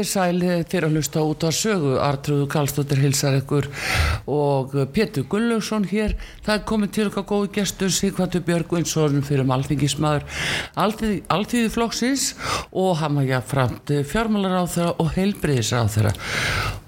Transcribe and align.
Komið 0.00 0.14
þér 0.14 0.16
sæl 0.16 0.44
þegar 0.70 0.84
að 0.86 0.94
hlusta 0.96 1.22
út 1.28 1.44
á 1.44 1.50
sögu. 1.52 1.90
Artrúðu 2.00 2.46
Kallstóttir 2.48 3.02
hilsar 3.02 3.34
ykkur 3.36 3.66
og 4.32 4.72
Pétur 4.94 5.26
Gullaugsson 5.28 5.84
hér. 5.90 6.14
Það 6.46 6.54
er 6.54 6.62
komið 6.70 6.92
til 6.96 7.04
okkar 7.10 7.26
góði 7.28 7.50
gestur 7.58 7.92
Sigvartur 7.92 8.40
Björgvinsson 8.46 9.20
fyrir 9.26 9.44
malþingismæður 9.50 10.24
Alþýði 10.80 11.68
flokksins 11.74 12.30
og 12.72 12.96
hann 13.02 13.20
var 13.20 13.28
jáfnframt 13.28 13.92
fjármálar 14.08 14.56
á 14.56 14.64
þeirra 14.72 14.96
og 14.96 15.12
heilbriðis 15.18 15.76
á 15.76 15.84
þeirra 15.84 16.16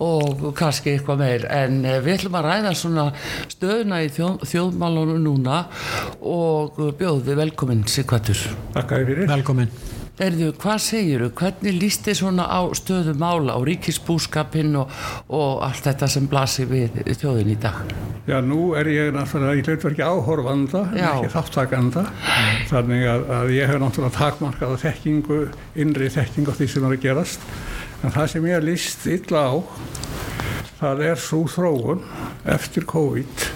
og 0.08 0.48
kannski 0.56 0.96
eitthvað 0.96 1.20
meir 1.26 1.48
en 1.52 1.82
við 1.84 2.14
ætlum 2.16 2.40
að 2.40 2.48
ræða 2.48 2.76
svona 2.80 3.10
stöðuna 3.52 4.00
í 4.06 4.12
þjóð, 4.16 4.40
þjóðmálunum 4.48 5.20
núna 5.28 5.66
og 6.24 6.80
bjóðu 6.96 7.36
velkomin 7.44 7.84
Sigvartur 7.84 8.40
Takk 8.72 8.88
að 8.88 9.02
þið 9.02 9.12
fyrir. 9.12 9.36
Velkomin 9.36 10.00
Erðu, 10.20 10.50
hvað 10.60 10.80
segir 10.84 11.22
þú? 11.24 11.28
Hvernig 11.38 11.76
líst 11.80 12.02
þið 12.04 12.16
svona 12.18 12.44
á 12.44 12.60
stöðu 12.76 13.14
mála, 13.16 13.54
á 13.56 13.60
ríkisbúskapinn 13.64 14.74
og, 14.76 14.90
og 15.32 15.62
allt 15.64 15.86
þetta 15.88 16.08
sem 16.12 16.26
blasir 16.28 16.68
við 16.68 16.98
þjóðin 17.16 17.52
í 17.54 17.56
dag? 17.62 17.94
Já, 18.28 18.36
nú 18.44 18.74
er 18.76 18.90
ég 18.92 19.08
náttúrulega 19.16 19.56
í 19.56 19.64
hlutverki 19.64 20.04
áhorfanda, 20.04 20.82
en 20.92 21.00
ekki 21.00 21.32
þáttakanda, 21.32 22.04
þannig 22.68 23.06
að, 23.08 23.24
að 23.38 23.54
ég 23.56 23.72
hef 23.72 23.80
náttúrulega 23.80 24.18
takmarkað 24.18 24.76
þekkingu, 24.84 25.40
innri 25.80 26.12
þekkingu 26.12 26.52
á 26.52 26.58
því 26.60 26.70
sem 26.74 26.84
er 26.84 26.96
að 26.98 27.02
gerast, 27.08 27.48
en 28.04 28.12
það 28.12 28.30
sem 28.34 28.52
ég 28.52 28.68
líst 28.68 29.08
illa 29.16 29.46
á, 29.48 29.54
það 30.82 31.04
er 31.08 31.24
svo 31.24 31.46
þróun 31.56 32.04
eftir 32.52 32.84
COVID 32.84 33.48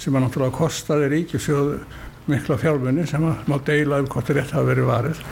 sem 0.00 0.16
að 0.16 0.26
náttúrulega 0.26 0.58
kostaði 0.58 1.14
ríkisjóðu 1.14 1.78
mikla 2.28 2.58
fjármunni 2.60 3.06
sem 3.08 3.24
að 3.24 3.46
má 3.50 3.56
deila 3.66 4.00
um 4.02 4.08
hvort 4.10 4.30
rétt 4.34 4.52
hafa 4.54 4.68
verið 4.68 4.90
varið, 4.90 5.22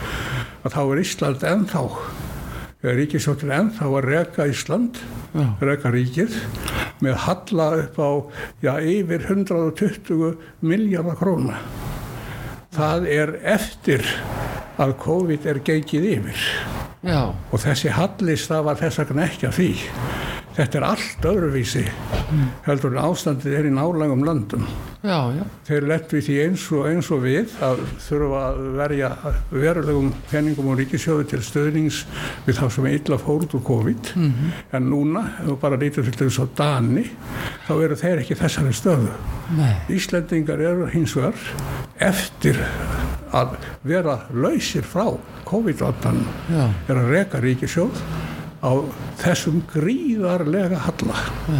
að 0.63 0.75
þá 0.75 0.81
er 0.83 1.01
Ísland 1.03 1.45
ennþá, 1.51 1.83
ríkisjóttir 2.99 3.53
ennþá 3.53 3.89
að 3.89 4.07
reka 4.07 4.47
Ísland, 4.49 5.01
Já. 5.33 5.45
reka 5.61 5.91
ríkið, 5.93 6.39
með 7.05 7.21
halla 7.25 7.69
upp 7.83 7.99
á 8.01 8.09
já, 8.65 8.73
yfir 8.81 9.27
120 9.29 10.33
miljardar 10.65 11.19
króna. 11.19 11.59
Það 12.75 13.07
er 13.11 13.35
eftir 13.55 14.05
að 14.79 14.95
COVID 15.01 15.47
er 15.49 15.59
gengið 15.65 16.05
yfir 16.15 16.43
Já, 16.99 17.31
og 17.31 17.61
þessi 17.63 17.93
halli 17.95 18.35
stafar 18.39 18.79
þess 18.79 18.99
vegna 18.99 19.23
ekki 19.29 19.47
að 19.47 19.55
því. 19.55 19.69
Þetta 20.59 20.75
er 20.75 20.83
allt 20.89 21.25
öðruvísi 21.29 21.85
heldur 22.65 22.91
en 22.91 22.99
ástandið 23.07 23.53
er 23.55 23.67
í 23.69 23.71
nálægum 23.71 24.25
löndum. 24.27 24.65
já, 25.01 25.31
já, 25.31 25.43
Þeir 25.69 25.85
lett 25.87 26.11
við 26.13 26.25
því 26.25 26.35
eins 26.43 26.65
og, 26.75 26.81
eins 26.89 27.07
og 27.15 27.21
við 27.23 27.53
að 27.63 27.79
þurfa 28.03 28.41
að 28.49 28.59
verja 28.75 29.09
verulegum 29.53 30.09
penningum 30.29 30.67
og 30.73 30.81
ríkisjóðu 30.81 31.27
til 31.31 31.39
stöðnings 31.47 32.01
við 32.45 32.59
þá 32.59 32.65
sem 32.75 32.89
er 32.89 32.97
illa 32.99 33.17
fórut 33.21 33.55
úr 33.55 33.63
COVID. 33.69 34.11
En 34.75 34.89
núna, 34.91 35.23
ef 35.39 35.47
þú 35.47 35.57
bara 35.63 35.79
lítur 35.79 36.09
til 36.11 36.27
þess 36.27 36.43
að 36.43 36.51
Dani, 36.59 37.05
þá 37.69 37.73
eru 37.77 37.99
þeir 38.03 38.23
ekki 38.25 38.39
þessari 38.43 38.75
stöðu. 38.75 39.13
nei, 39.57 39.73
Íslendingar 39.95 40.59
eru 40.59 40.89
hins 40.91 41.15
vegar 41.15 41.39
eftir 42.11 42.59
að 43.31 43.55
vera 43.87 44.19
lausir 44.33 44.83
frá 44.83 45.07
COVID-19 45.47 46.19
já, 46.51 46.65
er 46.89 46.99
að 46.99 47.09
reka 47.15 47.39
ríkisjóð 47.41 48.03
á 48.59 48.71
þessum 49.21 49.61
gríðarlega 49.71 50.79
halla 50.83 51.19
já, 51.47 51.59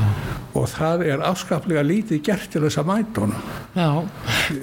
og 0.59 0.65
það 0.71 1.03
er 1.13 1.21
afskaplega 1.23 1.83
lítið 1.85 2.21
gert 2.25 2.47
til 2.51 2.61
þess 2.65 2.79
að 2.81 2.87
mæta 2.89 3.21
honum. 3.23 3.43
já. 3.77 3.89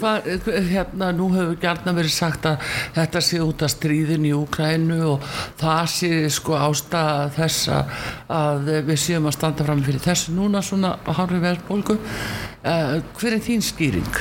Hvað, 0.01 0.27
hérna, 0.69 1.11
nú 1.17 1.29
hefur 1.33 1.57
gærna 1.63 1.95
verið 1.97 2.13
sagt 2.17 2.49
að 2.51 2.65
þetta 2.97 3.23
sé 3.25 3.39
út 3.45 3.63
af 3.63 3.71
stríðin 3.73 4.27
í 4.29 4.33
Úkrænu 4.37 4.99
og 5.15 5.25
það 5.61 5.85
sé 5.95 6.11
sko 6.35 6.59
ástæða 6.59 7.31
þess 7.39 7.69
að- 7.71 8.69
við 8.91 8.99
séum 9.07 9.31
að 9.31 9.37
standa 9.39 9.65
fram 9.65 9.83
fyrir 9.87 10.03
þessu 10.05 10.35
núna 10.37 10.61
svona 10.63 10.97
hárri 11.07 11.39
verðbólgu. 11.41 11.97
Uh, 12.67 12.99
hver 13.17 13.37
er 13.39 13.41
þín 13.47 13.63
skýring? 13.63 14.19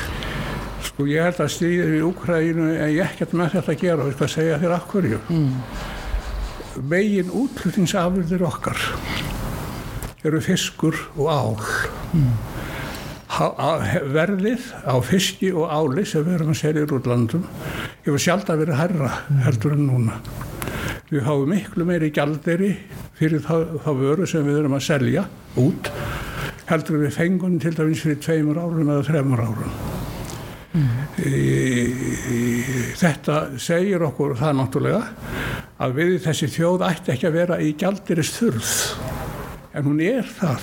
Sko 0.86 1.04
ég 1.10 1.26
held 1.26 1.40
að 1.42 1.50
stríðið 1.56 1.96
í 1.98 2.02
Úkrænu 2.06 2.70
er 2.78 2.88
ég 2.94 3.04
ekkert 3.10 3.34
með 3.34 3.56
þetta 3.58 3.72
að 3.74 3.80
gera 3.82 4.02
og 4.06 4.12
ég 4.12 4.16
skal 4.20 4.28
segja 4.38 4.58
þér 4.62 4.76
af 4.78 4.86
hverju. 4.92 5.20
Megin 6.84 7.30
útflutningsafurðir 7.32 8.42
okkar 8.44 8.80
eru 10.26 10.40
fiskur 10.44 10.96
og 11.16 11.28
ál. 11.30 11.56
Ha, 13.36 13.46
a, 13.46 13.70
verðið 14.12 14.68
á 14.84 14.96
fiski 15.04 15.52
og 15.52 15.70
áli 15.72 16.04
sem 16.08 16.24
við 16.26 16.38
erum 16.38 16.52
að 16.52 16.60
selja 16.60 16.84
úr 16.86 16.94
útlandum 16.98 17.46
hefur 18.04 18.22
sjálf 18.22 18.52
að 18.52 18.62
vera 18.64 18.78
herra 18.80 19.10
heldur 19.46 19.76
en 19.76 19.86
núna. 19.88 20.20
Við 21.08 21.26
háum 21.26 21.48
miklu 21.52 21.86
meiri 21.88 22.12
gjalderi 22.14 22.72
fyrir 23.16 23.44
þá, 23.44 23.80
þá 23.84 23.90
vöru 23.96 24.28
sem 24.28 24.44
við 24.46 24.62
erum 24.62 24.76
að 24.76 24.86
selja 24.88 25.26
út 25.60 25.92
heldur 26.68 27.04
við 27.04 27.14
fengum 27.16 27.60
til 27.62 27.76
dæmis 27.76 28.02
fyrir 28.04 28.20
tveimur 28.24 28.60
árum 28.60 28.90
eða 28.90 29.06
þremur 29.10 29.46
árum. 29.46 29.95
Þetta 33.00 33.36
segir 33.62 34.04
okkur 34.06 34.36
það 34.38 34.58
náttúrulega 34.60 35.02
að 35.82 35.96
við 36.00 36.16
þessi 36.26 36.48
þjóð 36.56 36.84
ætti 36.90 37.14
ekki 37.14 37.28
að 37.28 37.38
vera 37.38 37.58
í 37.62 37.72
gjaldirist 37.78 38.38
þurð 38.40 38.74
en 39.76 39.88
hún 39.88 40.00
er 40.04 40.28
þar. 40.38 40.62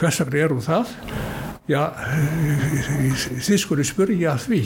Hvers 0.00 0.20
vegna 0.22 0.42
er 0.44 0.54
hún 0.54 0.64
það? 0.64 0.94
Já 1.70 1.82
þið 3.40 3.58
skulle 3.62 3.86
spurja 3.86 4.34
því. 4.40 4.62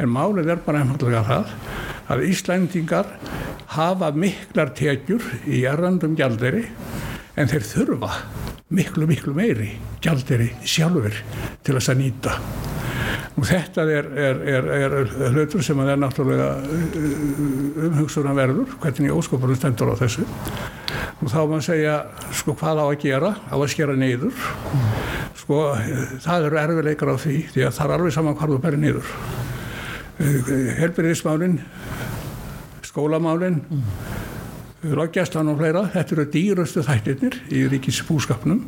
En 0.00 0.10
málið 0.14 0.54
er 0.54 0.62
bara 0.64 0.82
einfallega 0.82 1.22
það 1.26 1.54
að 2.08 2.24
Íslandingar 2.30 3.10
hafa 3.74 4.12
miklar 4.16 4.72
tekjur 4.76 5.24
í 5.46 5.64
errandum 5.68 6.16
gjalderi 6.18 6.64
en 7.38 7.50
þeir 7.50 7.66
þurfa 7.68 8.12
miklu 8.74 9.06
miklu 9.08 9.34
meiri 9.36 9.74
gjalderi 10.04 10.50
sjálfur 10.64 11.14
til 11.64 11.76
þess 11.76 11.92
að 11.92 12.02
nýta 12.02 12.34
og 13.38 13.46
þetta 13.46 13.84
er, 13.86 14.08
er, 14.18 14.40
er, 14.50 14.68
er 14.74 15.34
hlutur 15.34 15.62
sem 15.64 15.78
að 15.78 15.92
er 15.92 16.00
náttúrulega 16.02 16.48
uh, 16.58 17.42
umhugsunan 17.88 18.38
verður 18.38 18.72
hvernig 18.82 19.14
óskopunum 19.14 19.58
stendur 19.58 19.92
á 19.94 20.00
þessu 20.00 20.24
og 20.26 21.30
þá 21.30 21.38
maður 21.38 21.66
segja 21.68 21.96
sko 22.34 22.54
hvað 22.58 22.82
á 22.82 22.86
að 22.88 22.96
gera 23.04 23.34
á 23.38 23.54
að 23.54 23.68
skera 23.74 23.96
neyður 23.98 24.34
sko 25.38 25.60
það 26.24 26.48
eru 26.48 26.62
erfileikar 26.64 27.14
á 27.14 27.16
því 27.18 27.36
því 27.54 27.68
að 27.68 27.76
það 27.78 27.84
er 27.86 27.96
alveg 27.98 28.16
saman 28.18 28.38
hvað 28.38 28.54
þú 28.54 28.62
berir 28.66 28.82
neyður 28.82 29.12
uh, 29.12 30.50
helbyrðismálinn 30.82 31.60
skólamálinn 32.88 33.62
Laggjastlan 34.78 35.48
og 35.50 35.56
fleira, 35.58 35.80
þetta 35.90 36.14
eru 36.14 36.24
dýrastu 36.30 36.84
þættirnir 36.86 37.34
í 37.50 37.64
ríkisbúskapnum. 37.72 38.60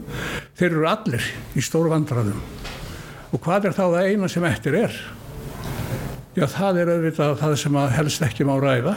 Þeir 0.59 0.73
eru 0.73 0.89
allir 0.91 1.29
í 1.55 1.63
stóru 1.63 1.93
vandraðum. 1.93 2.41
Og 3.31 3.39
hvað 3.45 3.71
er 3.71 3.77
þá 3.77 3.85
það 3.85 4.11
eina 4.11 4.29
sem 4.31 4.47
eftir 4.49 4.77
er? 4.81 5.01
Já, 6.35 6.47
það 6.51 6.83
er 6.83 6.93
auðvitað 6.95 7.33
það 7.41 7.57
sem 7.63 7.81
helst 7.97 8.27
ekki 8.27 8.47
má 8.47 8.55
ræða. 8.63 8.97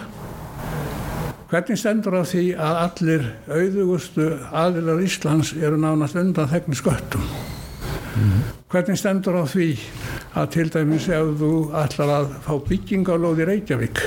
Hvernig 1.53 1.77
stendur 1.77 2.15
á 2.17 2.23
því 2.25 2.43
að 2.57 2.77
allir 2.81 3.25
auðugustu 3.45 4.27
aðilar 4.57 5.01
Íslands 5.05 5.51
eru 5.53 5.77
nánast 5.77 6.17
undan 6.17 6.49
þegni 6.49 6.77
sköttum? 6.79 7.25
Mm. 8.17 8.39
Hvernig 8.73 8.97
stendur 8.97 9.37
á 9.37 9.45
því 9.49 9.67
að 10.33 10.47
til 10.55 10.65
dæmis 10.73 11.05
ef 11.13 11.33
þú 11.37 11.51
ætlar 11.77 12.13
að 12.15 12.31
fá 12.45 12.53
byggingalóð 12.69 13.43
í 13.43 13.47
Reykjavík 13.49 14.01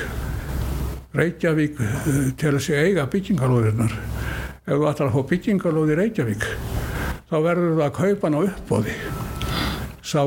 Reykjavík 1.16 1.78
eh, 1.80 2.18
til 2.38 2.52
að 2.52 2.64
sé 2.66 2.80
eiga 2.82 3.06
byggingalóðirnar. 3.10 3.94
Ef 4.66 4.74
þú 4.74 4.90
ætlar 4.90 5.08
að 5.08 5.14
fá 5.14 5.30
byggingalóð 5.30 5.94
í 5.94 6.00
Reykjavík 6.02 6.50
þá 7.30 7.36
verður 7.46 7.78
það 7.78 7.86
að 7.86 7.96
kaupa 8.00 8.32
ná 8.32 8.40
uppbóði. 8.42 8.98
Sá 10.06 10.20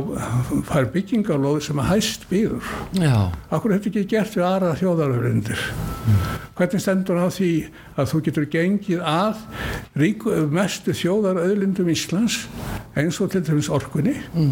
fær 0.67 0.89
byggingalóð 0.91 1.61
sem 1.69 1.79
að 1.79 1.91
hæst 1.93 2.25
býður. 2.27 2.67
Akkur 3.47 3.71
hefði 3.71 3.93
ekki 3.93 4.09
gert 4.11 4.35
við 4.35 4.47
aðra 4.49 4.73
þjóðaröfrindir. 4.81 5.61
Mm. 6.03 6.25
Hvernig 6.59 6.83
stendur 6.83 7.21
á 7.23 7.27
því 7.31 7.51
að 7.95 8.09
þú 8.11 8.21
getur 8.25 8.49
gengið 8.51 9.05
að 9.07 9.45
ríku, 10.01 10.35
mestu 10.51 10.95
þjóðaröðlindum 10.99 11.93
Íslands 11.93 12.41
eins 12.99 13.19
og 13.21 13.31
til 13.31 13.41
dæmis 13.45 13.69
orkunni 13.71 14.15
mm. 14.33 14.51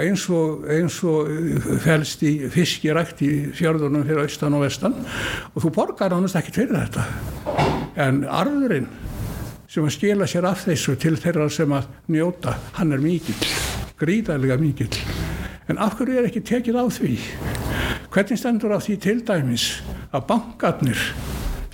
eins 0.00 0.26
og, 0.32 0.64
og 0.66 1.30
uh, 1.30 1.70
fælst 1.84 2.24
í 2.26 2.32
fiskirækt 2.52 3.22
í 3.24 3.30
fjörðunum 3.56 4.06
fyrir 4.06 4.24
austan 4.24 4.56
og 4.56 4.64
vestan 4.64 4.96
og 5.52 5.62
þú 5.62 5.72
borgar 5.74 6.16
ánast 6.16 6.38
ekki 6.40 6.54
fyrir 6.56 6.78
þetta 6.80 7.06
en 8.06 8.24
arðurinn 8.26 8.88
sem 9.70 9.84
að 9.84 9.96
skila 9.96 10.28
sér 10.30 10.48
af 10.48 10.64
þessu 10.68 10.96
til 11.00 11.16
þeirra 11.20 11.48
sem 11.52 11.72
að 11.74 11.90
njóta 12.14 12.56
hann 12.78 12.94
er 12.94 13.02
mikill, 13.02 13.38
gríðarlega 14.04 14.58
mikill. 14.60 14.92
En 15.68 15.80
af 15.80 15.96
hverju 15.96 16.20
er 16.20 16.28
ekki 16.28 16.44
tekið 16.44 16.76
á 16.76 16.84
því? 16.92 17.14
Hvernig 18.12 18.40
stendur 18.40 18.76
á 18.76 18.78
því 18.78 18.96
til 19.00 19.20
dæmis 19.24 19.68
að 20.12 20.26
bankarnir 20.28 21.00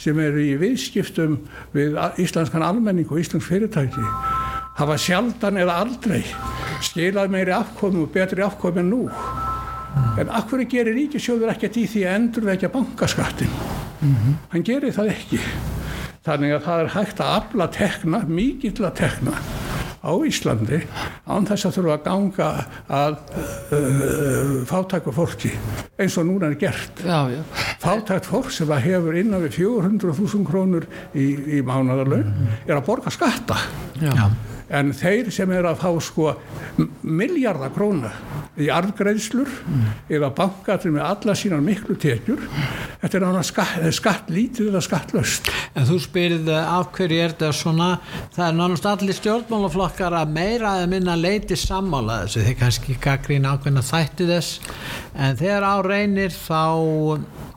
sem 0.00 0.20
eru 0.22 0.40
í 0.40 0.54
viðskiptum 0.60 1.40
við 1.74 1.98
íslenskan 2.22 2.64
almenning 2.64 3.10
og 3.10 3.20
íslensk 3.20 3.50
fyrirtæki 3.50 4.04
hafa 4.78 4.96
sjaldan 4.96 5.58
eða 5.60 5.80
aldrei 5.82 6.22
skilað 6.86 7.34
meiri 7.34 7.52
afkomi 7.52 8.04
og 8.06 8.14
betri 8.14 8.44
afkomi 8.46 8.80
en 8.80 8.92
nú? 8.94 9.02
En 10.20 10.30
akkur 10.30 10.62
gerir 10.70 10.94
ríkisjóður 10.96 11.52
ekkert 11.52 11.76
í 11.76 11.84
því 11.90 12.06
að 12.06 12.16
endurvekja 12.20 12.70
bankaskattin 12.72 13.50
mm 13.50 14.14
-hmm. 14.14 14.34
hann 14.48 14.64
gerir 14.64 14.94
það 14.94 15.12
ekki. 15.16 15.40
Þannig 16.24 16.54
að 16.54 16.64
það 16.64 16.80
er 16.80 16.88
hægt 16.94 17.20
að 17.20 17.34
afla 17.36 17.66
tekna, 17.66 18.18
mikill 18.28 18.84
að 18.84 18.94
tekna 18.94 19.32
á 20.00 20.12
Íslandi 20.24 20.80
án 21.30 21.48
þess 21.48 21.68
að 21.68 21.76
þurfa 21.78 21.96
að 21.96 22.04
ganga 22.08 22.50
að 23.00 23.18
uh, 23.76 24.52
fátæku 24.70 25.14
fólki 25.14 25.52
eins 26.00 26.18
og 26.20 26.28
núna 26.28 26.50
er 26.50 26.58
gert 26.60 27.02
já, 27.04 27.18
já. 27.32 27.40
fátækt 27.82 28.30
fólk 28.30 28.52
sem 28.54 28.70
hefur 28.86 29.18
innan 29.18 29.44
við 29.46 29.60
400.000 29.62 30.46
krónur 30.48 30.88
í, 31.14 31.26
í 31.58 31.64
mánadarlaun 31.66 32.26
mm 32.26 32.38
-hmm. 32.38 32.62
er 32.66 32.78
að 32.78 32.86
borga 32.86 33.14
skatta 33.14 33.58
já 34.00 34.30
en 34.70 34.92
þeir 34.94 35.30
sem 35.34 35.50
er 35.54 35.66
að 35.66 35.80
fá 35.82 35.90
sko 36.04 36.34
miljardar 37.02 37.72
króna 37.74 38.12
í 38.60 38.68
arfgreðslur 38.72 39.50
mm. 39.50 39.88
eða 40.12 40.30
bankatir 40.36 40.94
með 40.94 41.06
alla 41.08 41.36
sínar 41.38 41.64
miklu 41.64 41.96
tekjur 42.00 42.44
þetta 43.00 43.16
er 43.16 43.24
náttúrulega 43.24 43.46
skatt, 43.48 43.86
skatt 43.96 44.30
lítið 44.32 44.70
eða 44.70 44.82
skattlöst. 44.84 45.50
En 45.74 45.86
þú 45.88 45.98
spyrði 46.04 46.56
af 46.58 46.90
hverju 46.96 47.20
er 47.24 47.34
þetta 47.34 47.50
svona? 47.56 47.90
Það 48.34 48.46
er 48.46 48.58
náttúrulega 48.58 48.94
allir 48.96 49.18
stjórnmálaflokkar 49.20 50.18
að 50.20 50.34
meira 50.36 50.74
eða 50.80 50.90
minna 50.94 51.16
leiti 51.18 51.58
sammála 51.58 52.22
þessu. 52.24 52.44
Þeir 52.48 52.58
kannski 52.60 52.98
ákveðin 53.00 53.80
að 53.80 53.88
þætti 53.90 54.28
þess. 54.30 54.74
En 55.16 55.38
þegar 55.40 55.66
á 55.66 55.74
reynir 55.86 56.34
þá 56.34 56.60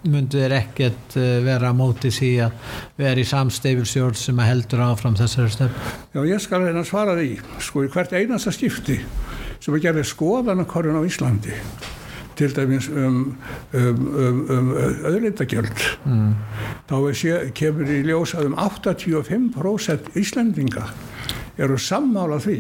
myndu 0.09 0.41
þeir 0.41 0.55
ekkert 0.57 1.17
eh, 1.19 1.39
vera 1.45 1.71
á 1.71 1.73
móti 1.77 2.11
því 2.13 2.31
að 2.47 2.75
vera 2.99 3.23
í 3.23 3.27
samsteifilsjórn 3.27 4.19
sem 4.19 4.43
heldur 4.43 4.83
áfram 4.85 5.17
þessari 5.19 5.53
stöfn 5.53 5.89
Já 6.13 6.21
ég 6.27 6.43
skal 6.43 6.63
reyna 6.63 6.83
að 6.83 6.89
svara 6.91 7.17
því 7.19 7.29
sko 7.63 7.85
í 7.85 7.91
hvert 7.93 8.15
einasta 8.17 8.53
skipti 8.55 8.99
sem 9.63 9.75
að 9.75 9.83
gera 9.85 10.05
skoðanakorðun 10.07 10.99
á 10.99 11.07
Íslandi 11.07 11.57
til 12.35 12.49
dæmis 12.55 12.89
um, 12.89 13.37
um, 13.73 14.05
um, 14.17 14.39
um 14.49 14.71
öðlindagjöld 15.05 15.83
mm. 16.09 16.31
þá 16.89 16.95
sé, 17.15 17.35
kemur 17.55 17.91
í 17.93 18.01
ljós 18.07 18.33
að 18.37 18.49
um 18.49 18.57
85% 18.57 20.17
Íslandinga 20.19 20.87
eru 21.61 21.77
sammála 21.77 22.41
því 22.43 22.59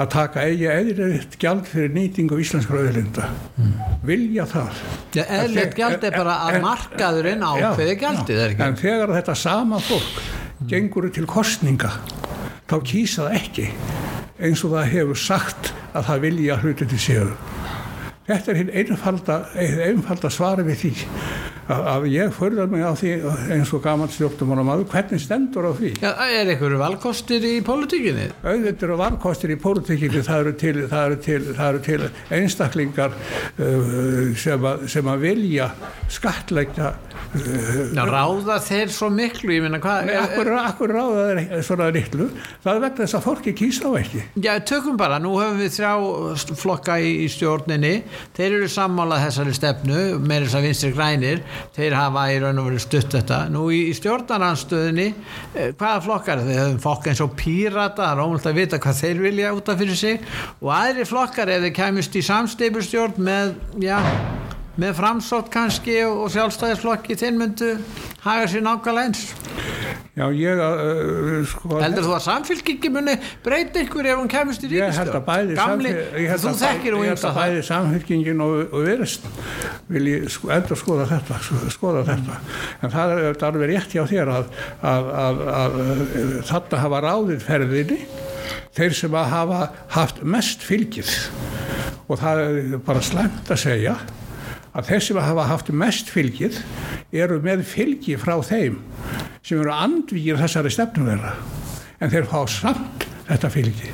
að 0.00 0.08
taka 0.14 0.44
eigi 0.48 0.68
eðlilegt 0.72 1.36
gjald 1.42 1.66
fyrir 1.68 1.92
nýtingu 1.92 2.38
íslenskra 2.40 2.80
öðlinda 2.86 3.26
mm. 3.60 3.72
vilja 4.08 4.46
það. 4.48 4.82
Ja, 5.18 5.26
eðlilegt 5.40 5.76
gjald 5.80 6.06
er 6.08 6.16
bara 6.16 6.36
að 6.46 6.60
markaðurinn 6.64 7.44
ákveði 7.44 7.98
gjaldið 8.00 8.44
en, 8.46 8.62
en 8.68 8.78
þegar 8.80 9.14
þetta 9.18 9.36
sama 9.36 9.80
fólk 9.84 10.22
mm. 10.22 10.70
gengur 10.72 11.10
til 11.12 11.26
kostninga 11.28 11.92
þá 12.70 12.76
kýsa 12.86 13.26
það 13.26 13.38
ekki 13.40 13.68
eins 14.40 14.64
og 14.64 14.76
það 14.76 14.92
hefur 14.94 15.20
sagt 15.20 15.72
að 15.92 16.06
það 16.08 16.24
vilja 16.24 16.60
hluti 16.62 16.88
til 16.88 17.00
sér 17.02 17.32
þetta 18.30 18.52
er 18.52 18.60
hinn 18.60 18.74
einfalda, 18.82 19.40
einfalda 19.58 20.30
svari 20.32 20.64
við 20.68 20.84
því 20.84 20.92
að 21.70 22.06
ég 22.12 22.32
förðar 22.34 22.70
mig 22.72 22.84
á 22.84 22.92
því 22.98 23.12
eins 23.56 23.72
og 23.76 23.82
gaman 23.84 24.10
stjórnum 24.12 24.70
áður, 24.70 24.86
hvernig 24.92 25.22
stendur 25.22 25.70
á 25.70 25.72
því? 25.78 25.92
Já, 26.02 26.10
Er 26.30 26.50
eitthvað 26.52 26.76
valkostir 26.80 27.44
í 27.46 27.54
pólitíkinni? 27.66 28.28
Auðvitað 28.44 28.86
eru 28.88 28.98
valkostir 29.00 29.54
í 29.54 29.58
pólitíkinni 29.60 30.24
það 30.26 30.42
eru 30.44 30.54
til, 30.62 30.74
það 30.90 31.06
eru 31.06 31.20
til, 31.26 31.40
það 31.50 31.68
eru 31.68 31.82
til 31.86 32.00
einstaklingar 32.38 33.16
uh, 33.16 34.34
sem, 34.38 34.68
að, 34.72 34.86
sem 34.94 35.10
að 35.10 35.24
vilja 35.28 35.70
skatleggja 36.10 36.94
Já, 37.30 38.02
ráða 38.08 38.56
þeir 38.64 38.90
svo 38.90 39.06
miklu 39.14 39.54
ég 39.54 39.62
minna 39.62 39.78
hvað 39.82 40.08
Nei, 40.08 40.16
akkur, 40.18 40.48
akkur 40.58 40.92
ráða 40.96 41.26
þeir 41.28 41.62
svona 41.66 41.86
litlu. 41.94 42.26
Það 42.64 42.80
vegna 42.84 43.04
þess 43.04 43.16
að 43.18 43.26
fólki 43.26 43.52
kýsa 43.54 43.86
á 43.86 43.92
ekki. 44.00 44.22
Já, 44.42 44.50
tökum 44.66 44.96
bara, 44.98 45.20
nú 45.22 45.36
höfum 45.38 45.60
við 45.60 45.76
þrjá 45.76 46.56
flokka 46.58 46.96
í, 46.98 47.12
í 47.22 47.28
stjórninni. 47.30 47.92
Þeir 48.34 48.56
eru 48.58 48.70
sammálað 48.72 49.26
þessari 49.28 49.54
stefnu 49.60 50.00
með 50.24 50.48
þess 50.48 50.58
að 50.58 50.66
vinstri 50.66 50.92
grænir 50.96 51.44
þeir 51.76 51.96
hafa 51.98 52.26
í 52.32 52.38
raun 52.42 52.62
og 52.62 52.68
verið 52.70 52.84
stutt 52.84 53.16
þetta. 53.16 53.40
Nú 53.52 53.66
í, 53.74 53.80
í 53.90 53.96
stjórnaranstöðinni 53.98 55.08
eh, 55.10 55.72
hvaða 55.72 56.04
flokkar, 56.06 56.44
þeir 56.46 56.62
höfum 56.64 56.82
fokk 56.84 57.10
eins 57.10 57.24
og 57.24 57.34
pírata, 57.38 58.04
það 58.04 58.12
er 58.12 58.24
ómult 58.26 58.50
að 58.50 58.60
vita 58.62 58.82
hvað 58.82 59.02
þeir 59.04 59.24
vilja 59.28 59.56
út 59.56 59.72
af 59.72 59.82
fyrir 59.82 60.00
sig. 60.02 60.30
Og 60.60 60.72
aðri 60.76 61.08
flokkar 61.08 61.54
ef 61.56 61.66
þeir 61.66 61.76
kemist 61.80 62.20
í 62.20 62.24
samsteipustjórn 62.30 63.20
með, 63.30 63.58
já 63.82 63.98
með 64.80 64.96
framsótt 64.96 65.50
kannski 65.52 66.00
og 66.08 66.30
sjálfstæðisflokki 66.34 67.16
þinn 67.20 67.40
myndu 67.40 67.74
haga 68.24 68.48
sér 68.48 68.64
nákvæmlega 68.64 69.10
eins. 69.10 69.26
Já, 70.20 70.24
ég 70.34 70.58
uh, 70.60 71.44
sko, 71.48 71.78
Heldur 71.80 72.04
þú 72.04 72.14
að 72.16 72.24
samfélkingi 72.26 72.90
muni 72.92 73.14
breyta 73.44 73.80
ykkur 73.84 74.08
ef 74.10 74.18
hún 74.18 74.30
kemist 74.30 74.64
í 74.66 74.70
bæði 75.28 75.56
Gamli, 75.56 75.92
þú 76.42 76.52
þekkir 76.60 76.96
og 76.96 77.04
ég 77.06 77.14
held 77.14 77.26
að 77.30 77.38
bæði 77.38 77.62
samfélkingin 77.68 78.42
og, 78.44 78.56
og 78.74 78.84
verist 78.88 79.28
vil 79.88 80.04
ég 80.10 80.26
sko, 80.34 80.50
endur 80.56 80.80
skoða 80.80 81.06
þetta 81.12 81.38
skoða 81.72 82.04
þetta, 82.10 82.40
en 82.82 82.94
það 82.96 83.14
er 83.16 83.46
alveg 83.50 83.72
rétt 83.72 83.96
hjá 83.96 84.02
þér 84.10 84.34
að, 84.34 84.52
að, 84.92 85.10
að, 85.24 85.42
að 85.60 85.80
þetta 86.50 86.82
hafa 86.84 87.02
ráðið 87.06 87.46
ferðinni 87.46 88.00
þeir 88.76 88.96
sem 88.96 89.16
að 89.18 89.32
hafa 89.34 89.60
haft 89.96 90.22
mest 90.26 90.64
fylgið. 90.66 91.12
Og 92.10 92.18
það 92.18 92.42
er 92.44 92.80
bara 92.86 93.02
slemt 93.04 93.50
að 93.50 93.62
segja 93.62 93.94
að 94.76 94.90
þeir 94.90 95.04
sem 95.06 95.20
hafa 95.24 95.46
haft 95.50 95.70
mest 95.74 96.10
fylgið 96.12 96.60
eru 97.10 97.40
með 97.42 97.64
fylgi 97.68 98.16
frá 98.20 98.36
þeim 98.46 98.78
sem 99.42 99.58
eru 99.58 99.72
andvíkir 99.74 100.38
þessari 100.38 100.72
stefnum 100.74 101.08
þeirra. 101.10 101.32
En 102.00 102.12
þeir 102.12 102.28
fá 102.30 102.40
samt 102.50 103.06
þetta 103.28 103.50
fylgi. 103.52 103.90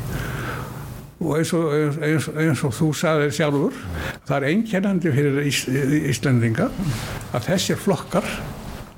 Og 1.16 1.38
eins 1.38 1.52
og, 1.56 1.70
eins, 2.04 2.26
eins 2.28 2.62
og 2.66 2.74
þú 2.76 2.90
sagði 2.96 3.30
sjálfur 3.38 3.78
það 4.28 4.36
er 4.36 4.48
einkennandi 4.50 5.12
fyrir 5.14 5.38
Ís, 5.48 5.62
Íslendinga 6.12 6.68
að 7.32 7.48
þessir 7.48 7.80
flokkar 7.80 8.26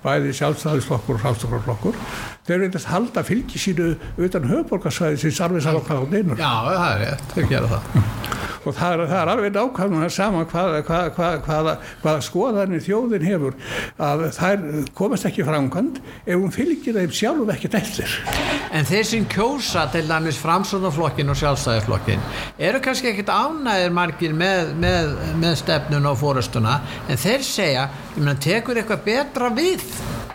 bæði 0.02 0.34
sjálfstæðisflokkur 0.40 1.18
og 1.18 1.22
sjálfstæðisflokkur 1.22 2.00
þeir 2.48 2.64
veitast 2.64 2.88
halda 2.90 3.24
fylgi 3.26 3.60
sínu 3.60 3.92
utan 4.24 4.48
höfborgarsvæði 4.48 5.22
sem 5.22 5.36
sarfið 5.38 5.66
sátt 5.68 5.92
á 5.92 5.98
neinur 6.08 6.40
Já, 6.40 6.52
það 6.68 6.90
er 6.90 7.02
rétt, 7.04 7.32
þeir 7.36 7.50
gera 7.52 7.72
það. 7.76 8.36
Og 8.68 8.74
það 8.76 8.92
er, 8.92 9.02
það 9.08 9.20
er 9.20 9.30
alveg 9.32 9.52
nákvæmlega 9.54 10.08
sama 10.12 10.40
hvaða 10.50 10.80
hvað, 10.84 11.06
hvað, 11.16 11.36
hvað, 11.46 11.68
hvað 12.02 12.18
skoðanir 12.26 12.82
þjóðin 12.84 13.24
hefur 13.24 13.54
að 14.08 14.24
þær 14.36 14.64
komast 14.98 15.28
ekki 15.28 15.46
framkvæmt 15.46 16.00
ef 16.02 16.34
hún 16.34 16.52
fylgir 16.52 16.98
þeim 16.98 17.14
sjálf 17.14 17.52
ekkert 17.54 17.78
eftir. 17.78 18.16
En 18.74 18.88
þeir 18.88 19.06
sem 19.08 19.28
kjósa 19.30 19.86
til 19.94 20.04
dæmis 20.10 20.40
framsónaflokkin 20.42 21.32
og 21.32 21.38
sjálfstæðisflokkin 21.40 22.26
eru 22.68 22.82
kannski 22.84 23.12
ekkert 23.14 23.32
ánæðir 23.32 23.94
margir 23.96 24.36
með, 24.36 24.74
með, 24.82 25.14
með 25.40 25.58
stefnun 25.62 26.10
og 26.10 26.20
fórastuna 26.20 26.80
en 27.08 27.20
þeir 27.20 27.46
segja, 27.46 27.88
ég 28.16 28.20
meina, 28.20 28.36
tekur 28.42 28.82
eitthvað 28.82 29.06
betra 29.06 29.52
við 29.54 29.86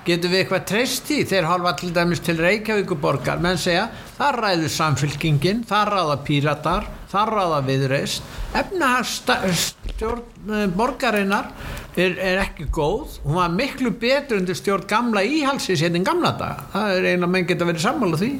getur 0.07 0.33
við 0.33 0.43
eitthvað 0.43 0.65
treyst 0.71 1.11
í 1.13 1.21
þeir 1.27 1.47
halva 1.47 1.75
til 1.79 1.91
dæmis 1.95 2.23
til 2.23 2.37
Reykjavíkuborgar 2.41 3.41
menn 3.43 3.59
segja, 3.61 3.87
það 4.17 4.39
ræður 4.41 4.75
samfylkingin 4.77 5.63
það 5.69 5.93
ráða 5.93 6.17
píratar 6.27 6.89
það 7.13 7.31
ráða 7.37 7.59
viðreist 7.67 8.33
efnahagstjórn 8.57 10.51
eh, 10.53 10.67
borgarinnar 10.73 11.49
er, 11.97 12.17
er 12.17 12.41
ekki 12.41 12.67
góð. 12.73 13.19
Hún 13.23 13.37
var 13.37 13.53
miklu 13.53 13.93
betur 14.01 14.41
undir 14.41 14.57
stjórn 14.57 14.87
gamla 14.89 15.23
íhalsins 15.25 15.83
hérna 15.83 16.01
en 16.01 16.07
gamla 16.07 16.33
daga. 16.39 16.67
Það 16.73 16.97
er 16.97 17.09
eina 17.13 17.29
menn 17.29 17.47
geta 17.49 17.67
verið 17.69 17.85
sammála 17.85 18.19
því. 18.21 18.31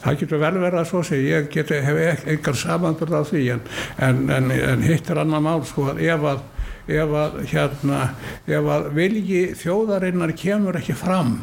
Það 0.00 0.18
getur 0.22 0.42
vel 0.42 0.54
verið 0.58 0.80
að 0.80 0.88
svo 0.90 1.02
sé. 1.06 1.20
Ég 1.22 1.50
geti, 1.52 1.80
hef 1.86 2.24
engar 2.34 2.58
samanbörð 2.58 3.20
á 3.20 3.22
því 3.30 3.44
en, 3.54 3.66
en, 4.08 4.24
en, 4.38 4.50
en 4.72 4.86
hitt 4.86 5.10
er 5.10 5.22
annar 5.22 5.44
mál 5.44 5.62
sko 5.68 5.90
að 5.92 6.02
ef 6.06 6.26
að 6.34 6.42
ef 6.88 7.14
að 7.24 7.36
hérna 7.50 8.00
ef 8.46 8.70
að 8.76 8.88
vilji 8.96 9.42
þjóðarinnar 9.60 10.32
kemur 10.38 10.78
ekki 10.80 10.96
fram 10.98 11.36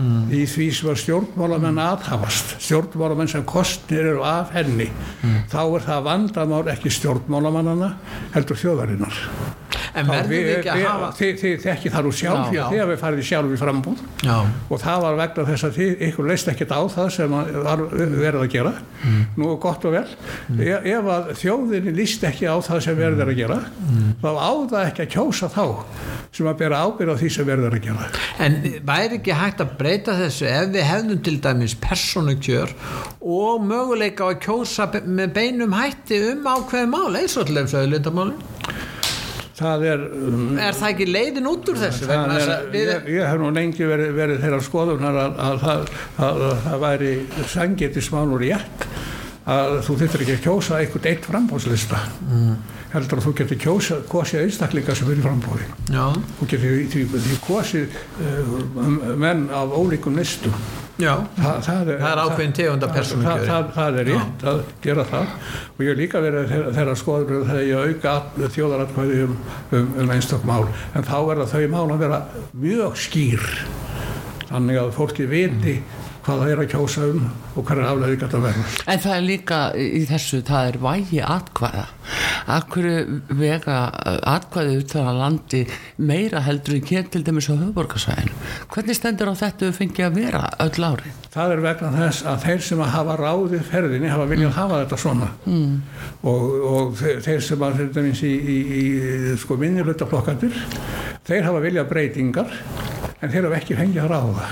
mm. 0.00 0.28
í 0.34 0.44
því 0.50 0.68
sem 0.76 0.92
að 0.92 1.00
stjórnmálamenn 1.04 1.80
aðhafast 1.84 2.56
stjórnmálamenn 2.62 3.32
sem 3.32 3.46
kostnir 3.48 4.12
eru 4.14 4.24
af 4.26 4.54
henni 4.56 4.88
mm. 4.90 5.42
þá 5.52 5.60
er 5.64 5.88
það 5.88 6.06
vandamál 6.08 6.62
ekki 6.74 6.92
stjórnmálamannana 6.98 7.94
heldur 8.36 8.60
þjóðarinnar 8.60 9.24
en 9.94 10.10
verður 10.10 10.30
við 10.30 10.50
ekki 10.56 10.70
að 10.72 10.82
hafa 10.84 11.08
þið, 11.18 11.32
þið 11.40 11.56
þekki 11.64 11.92
það 11.94 12.06
nú 12.06 12.12
sjálf 12.20 12.50
því 12.50 12.60
að 12.60 12.76
hafið 12.80 13.00
farið 13.00 13.26
sjálf 13.30 13.54
í 13.54 13.58
frambúð 13.60 14.02
já. 14.26 14.36
og 14.46 14.82
það 14.84 15.04
var 15.04 15.18
vegna 15.20 15.46
þess 15.50 15.66
að 15.66 15.78
þið 15.78 16.04
ykkur 16.08 16.28
leist 16.30 16.50
ekkert 16.52 16.74
á 16.74 16.80
það 16.94 17.10
sem 17.16 17.34
var 17.34 17.84
verið 17.90 18.40
að 18.40 18.52
gera 18.54 18.72
mm. 18.78 19.20
nú 19.40 19.52
gott 19.62 19.86
og 19.88 19.96
vel 19.96 20.04
mm. 20.06 20.62
ef, 20.66 20.88
ef 20.94 21.10
að 21.16 21.30
þjóðinni 21.42 21.94
líst 21.96 22.26
ekki 22.30 22.48
á 22.50 22.56
það 22.66 22.82
sem 22.86 23.00
verið 23.00 23.24
að 23.24 23.34
gera 23.40 23.58
mm. 23.66 24.12
þá 24.22 24.30
áða 24.30 24.84
ekki 24.86 25.06
að 25.06 25.12
kjósa 25.16 25.50
þá 25.50 25.64
sem 26.30 26.46
að 26.46 26.60
bera 26.60 26.82
ábyrð 26.86 27.16
á 27.16 27.20
því 27.20 27.32
sem 27.34 27.48
verið 27.48 27.68
að 27.70 27.80
gera 27.88 28.08
en 28.46 28.58
væri 28.86 29.18
ekki 29.18 29.38
hægt 29.40 29.64
að 29.64 29.74
breyta 29.80 30.14
þessu 30.20 30.46
ef 30.50 30.70
við 30.76 30.86
hefðum 30.86 31.24
til 31.26 31.36
dæmis 31.42 31.74
persónukjör 31.82 32.74
og 33.20 33.66
möguleika 33.66 34.30
að 34.30 34.38
kjósa 34.46 34.86
með 35.02 35.34
beinum 35.40 35.74
hætti 35.74 36.22
um 36.30 36.46
ákveði 36.46 36.92
mál 36.92 37.18
eins 37.18 37.36
og 37.40 37.50
til 37.50 37.58
þess 37.58 37.78
að 37.80 37.90
það 39.60 39.86
er 39.92 40.04
um, 40.08 40.42
er 40.58 40.76
það 40.78 40.88
ekki 40.94 41.08
leiðin 41.10 41.48
út 41.50 41.70
úr 41.72 41.80
þessu 41.84 42.08
er, 42.10 42.52
við... 42.72 42.90
ég, 42.94 43.08
ég 43.18 43.28
hef 43.28 43.40
nú 43.40 43.52
lengi 43.54 43.88
verið, 43.88 44.12
verið 44.16 44.42
þeirra 44.44 44.60
skoðunar 44.66 45.20
að, 45.24 45.40
að, 45.46 45.64
að, 45.74 45.86
að 46.26 46.44
það 46.66 46.84
væri 46.86 47.14
sangetismánur 47.54 48.46
í 48.46 48.52
ekk 48.56 48.86
að 49.50 49.78
þú 49.86 49.96
þurftir 50.02 50.24
ekki 50.24 50.36
að 50.36 50.44
kjósa 50.46 50.78
einhvern 50.80 51.10
eitt 51.10 51.26
frambóðslista 51.28 52.00
mm. 52.26 52.54
Heldur 52.94 53.20
að 53.20 53.26
þú 53.28 53.32
getur 53.40 53.60
kjósa 53.64 54.00
kosið 54.10 54.44
einstaklinga 54.44 54.96
sem 54.98 55.10
er 55.12 55.20
í 55.20 55.24
frambóði 55.24 55.66
þú 56.40 56.50
getur 56.50 57.40
kosið 57.46 57.98
uh, 58.26 58.54
menn 59.20 59.48
af 59.54 59.74
ólíkum 59.76 60.18
listum. 60.18 60.54
Já, 61.00 61.14
Þa, 61.36 61.52
það, 61.64 61.88
er, 61.88 62.00
það 62.00 62.10
er 62.10 62.20
ákveðin 62.20 62.54
tegunda 62.58 62.88
persónukjöri. 62.92 63.46
Það, 63.46 63.50
það, 63.50 63.68
það 63.76 63.98
er 64.00 64.08
rétt 64.10 64.42
Já. 64.44 64.50
að 64.50 64.58
gera 64.84 65.04
það. 65.08 65.30
Og 65.70 65.84
ég 65.84 65.92
er 65.92 66.00
líka 66.00 66.20
verið 66.24 66.50
þeirra 66.76 66.96
skoður 67.00 67.46
þegar 67.48 67.62
ég 67.68 67.94
auka 67.94 68.50
þjóðaratkvæði 68.56 69.22
um, 69.24 69.38
um, 69.78 69.88
um 70.02 70.12
einstakl 70.16 70.50
mál. 70.50 70.66
En 70.92 71.06
þá 71.08 71.16
verða 71.30 71.48
þau 71.54 71.62
mál 71.72 71.86
að 71.86 72.04
vera 72.04 72.20
mjög 72.66 73.00
skýr. 73.00 73.48
Þannig 74.50 74.82
að 74.82 74.92
fólki 74.98 75.28
viti 75.30 75.78
hvað 76.24 76.42
það 76.42 76.52
er 76.52 76.62
að 76.62 76.70
kjósa 76.74 77.06
um 77.10 77.24
og 77.54 77.64
hvað 77.66 77.80
er 77.80 77.88
aflega 77.90 78.20
þetta 78.24 78.42
verður. 78.44 78.76
En 78.86 79.02
það 79.04 79.16
er 79.16 79.24
líka 79.26 79.60
í 79.76 80.02
þessu, 80.10 80.42
það 80.46 80.70
er 80.70 80.78
vægi 80.84 81.22
atkvæða. 81.24 81.86
Akkur 82.50 82.88
vega 83.40 83.78
atkvæði 84.34 84.76
út 84.80 84.94
á 84.96 85.12
landi 85.14 85.62
meira 86.00 86.42
heldur 86.46 86.78
en 86.78 86.86
kér 86.90 87.10
til 87.12 87.24
dæmis 87.26 87.50
á 87.50 87.54
höfuborgarsvæðinu. 87.54 88.36
Hvernig 88.74 88.98
stendur 88.98 89.32
á 89.32 89.34
þetta 89.40 89.68
við 89.68 89.76
fengið 89.80 90.08
að 90.08 90.20
vera 90.20 90.44
öll 90.66 90.86
ári? 90.90 91.14
Það 91.30 91.54
er 91.54 91.60
vegna 91.62 91.90
þess 91.94 92.24
að 92.26 92.46
þeir 92.46 92.64
sem 92.66 92.80
að 92.82 92.92
hafa 92.96 93.16
ráðið 93.20 93.60
ferðinni 93.70 94.10
hafa 94.10 94.26
viljað 94.30 94.48
mm. 94.48 94.56
hafa 94.56 94.80
þetta 94.82 94.96
svona 94.98 95.28
mm. 95.46 95.76
og, 96.26 96.48
og 96.70 96.96
þeir 96.98 97.44
sem 97.46 97.62
að 97.62 97.78
þetta 97.84 98.04
finnst 98.08 98.26
í, 98.26 98.32
í, 98.34 98.56
í 98.80 99.36
sko 99.38 99.58
minnilöldaflokkandir 99.60 100.58
þeir 101.28 101.46
hafa 101.46 101.62
viljað 101.62 101.88
breytingar 101.92 102.58
en 103.20 103.30
þeir 103.30 103.46
hafa 103.46 103.60
ekki 103.60 103.78
fengið 103.78 104.02
að 104.08 104.12
ráða 104.16 104.50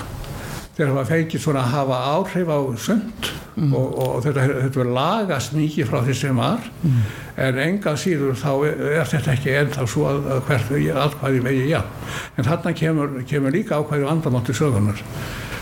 þeir 0.79 0.93
hafa 0.93 1.05
feikið 1.09 1.43
svona 1.43 1.63
að 1.65 1.73
hafa 1.75 1.97
áhrif 2.13 2.51
á 2.55 2.59
sund 2.79 3.29
mm. 3.59 3.73
og, 3.75 3.87
og 3.99 4.21
þetta, 4.23 4.45
þetta 4.47 4.79
verður 4.79 4.93
lagast 4.95 5.55
mikið 5.57 5.89
frá 5.89 5.99
því 6.05 6.15
sem 6.21 6.39
var 6.39 6.69
mm. 6.79 7.01
en 7.45 7.59
enga 7.65 7.95
síður 7.99 8.39
þá 8.39 8.51
er 8.69 9.11
þetta 9.11 9.35
ekki 9.35 9.55
ennþá 9.61 9.87
svo 9.91 10.07
að, 10.09 10.29
að 10.35 10.41
hvert 10.47 10.73
aðkvæði 11.03 11.43
megi 11.49 11.67
já 11.73 11.81
en 11.81 12.47
þarna 12.47 12.75
kemur, 12.81 13.19
kemur 13.29 13.55
líka 13.55 13.81
ákvæði 13.81 14.07
vandamátti 14.07 14.55
sögunar 14.55 15.03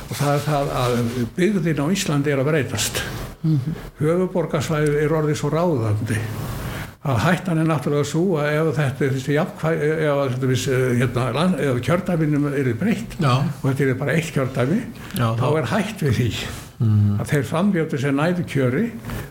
og 0.08 0.14
það 0.16 0.34
er 0.36 0.46
það 0.46 0.76
að 0.84 1.00
byggðin 1.40 1.82
á 1.84 1.86
Íslandi 1.98 2.34
er 2.34 2.44
að 2.44 2.52
breytast 2.52 3.02
mm. 3.42 3.82
höfuborgarsvæði 4.04 5.02
er 5.02 5.18
orðið 5.18 5.42
svo 5.42 5.52
ráðandi 5.54 6.22
að 7.08 7.20
hættan 7.24 7.62
er 7.62 7.68
náttúrulega 7.70 8.08
svo 8.10 8.38
að 8.42 8.54
ef 8.58 8.70
þetta 8.78 9.06
er 9.06 9.12
þessi 9.16 9.36
jafnkvæð 9.38 9.84
ef 9.88 10.38
þetta 10.38 10.78
er 10.78 10.96
hérna, 11.02 11.48
ef 11.70 11.82
kjördæminum 11.88 12.48
er 12.52 12.72
breytt 12.80 13.20
og 13.24 13.68
þetta 13.70 13.88
er 13.88 14.00
bara 14.00 14.16
eitt 14.18 14.32
kjördæmi 14.36 14.80
Já, 15.16 15.28
þá 15.40 15.48
er 15.54 15.70
hætt 15.76 16.08
við 16.08 16.18
því 16.22 16.32
mm. 16.80 17.20
að 17.22 17.32
þeir 17.32 17.48
frambjóti 17.52 18.02
sem 18.02 18.18
næðu 18.18 18.48
kjöri 18.50 18.86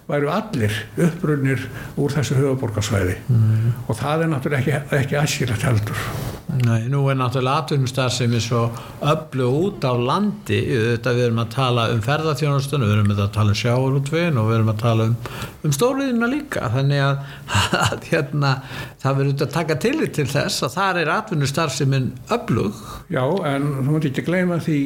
væru 0.09 0.33
allir 0.35 0.81
upprunnir 1.09 1.67
úr 1.97 2.17
þessu 2.17 2.39
höfuborgarsvæði 2.41 3.19
mm. 3.27 3.69
og 3.87 4.01
það 4.01 4.27
er 4.27 4.33
náttúrulega 4.33 4.81
ekki, 4.81 4.97
ekki 5.03 5.21
aðskilast 5.23 5.69
heldur 5.69 6.09
Nei, 6.47 6.87
nú 6.89 7.03
er 7.11 7.19
náttúrulega 7.19 7.65
atvinnustar 7.65 8.13
sem 8.15 8.33
er 8.37 8.41
svo 8.41 8.63
öllu 9.05 9.49
út 9.67 9.85
á 9.85 9.93
landi 9.99 10.61
þetta 10.71 11.15
við 11.17 11.25
erum 11.27 11.41
að 11.43 11.51
tala 11.57 11.87
um 11.93 12.03
ferðarþjónustunum 12.05 12.87
við 12.87 12.95
erum 12.97 13.11
að 13.13 13.23
tala 13.35 13.53
um 13.53 13.59
sjáurútvegin 13.61 14.39
og 14.41 14.49
við 14.49 14.57
erum 14.57 14.71
að 14.73 14.81
tala 14.85 15.09
um, 15.11 15.17
um 15.67 15.75
stóriðina 15.75 16.31
líka 16.31 16.71
þannig 16.73 17.03
að, 17.03 17.35
að 17.87 18.09
hérna, 18.13 18.53
það 19.03 19.19
verður 19.21 19.47
að 19.49 19.55
taka 19.59 19.79
tillit 19.85 20.15
til 20.17 20.29
þess 20.31 20.65
að 20.67 20.77
það 20.79 21.03
er 21.03 21.13
atvinnustar 21.17 21.75
sem 21.75 21.99
er 21.99 22.09
öllug 22.39 22.81
Já, 23.13 23.25
en 23.53 23.69
þú 23.81 23.89
mútti 23.91 24.13
ekki 24.15 24.27
gleyma 24.31 24.61
því 24.63 24.81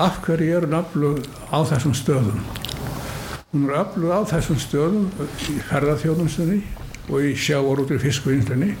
af 0.00 0.20
hverju 0.26 0.58
er 0.58 0.66
hún 0.68 0.78
öllug 0.82 1.24
á 1.54 1.58
þessum 1.80 1.94
stöðum 1.96 2.40
hún 3.54 3.62
er 3.70 3.78
öllug 3.80 4.10
á 4.12 4.20
þessum 4.28 4.58
stöðum 4.60 5.06
í 5.48 5.54
ferðarþjónustunni 5.70 6.58
og 7.08 7.24
í 7.24 7.30
sjáurútvegin 7.40 8.02
fiskvinnstunni 8.02 8.74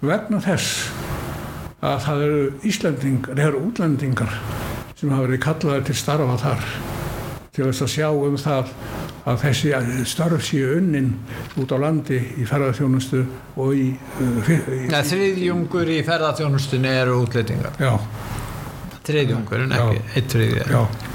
vegna 0.00 0.40
þess 0.40 0.86
að 1.84 1.98
það 2.06 2.22
eru 2.24 2.46
Íslandingar, 2.70 3.36
það 3.36 3.44
eru 3.44 3.60
útlendingar 3.68 4.32
sem 4.96 5.12
hafa 5.12 5.26
verið 5.26 5.42
kallaði 5.44 5.84
til 5.90 5.98
starfa 6.00 6.38
þar 6.40 6.64
til 7.52 7.66
þess 7.66 7.84
að 7.84 7.92
sjá 7.92 8.08
um 8.08 8.40
það 8.40 8.72
að 9.28 9.38
þessi 9.44 10.08
starf 10.08 10.48
séu 10.48 10.72
unnin 10.78 11.12
út 11.60 11.76
á 11.76 11.78
landi 11.84 12.22
í 12.40 12.48
ferðarþjónustu 12.48 13.20
og 13.60 13.76
í... 13.76 13.90
Uh, 14.16 14.50
í 14.56 14.80
ja, 14.88 15.04
þriðjungur 15.04 15.92
í 15.92 16.00
ferðarþjónustunni 16.08 16.96
eru 17.02 17.20
útlendingar. 17.26 17.76
Já. 17.76 18.00
Þriðjungur 19.04 19.66
en 19.66 19.76
ekki, 19.76 20.04
eitt 20.16 20.36
þriðjungur. 20.38 20.76
Já 20.78 21.09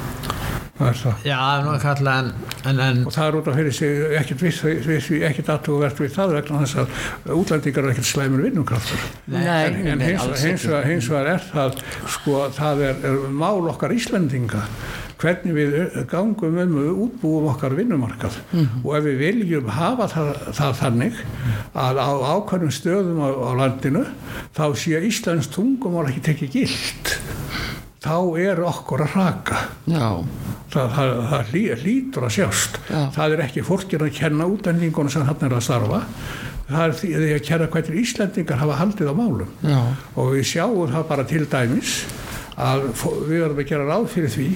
Já, 1.24 1.38
nú 1.64 1.72
er 1.72 1.80
kallað 1.80 2.18
en, 2.20 2.32
en, 2.68 2.80
en 2.84 2.98
og 3.08 3.14
það 3.16 3.30
er 3.30 3.38
út 3.40 3.48
af 3.48 3.56
fyrir 3.60 3.76
sig 3.78 4.18
ekkert 4.20 4.42
viss, 4.44 4.60
viss 4.88 5.08
ekkert 5.30 5.54
aðtúverkt 5.54 6.02
við 6.04 6.12
það 6.18 6.36
vegna 6.36 6.64
þess 6.66 6.82
að 6.82 7.32
útlændingar 7.38 7.88
er 7.88 7.94
ekkert 7.94 8.10
slæmur 8.10 8.44
vinnumkraftur 8.44 9.06
en, 9.32 10.04
hins, 10.04 11.08
vegar, 11.08 11.32
er 11.38 11.48
það 11.54 11.80
sko 12.18 12.44
það 12.58 12.86
er, 12.90 13.02
er 13.08 13.26
mál 13.32 13.72
okkar 13.72 13.96
Íslandinga 13.96 14.66
hvernig 15.22 15.56
við 15.56 15.76
gangum 16.12 16.58
um 16.60 16.74
og 16.82 17.02
útbúum 17.06 17.48
okkar 17.54 17.76
vinnumarkað. 17.78 18.36
Mm 18.52 18.60
-hmm. 18.60 18.86
og 18.86 18.98
ef 18.98 19.04
við 19.04 19.18
viljum 19.18 19.70
hafa 19.70 20.08
það, 20.08 20.32
það 20.52 20.74
þannig 20.82 21.16
að 21.74 21.96
á 22.04 22.12
ákvæmum 22.36 22.72
stöðum 22.72 23.20
á, 23.24 23.30
á 23.32 23.52
landinu 23.56 24.06
þá 24.56 24.66
sé 24.76 25.00
Íslands 25.00 25.48
tungum 25.48 25.94
var 25.94 26.10
ekki 26.10 26.22
tekið 26.22 26.52
gilt 26.52 27.20
þá 28.06 28.18
er 28.46 28.62
okkur 28.70 29.06
að 29.06 29.16
raka 29.18 29.62
það, 29.86 30.90
það, 30.96 31.14
það 31.32 31.54
lí, 31.54 31.64
lítur 31.84 32.28
að 32.28 32.36
sjást. 32.38 32.80
Já. 32.90 33.00
það 33.16 33.36
er 33.36 33.46
ekki 33.48 33.64
fólkir 33.66 34.06
að 34.06 34.14
kenna 34.20 34.50
útendingunum 34.52 35.14
sem 35.14 35.26
hann 35.26 35.48
er 35.48 35.56
að 35.58 35.66
starfa. 35.66 36.02
Það 36.66 36.84
er 36.86 36.96
því 37.00 37.34
að 37.36 37.44
kenna 37.46 37.68
hvernig 37.74 38.02
Íslendingar 38.02 38.62
hafa 38.62 38.78
haldið 38.80 39.12
á 39.14 39.16
málum. 39.18 39.52
Já, 39.62 39.80
og 40.18 40.32
við 40.34 40.48
sjáum 40.50 40.94
það 40.94 41.08
bara 41.12 41.28
til 41.30 41.44
dæmis 41.50 41.96
að 42.56 42.88
við 43.28 43.42
verðum 43.44 43.62
að 43.62 43.70
gera 43.70 43.90
ráð 43.90 44.08
fyrir 44.14 44.34
því 44.34 44.50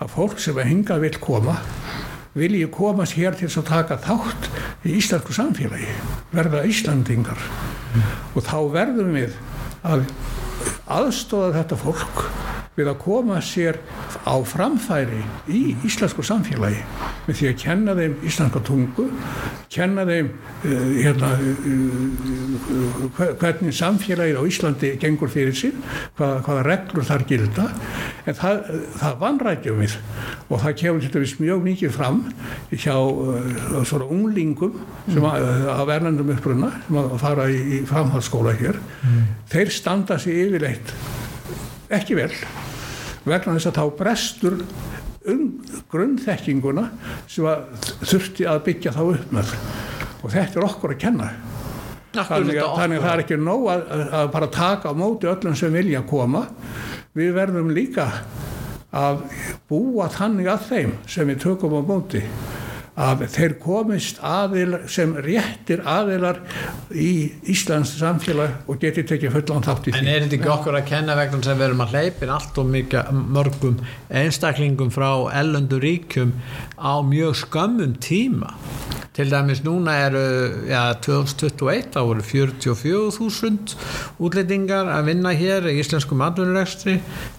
að 0.00 0.12
fólk 0.14 0.40
sem 0.40 0.60
að 0.60 0.70
hinga 0.70 1.00
vil 1.02 1.16
koma 1.20 1.56
vilji 2.38 2.68
komast 2.70 3.16
hér 3.18 3.34
til 3.34 3.48
að 3.50 3.66
taka 3.66 3.98
þátt 4.04 4.46
í 4.86 4.94
íslensku 5.00 5.34
samfélagi 5.34 5.88
verða 6.30 6.62
Íslandingar 6.70 7.40
og 8.36 8.44
þá 8.46 8.58
verðum 8.70 9.16
við 9.18 9.34
að 9.82 10.06
aðstóða 10.90 11.56
þetta 11.58 11.80
fólk 11.80 12.22
við 12.80 12.92
að 12.92 13.00
koma 13.04 13.40
sér 13.44 13.80
á 14.26 14.34
framfæri 14.44 15.22
í 15.48 15.62
íslensku 15.86 16.24
samfélagi 16.26 16.82
með 17.26 17.40
því 17.40 17.50
að 17.50 17.58
kenna 17.64 17.96
þeim 17.98 18.16
íslenska 18.26 18.62
tungu 18.66 19.08
kenna 19.70 20.02
þeim 20.08 20.30
uh, 20.66 20.70
hérna, 20.98 21.28
uh, 21.38 23.04
hvernig 23.38 23.74
samfélagið 23.76 24.40
á 24.40 24.44
Íslandi 24.50 24.90
gengur 25.02 25.30
fyrir 25.30 25.54
sig 25.56 25.76
hvaða, 26.18 26.40
hvaða 26.46 26.64
reglur 26.66 27.06
þar 27.06 27.24
gilda. 27.28 27.66
En 28.26 28.36
það, 28.38 28.64
það 28.98 29.20
vanrækjum 29.20 29.78
við 29.84 29.96
og 30.50 30.64
það 30.64 30.76
kemur 30.82 31.04
til 31.04 31.12
dæmis 31.14 31.36
mjög 31.38 31.62
mikið 31.68 31.94
fram 31.94 32.18
hjá 32.72 32.96
uh, 32.96 33.78
svona 33.86 34.10
unglingum 34.10 34.80
sem 35.06 35.28
að, 35.30 35.46
að 35.76 35.84
verðandum 35.92 36.34
uppruna 36.34 36.72
sem 36.88 37.00
að 37.04 37.14
fara 37.22 37.46
í, 37.50 37.60
í 37.78 37.82
framhaldsskóla 37.88 38.56
hér. 38.58 38.80
Þeir 39.50 39.72
standa 39.74 40.18
sig 40.20 40.48
yfirleitt 40.48 40.94
ekki 41.90 42.18
vel 42.18 42.32
vegna 43.26 43.56
þess 43.56 43.70
að 43.70 43.78
þá 43.78 43.84
brestur 43.98 44.58
um 45.30 45.44
grunnþekkinguna 45.92 46.86
sem 47.28 47.48
þurfti 48.00 48.48
að 48.48 48.62
byggja 48.68 48.94
þá 48.96 49.02
upp 49.04 49.34
með. 49.36 49.54
Og 50.20 50.34
þetta 50.34 50.60
er 50.60 50.66
okkur 50.66 50.94
að 50.94 51.02
kenna. 51.04 51.30
Þannig 52.10 52.58
að, 52.58 52.70
þannig 52.74 52.98
að 52.98 53.04
það 53.04 53.12
er 53.12 53.22
ekki 53.22 53.36
nóg 53.38 53.66
að, 53.70 53.82
að 54.18 54.30
bara 54.34 54.48
taka 54.50 54.90
á 54.90 54.94
móti 54.98 55.28
öllum 55.30 55.58
sem 55.58 55.74
vilja 55.74 56.00
koma. 56.08 56.46
Við 57.14 57.34
verðum 57.36 57.70
líka 57.74 58.08
að 58.90 59.22
búa 59.70 60.08
þannig 60.10 60.48
að 60.50 60.64
þeim 60.66 60.96
sem 61.10 61.28
við 61.30 61.44
tökum 61.44 61.76
á 61.78 61.82
móti 61.86 62.24
að 63.00 63.24
þeir 63.32 63.54
komist 63.62 64.20
aðil 64.26 64.80
sem 64.90 65.14
réttir 65.24 65.82
aðilar 65.88 66.42
í 66.92 67.30
Íslands 67.52 67.94
samfélag 68.00 68.68
og 68.70 68.80
geti 68.82 69.04
tekið 69.08 69.36
fullan 69.38 69.66
þátt 69.66 69.88
í 69.88 69.94
því. 69.94 70.02
En 70.02 70.12
er 70.12 70.24
þetta 70.26 70.38
ekki 70.40 70.52
okkur 70.56 70.78
að 70.80 70.88
kenna 70.92 71.16
vegna 71.18 71.56
við 71.56 71.66
erum 71.68 71.84
að 71.86 71.96
hleypin 71.96 72.34
allt 72.36 72.60
og 72.60 72.70
mikið 72.74 73.20
mörgum 73.36 73.80
einstaklingum 74.22 74.92
frá 74.94 75.10
ellöndu 75.40 75.80
ríkjum 75.82 76.34
á 76.76 76.92
mjög 77.06 77.38
skömmum 77.44 77.96
tíma? 78.02 78.54
Til 79.10 79.26
dæmis 79.26 79.64
núna 79.66 79.96
eru 80.06 80.20
ja, 80.70 80.92
2021 81.02 81.90
þá 81.92 81.98
voru 82.06 82.22
44.000 82.24 83.74
útlendingar 84.22 84.86
að 84.88 85.10
vinna 85.10 85.32
hér 85.34 85.66
í 85.66 85.74
íslenskum 85.82 86.22
atvinnurekstri. 86.24 86.94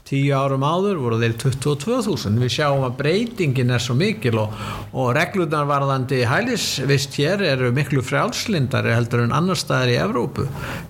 Tíu 0.06 0.36
árum 0.36 0.66
áður 0.68 1.00
voru 1.00 1.22
þeir 1.22 1.38
22.000 1.40 2.44
við 2.44 2.54
sjáum 2.58 2.84
að 2.86 2.98
breytingin 3.00 3.72
er 3.72 3.82
svo 3.82 3.96
mikil 3.96 4.42
og, 4.44 4.58
og 4.92 5.14
reglurnar 5.52 5.68
varðandi 5.68 6.22
hælisvist 6.28 7.16
hér 7.20 7.42
eru 7.44 7.72
miklu 7.76 8.02
frjálslindari 8.06 8.94
heldur 8.96 9.26
en 9.26 9.34
annar 9.36 9.60
staðar 9.60 9.92
í 9.92 9.98
Evrópu. 10.00 10.46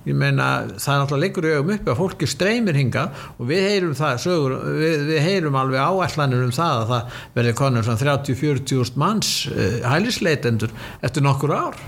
Ég 0.05 0.13
meina 0.13 0.67
það 0.77 0.93
er 0.93 1.01
náttúrulega 1.01 1.23
leikur 1.23 1.47
í 1.47 1.53
augum 1.55 1.73
uppi 1.75 1.91
að 1.91 1.97
fólki 1.97 2.29
streymir 2.29 2.77
hinga 2.77 3.07
og 3.39 3.49
við 3.49 3.65
heyrum 3.65 3.95
það 3.97 4.21
sögur, 4.21 4.55
við, 4.77 5.07
við 5.09 5.25
heyrum 5.25 5.57
alveg 5.57 5.81
áætlanir 5.81 6.45
um 6.45 6.53
það 6.53 6.77
að 6.83 6.93
það 6.93 7.17
verði 7.39 7.55
konur 7.57 7.87
svona 7.87 8.03
30-40 8.03 9.01
manns 9.01 9.33
uh, 9.49 9.81
hælisleitendur 9.89 10.77
eftir 11.01 11.25
nokkur 11.25 11.55
ár 11.57 11.81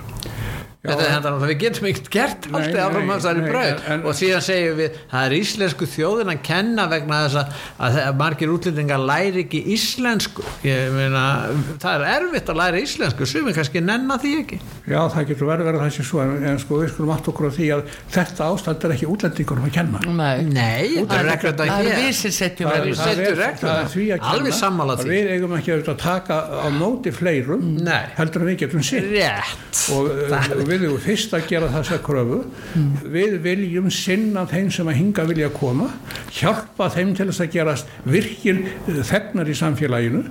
Þetta 0.84 1.30
er 1.32 1.36
við 1.48 1.60
getum 1.62 1.86
ekkert 1.88 2.08
gert 2.12 2.46
allt 2.52 2.74
eða 2.76 2.86
að 2.92 3.22
það 3.24 3.28
er 3.30 3.38
nei, 3.40 3.52
brauð 3.54 3.84
en- 3.94 4.02
og 4.04 4.16
síðan 4.20 4.42
segjum 4.44 4.74
við 4.82 4.96
það 5.14 5.28
er 5.30 5.36
íslensku 5.38 5.86
þjóðin 5.88 6.32
að 6.34 6.42
kenna 6.44 6.88
vegna 6.92 7.20
þess 7.24 7.38
að, 7.40 8.00
að 8.04 8.18
margir 8.20 8.52
útlendingar 8.52 9.00
læri 9.08 9.46
ekki 9.46 9.62
íslensku. 9.78 10.44
Ég 10.68 10.92
meina, 10.92 11.22
það 11.80 11.96
er 11.96 12.04
erfitt 12.18 12.52
að 12.52 12.60
læra 12.60 12.82
íslensku 12.84 13.28
sem 13.32 13.48
við 13.48 13.56
kannski 13.62 13.84
nenna 13.88 14.18
því 14.20 14.34
ekki. 14.42 14.60
Já, 14.92 15.00
það 15.14 15.30
getur 15.32 15.50
verið 15.54 15.70
verið 15.70 15.86
þessi 15.86 16.06
svo 16.10 16.20
en, 16.26 16.34
en 16.52 16.60
sko 16.66 16.82
við 16.82 16.92
skulum 16.92 17.14
átt 17.16 17.32
okkur 17.32 17.48
á 17.48 17.52
því 17.56 17.70
að 17.78 17.86
þetta 18.18 18.50
ástand 18.52 18.84
er 18.84 18.96
ekki 18.98 19.10
útlendingunum 19.16 19.70
að 19.70 19.74
kenna. 19.80 20.04
Nei. 20.04 20.44
Nei, 20.52 20.84
þetta 21.00 21.22
er 21.22 21.30
reglur 21.32 21.56
það 21.64 21.74
er 21.80 21.88
hér. 21.88 22.04
við 22.04 22.12
sem 22.20 22.36
setjum 22.42 22.68
Það 22.68 22.76
er- 22.76 23.00
það 23.00 23.24
er- 23.24 23.56
það 23.64 23.80
er 23.80 23.90
því 23.96 24.04
að 24.04 24.20
kenna 24.20 24.36
Alveg 24.36 24.60
sammála 24.60 25.00
að 25.00 25.06
því. 25.08 25.16
Við 25.16 25.32
eigum 25.38 25.56
ekki 25.62 25.80
að 25.80 25.98
taka 26.04 26.42
á 26.60 26.68
móti 26.76 27.16
fleirum 27.16 27.66
heldur 28.20 28.44
en 28.44 28.52
við 28.52 28.62
getum 28.66 28.84
sitt 28.84 29.08
Rétt. 29.14 29.88
Og 29.94 30.73
við 30.82 30.90
erum 30.90 31.04
fyrst 31.04 31.34
að 31.36 31.48
gera 31.52 31.72
þessa 31.74 32.00
kröfu. 32.04 32.40
Við 33.14 33.38
viljum 33.44 33.90
sinna 33.94 34.46
þeim 34.50 34.72
sem 34.74 34.90
að 34.90 35.00
hinga 35.00 35.26
vilja 35.30 35.50
koma 35.54 35.90
hjálpa 36.34 36.90
þeim 36.94 37.14
til 37.18 37.28
þess 37.30 37.44
að 37.44 37.52
gerast 37.54 37.92
virkir 38.10 38.64
uh, 38.64 39.02
þegnar 39.06 39.52
í 39.52 39.58
samfélaginu. 39.58 40.24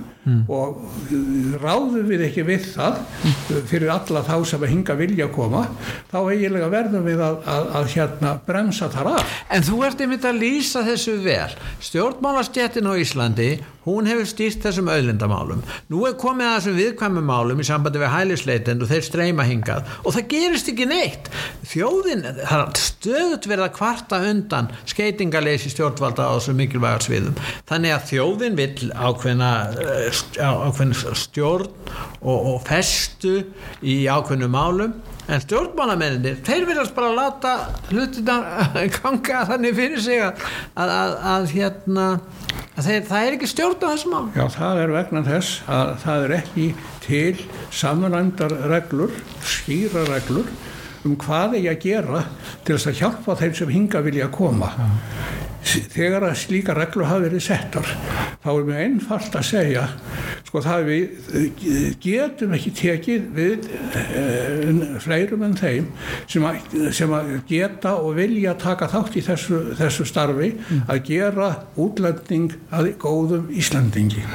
Og 0.47 0.83
uh, 0.83 1.55
ráðum 1.59 2.07
við 2.07 2.25
ekki 2.29 2.45
við 2.47 2.69
það 2.73 3.01
uh, 3.01 3.57
fyrir 3.69 3.91
alla 3.91 4.23
þá 4.23 4.35
sem 4.47 4.63
að 4.63 4.73
hinga 4.73 4.95
vilja 4.99 5.27
koma 5.33 5.65
þá 6.11 6.17
eiginlega 6.21 6.71
verðum 6.71 7.07
við 7.07 7.23
að, 7.23 7.39
að, 7.55 7.69
að 7.79 7.89
hérna 7.95 8.33
bremsa 8.47 8.89
þar 8.93 9.13
af. 9.17 9.37
En 9.53 9.67
þú 9.67 9.83
ert 9.87 10.03
einmitt 10.03 10.27
að 10.27 10.41
lýsa 10.43 10.85
þessu 10.87 11.17
vel. 11.23 11.51
Stjórnmálastjættin 11.83 12.87
á 12.87 12.93
Íslandi, 12.99 13.51
hún 13.85 14.07
hefur 14.09 14.27
stýrt 14.29 14.63
þessum 14.63 14.89
auðlindamálum. 14.91 15.63
Nú 15.91 16.03
er 16.07 16.15
komið 16.19 16.49
að 16.49 16.55
þessum 16.57 16.77
viðkvæmum 16.79 17.27
málum 17.29 17.61
í 17.61 17.67
sambandi 17.67 18.01
við 18.01 18.13
hælisleitend 18.13 18.83
og 18.85 18.91
þeir 18.91 19.07
streyma 19.07 19.47
hingað 19.47 19.89
og 20.03 20.15
það 20.15 20.27
gerist 20.33 20.71
ekki 20.73 20.87
neitt. 20.89 21.29
Þjóðin, 21.73 22.25
það 22.41 22.65
er 22.65 22.83
stöðut 22.83 23.49
verið 23.49 23.67
að 23.67 23.75
kvarta 23.77 24.21
undan 24.29 24.71
skeitingaleysi 24.89 25.73
stjórnvalda 25.73 26.29
á 26.29 26.33
þessum 26.37 26.59
mikilvægar 26.61 27.07
sviðum. 27.07 27.39
Þannig 27.69 27.95
að 27.97 28.07
þjóðin 28.11 28.59
vill 28.59 28.91
ákveðna, 28.93 29.51
eh, 29.83 30.21
ákveðna 30.39 31.17
stjórn 31.23 31.71
og, 32.21 32.37
og 32.37 32.61
festu 32.67 33.39
í 33.81 34.03
ákveðnum 34.07 34.53
málum 34.53 34.95
en 35.27 35.43
stjórnmálamennir, 35.43 36.41
þeir 36.43 36.65
viljast 36.67 36.95
bara 36.95 37.13
láta 37.15 37.53
hlutina 37.91 38.39
ganga 38.97 39.45
þannig 39.51 39.77
fyrir 39.77 40.03
sig 40.03 40.23
að, 40.23 40.43
að, 40.75 40.93
að, 40.97 41.15
að 41.33 41.47
hérna 41.53 42.07
að 42.73 42.89
þeir, 42.89 43.07
það 43.07 43.27
er 43.27 43.37
ekki 43.37 43.49
stjórn 43.53 43.79
á 43.79 43.87
þessum 43.87 44.13
mál 44.15 44.27
Já, 44.35 44.43
það 44.57 44.83
er 44.83 44.93
vegna 44.97 45.23
þess 45.29 45.63
að 45.77 45.95
það 46.03 46.27
er 46.27 46.35
ekki 46.41 46.67
til 47.05 47.47
samrændar 47.83 48.55
reglur, 48.71 49.15
skýra 49.45 50.05
reglur 50.09 50.51
um 51.03 51.17
hvað 51.19 51.57
eigi 51.59 51.71
að 51.71 51.81
gera 51.83 52.21
til 52.63 52.77
þess 52.77 52.91
að 52.91 52.99
hjálpa 53.01 53.35
þeim 53.41 53.57
sem 53.57 53.73
hinga 53.73 54.03
vilja 54.05 54.29
koma. 54.31 54.69
Þegar 55.63 56.25
að 56.27 56.33
slíka 56.41 56.73
reglur 56.75 57.05
hafa 57.07 57.23
verið 57.23 57.41
settar, 57.45 57.87
þá 58.43 58.47
er 58.51 58.65
mjög 58.67 58.79
einfalt 58.83 59.35
að 59.39 59.45
segja, 59.47 59.83
sko 60.43 60.61
það 60.65 60.81
við 60.89 61.93
getum 62.03 62.51
ekki 62.57 62.71
tekið 62.77 63.29
við 63.37 63.69
e, 63.95 64.23
fleirum 65.01 65.45
en 65.47 65.55
þeim 65.57 65.87
sem 66.29 66.43
að, 66.45 66.59
sem 66.93 67.13
að 67.15 67.31
geta 67.49 67.93
og 68.03 68.17
vilja 68.19 68.53
taka 68.59 68.89
þátt 68.91 69.15
í 69.17 69.23
þessu, 69.25 69.61
þessu 69.79 70.05
starfi 70.09 70.51
að 70.83 70.99
gera 71.07 71.47
útlending 71.79 72.51
að 72.75 72.91
góðum 73.01 73.47
Íslandingi. 73.55 74.25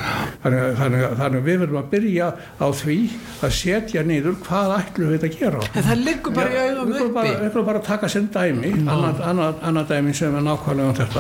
Þannig, 0.42 0.64
að- 0.64 0.74
þannig, 0.80 1.04
að- 1.10 1.16
þannig 1.20 1.42
að 1.42 1.46
við 1.50 1.60
verðum 1.64 1.80
að 1.82 1.90
byrja 1.92 2.30
á 2.56 2.66
því 2.80 2.98
að 3.44 3.54
setja 3.60 4.02
niður 4.08 4.40
hvað 4.48 4.74
ætlum 4.80 5.12
við 5.14 5.28
að 5.28 5.38
gera. 5.42 5.60
en 5.74 5.86
það 5.90 6.02
liggur 6.08 6.34
bara 6.40 6.48
í 6.48 6.72
skulum 6.72 7.12
uppi 7.12 7.28
við 7.36 7.50
skulum 7.52 7.66
bara 7.68 7.84
taka 7.92 8.08
sinn 8.08 8.28
dæmi, 8.32 8.72
annað, 8.88 9.22
annað, 9.28 9.62
annað 9.62 9.88
dæmi 9.92 10.14
sem 10.16 10.34
er 10.34 10.48
nákvæmlega 10.48 10.88
um 10.88 10.98
þetta. 11.02 11.17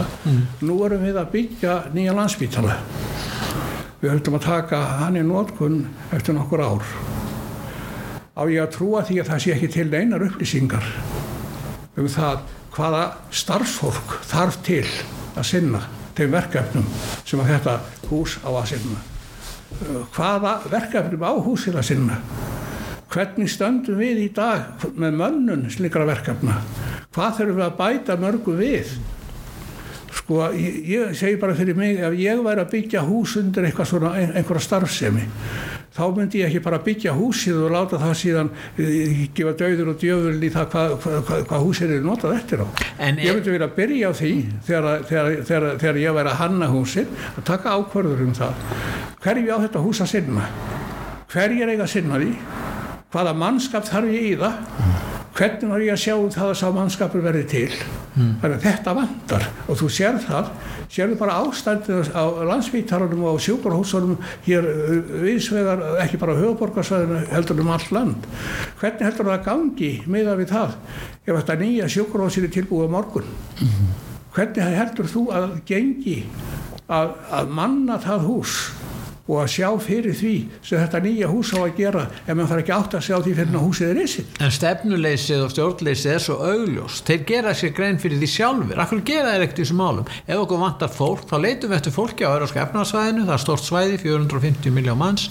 Nú 0.64 0.78
erum 0.86 1.04
við 1.04 1.18
að 1.20 1.30
byggja 1.34 1.76
nýja 1.94 2.16
landspítala. 2.16 2.78
Við 3.98 4.12
höfum 4.12 4.38
að 4.38 4.44
taka 4.46 4.80
hann 5.00 5.18
í 5.18 5.24
nótkun 5.26 5.80
eftir 6.14 6.36
nokkur 6.36 6.62
ár. 6.62 6.84
Á 8.38 8.42
ég 8.46 8.62
að 8.62 8.74
trúa 8.76 9.02
því 9.02 9.20
að 9.22 9.30
það 9.32 9.42
sé 9.42 9.54
ekki 9.56 9.70
til 9.74 9.88
neinar 9.90 10.22
upplýsingar 10.28 10.84
um 11.98 12.06
það 12.06 12.44
hvaða 12.76 13.04
starfsfólk 13.34 14.18
þarf 14.30 14.60
til 14.66 14.84
að 15.34 15.48
sinna 15.48 15.80
þeim 16.18 16.34
verkefnum 16.34 16.86
sem 17.26 17.42
að 17.42 17.50
þetta 17.54 17.74
hús 18.10 18.36
á 18.46 18.50
að 18.50 18.68
sinna. 18.72 19.00
Hvaða 20.14 20.54
verkefnum 20.70 21.26
á 21.26 21.32
húsið 21.42 21.78
að 21.78 21.88
sinna? 21.90 22.22
Hvernig 23.08 23.50
stöndum 23.50 23.98
við 23.98 24.24
í 24.26 24.30
dag 24.36 24.82
með 24.94 25.18
mönnun 25.18 25.68
slikra 25.72 26.06
verkefna? 26.08 26.58
Hvað 27.14 27.38
þurfum 27.38 27.60
við 27.60 27.66
að 27.66 27.78
bæta 27.78 28.18
mörgu 28.20 28.56
við? 28.58 28.90
Sko, 30.28 30.42
ég, 30.52 30.74
ég 30.92 31.14
segi 31.16 31.38
bara 31.40 31.54
fyrir 31.56 31.72
mig, 31.78 31.96
ef 32.04 32.12
ég 32.20 32.42
væri 32.44 32.60
að 32.60 32.72
byggja 32.74 33.00
hús 33.08 33.32
undir 33.40 33.64
eitthvað 33.64 33.86
svona, 33.88 34.10
ein- 34.20 34.34
einhverja 34.36 34.60
starfsemi, 34.60 35.22
þá 35.96 36.02
myndi 36.18 36.42
ég 36.42 36.50
ekki 36.50 36.60
bara 36.66 36.78
byggja 36.84 37.14
húsið 37.16 37.62
og 37.64 37.72
láta 37.72 37.96
það 38.02 38.12
síðan 38.20 38.50
uh, 38.52 39.22
gefa 39.38 39.54
döður 39.62 39.88
og 39.94 39.96
djöfurinn 40.02 40.44
í 40.44 40.50
það 40.52 40.68
hvað 40.74 40.92
hva, 41.06 41.22
hva, 41.30 41.38
hva 41.48 41.62
húsið 41.64 41.94
er 41.96 42.04
notað 42.04 42.36
eftir 42.36 42.60
á. 42.60 42.66
En 43.08 43.16
ég 43.16 43.30
er- 43.32 43.38
myndi 43.40 43.54
vilja 43.56 43.70
byrja 43.80 44.12
á 44.12 44.18
því 44.20 44.32
þegar, 44.68 45.00
þegar, 45.08 45.32
þegar, 45.48 45.68
þegar 45.80 46.02
ég 46.04 46.18
væri 46.20 46.34
að 46.34 46.40
hanna 46.44 46.68
húsið 46.76 47.16
að 47.32 47.44
taka 47.48 47.76
ákvörður 47.80 48.24
um 48.28 48.36
það. 48.36 48.64
Hverju 49.24 49.56
á 49.56 49.58
þetta 49.64 49.86
hús 49.88 50.02
að 50.04 50.12
sinna? 50.12 50.44
Hverjir 51.32 51.72
eiga 51.72 51.88
að 51.88 51.94
sinna 51.96 52.20
því? 52.20 52.34
Hvaða 53.16 53.32
mannskap 53.40 53.88
þarf 53.88 54.12
ég 54.12 54.28
í 54.34 54.36
það? 54.44 55.07
Hvernig 55.38 55.70
var 55.70 55.82
ég 55.84 55.92
að 55.94 56.00
sjá 56.02 56.14
um 56.18 56.30
það 56.34 56.48
að 56.50 56.56
sá 56.58 56.68
mannskapur 56.74 57.22
verði 57.22 57.44
til? 57.46 57.74
Þannig 58.16 58.54
að 58.56 58.64
þetta 58.64 58.94
vandar 58.96 59.44
og 59.70 59.76
þú 59.78 59.90
sér 59.94 60.16
það, 60.24 60.48
sérðu 60.90 61.18
bara 61.20 61.36
ástandið 61.44 62.08
á 62.10 62.24
landsvítarunum 62.48 63.22
og 63.28 63.38
á 63.38 63.44
sjúkurhúsunum 63.46 64.16
hér 64.48 64.66
uh, 64.66 65.12
viðsvegar, 65.22 65.84
ekki 66.02 66.18
bara 66.18 66.34
á 66.34 66.40
höfuborgarsvæðinu 66.40 67.20
heldur 67.30 67.62
um 67.62 67.70
allt 67.76 67.94
land. 67.94 68.26
Hvernig 68.80 69.06
heldur 69.06 69.30
það 69.30 69.46
gangi 69.46 69.92
miða 70.10 70.34
við 70.40 70.50
það 70.56 70.74
ef 71.22 71.32
þetta 71.38 71.58
nýja 71.62 71.90
sjúkurhúsin 71.94 72.48
er 72.48 72.54
tilbúið 72.58 72.90
á 72.90 72.94
morgun? 72.96 73.30
Hvernig 74.34 74.74
heldur 74.80 75.12
þú 75.14 75.24
að 75.38 75.48
gengi 75.70 76.18
að, 76.90 77.14
að 77.30 77.54
manna 77.54 78.02
það 78.02 78.26
hús 78.26 78.58
og 79.28 79.42
að 79.42 79.50
sjá 79.52 79.68
fyrir 79.84 80.16
því 80.16 80.34
sem 80.64 80.80
þetta 80.80 81.00
nýja 81.04 81.28
hús 81.28 81.50
á 81.52 81.60
að 81.60 81.74
gera 81.76 82.04
ef 82.08 82.30
maður 82.32 82.48
þarf 82.52 82.62
ekki 82.62 82.74
átt 82.78 82.94
að 82.96 83.04
sjá 83.04 83.16
því 83.18 83.32
fyrir 83.36 83.56
að 83.58 83.64
húsið 83.66 83.88
er 83.88 83.98
risið. 83.98 84.30
En 84.40 84.54
stefnuleysið 84.56 85.42
og 85.44 85.52
stjórnleysið 85.52 86.12
er 86.14 86.24
svo 86.24 86.36
augljós. 86.48 87.00
Þeir 87.08 87.24
gera 87.28 87.54
sér 87.58 87.74
grein 87.76 88.00
fyrir 88.00 88.22
því 88.22 88.30
sjálfur. 88.32 88.80
Akkur 88.84 89.02
gera 89.04 89.34
þeir 89.34 89.44
ekkert 89.44 89.60
í 89.60 89.64
þessum 89.66 89.82
málum. 89.82 90.08
Ef 90.24 90.42
okkur 90.42 90.62
vantar 90.62 90.92
fólk, 90.92 91.26
þá 91.28 91.36
leitum 91.44 91.72
við 91.72 91.78
eftir 91.78 91.94
fólki 91.94 92.24
á 92.24 92.30
Európska 92.32 92.62
efnarsvæðinu. 92.64 93.26
Það 93.28 93.34
er 93.36 93.44
stort 93.44 93.66
svæði, 93.66 93.98
450 94.04 94.74
miljón 94.78 95.00
manns. 95.02 95.28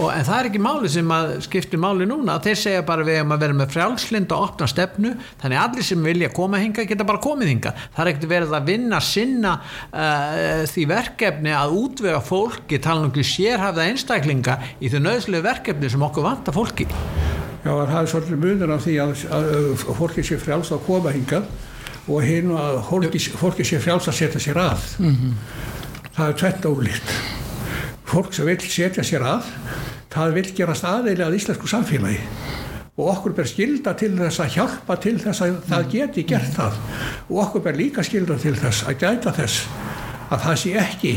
Og, 0.00 0.10
en 0.10 0.26
það 0.26 0.40
er 0.40 0.50
ekki 0.50 0.62
máli 0.66 0.90
sem 0.90 1.14
skiptir 1.46 1.82
máli 1.82 2.08
núna. 2.10 2.40
Þeir 2.42 2.60
segja 2.64 2.84
bara 2.86 3.06
við 3.06 3.22
að 3.22 3.36
vera 3.44 3.58
með 3.62 3.76
frjálslind 3.76 4.34
og 4.34 4.48
opna 4.50 4.70
stefnu. 4.70 5.14
Þannig 5.42 5.62
allir 5.62 5.86
sem 5.86 6.10
vilja 6.10 6.32
koma 6.34 6.60
hinga 6.62 6.86
geta 6.88 7.06
bara 7.06 7.22
komið 7.22 7.52
hinga. 7.52 7.74
Það 7.94 8.02
er 8.02 8.12
ekkert 8.12 8.30
verið 8.32 8.56
að 8.58 8.70
vinna 8.72 9.00
sinna 9.04 9.54
uh, 9.60 10.64
því 10.70 10.86
verkefni 10.90 11.54
að 11.54 11.76
útvega 11.78 12.22
fólki, 12.24 12.80
tala 12.82 13.04
um 13.04 13.12
ekki 13.12 13.26
sérhafða 13.36 13.86
einstaklinga 13.90 14.58
í 14.80 14.90
þau 14.92 15.00
nöðslu 15.04 15.42
verkefni 15.44 15.90
sem 15.92 16.02
okkur 16.02 16.26
vantar 16.26 16.56
fólki. 16.56 16.88
Já, 17.66 17.72
það 17.72 17.96
er 18.00 18.10
svolítið 18.12 18.42
munur 18.44 18.74
af 18.76 18.84
því 18.84 18.98
að, 19.02 19.14
að, 19.36 19.48
að 19.74 19.96
fólki 20.00 20.24
sé 20.26 20.38
frjáls 20.38 20.72
að 20.74 20.84
koma 20.86 21.14
hingað 21.14 21.48
og 22.06 22.22
hinn 22.22 22.52
að 22.54 22.76
fólki, 22.86 23.22
fólki 23.40 23.66
sé 23.66 23.80
frjáls 23.82 24.06
að 24.06 24.18
setja 24.20 24.42
sér 24.42 24.60
að. 24.62 24.84
Það 26.16 26.28
er 26.28 26.38
tvett 26.42 26.68
ólíkt. 26.70 27.16
Fólk 28.06 28.36
sem 28.36 28.46
vil 28.46 28.60
setja 28.62 29.02
sér 29.04 29.26
að, 29.26 29.48
það 30.14 30.36
vil 30.38 30.46
gerast 30.60 30.86
aðeili 30.86 31.26
að 31.26 31.40
íslensku 31.40 31.68
samfélagi 31.68 32.20
og 32.96 33.10
okkur 33.12 33.34
ber 33.36 33.48
skilda 33.48 33.92
til 33.98 34.14
þess 34.16 34.40
að 34.40 34.54
hjálpa 34.54 34.94
til 35.04 35.18
þess 35.20 35.42
að 35.44 35.56
það 35.68 35.88
geti 35.92 36.22
gert 36.30 36.54
það 36.56 36.78
og 37.28 37.40
okkur 37.42 37.64
ber 37.66 37.76
líka 37.76 38.04
skilda 38.06 38.38
til 38.40 38.54
þess 38.56 38.86
að 38.88 39.02
gæta 39.02 39.34
þess 39.36 39.66
að 40.32 40.46
það 40.46 40.56
sé 40.62 40.72
ekki 40.80 41.12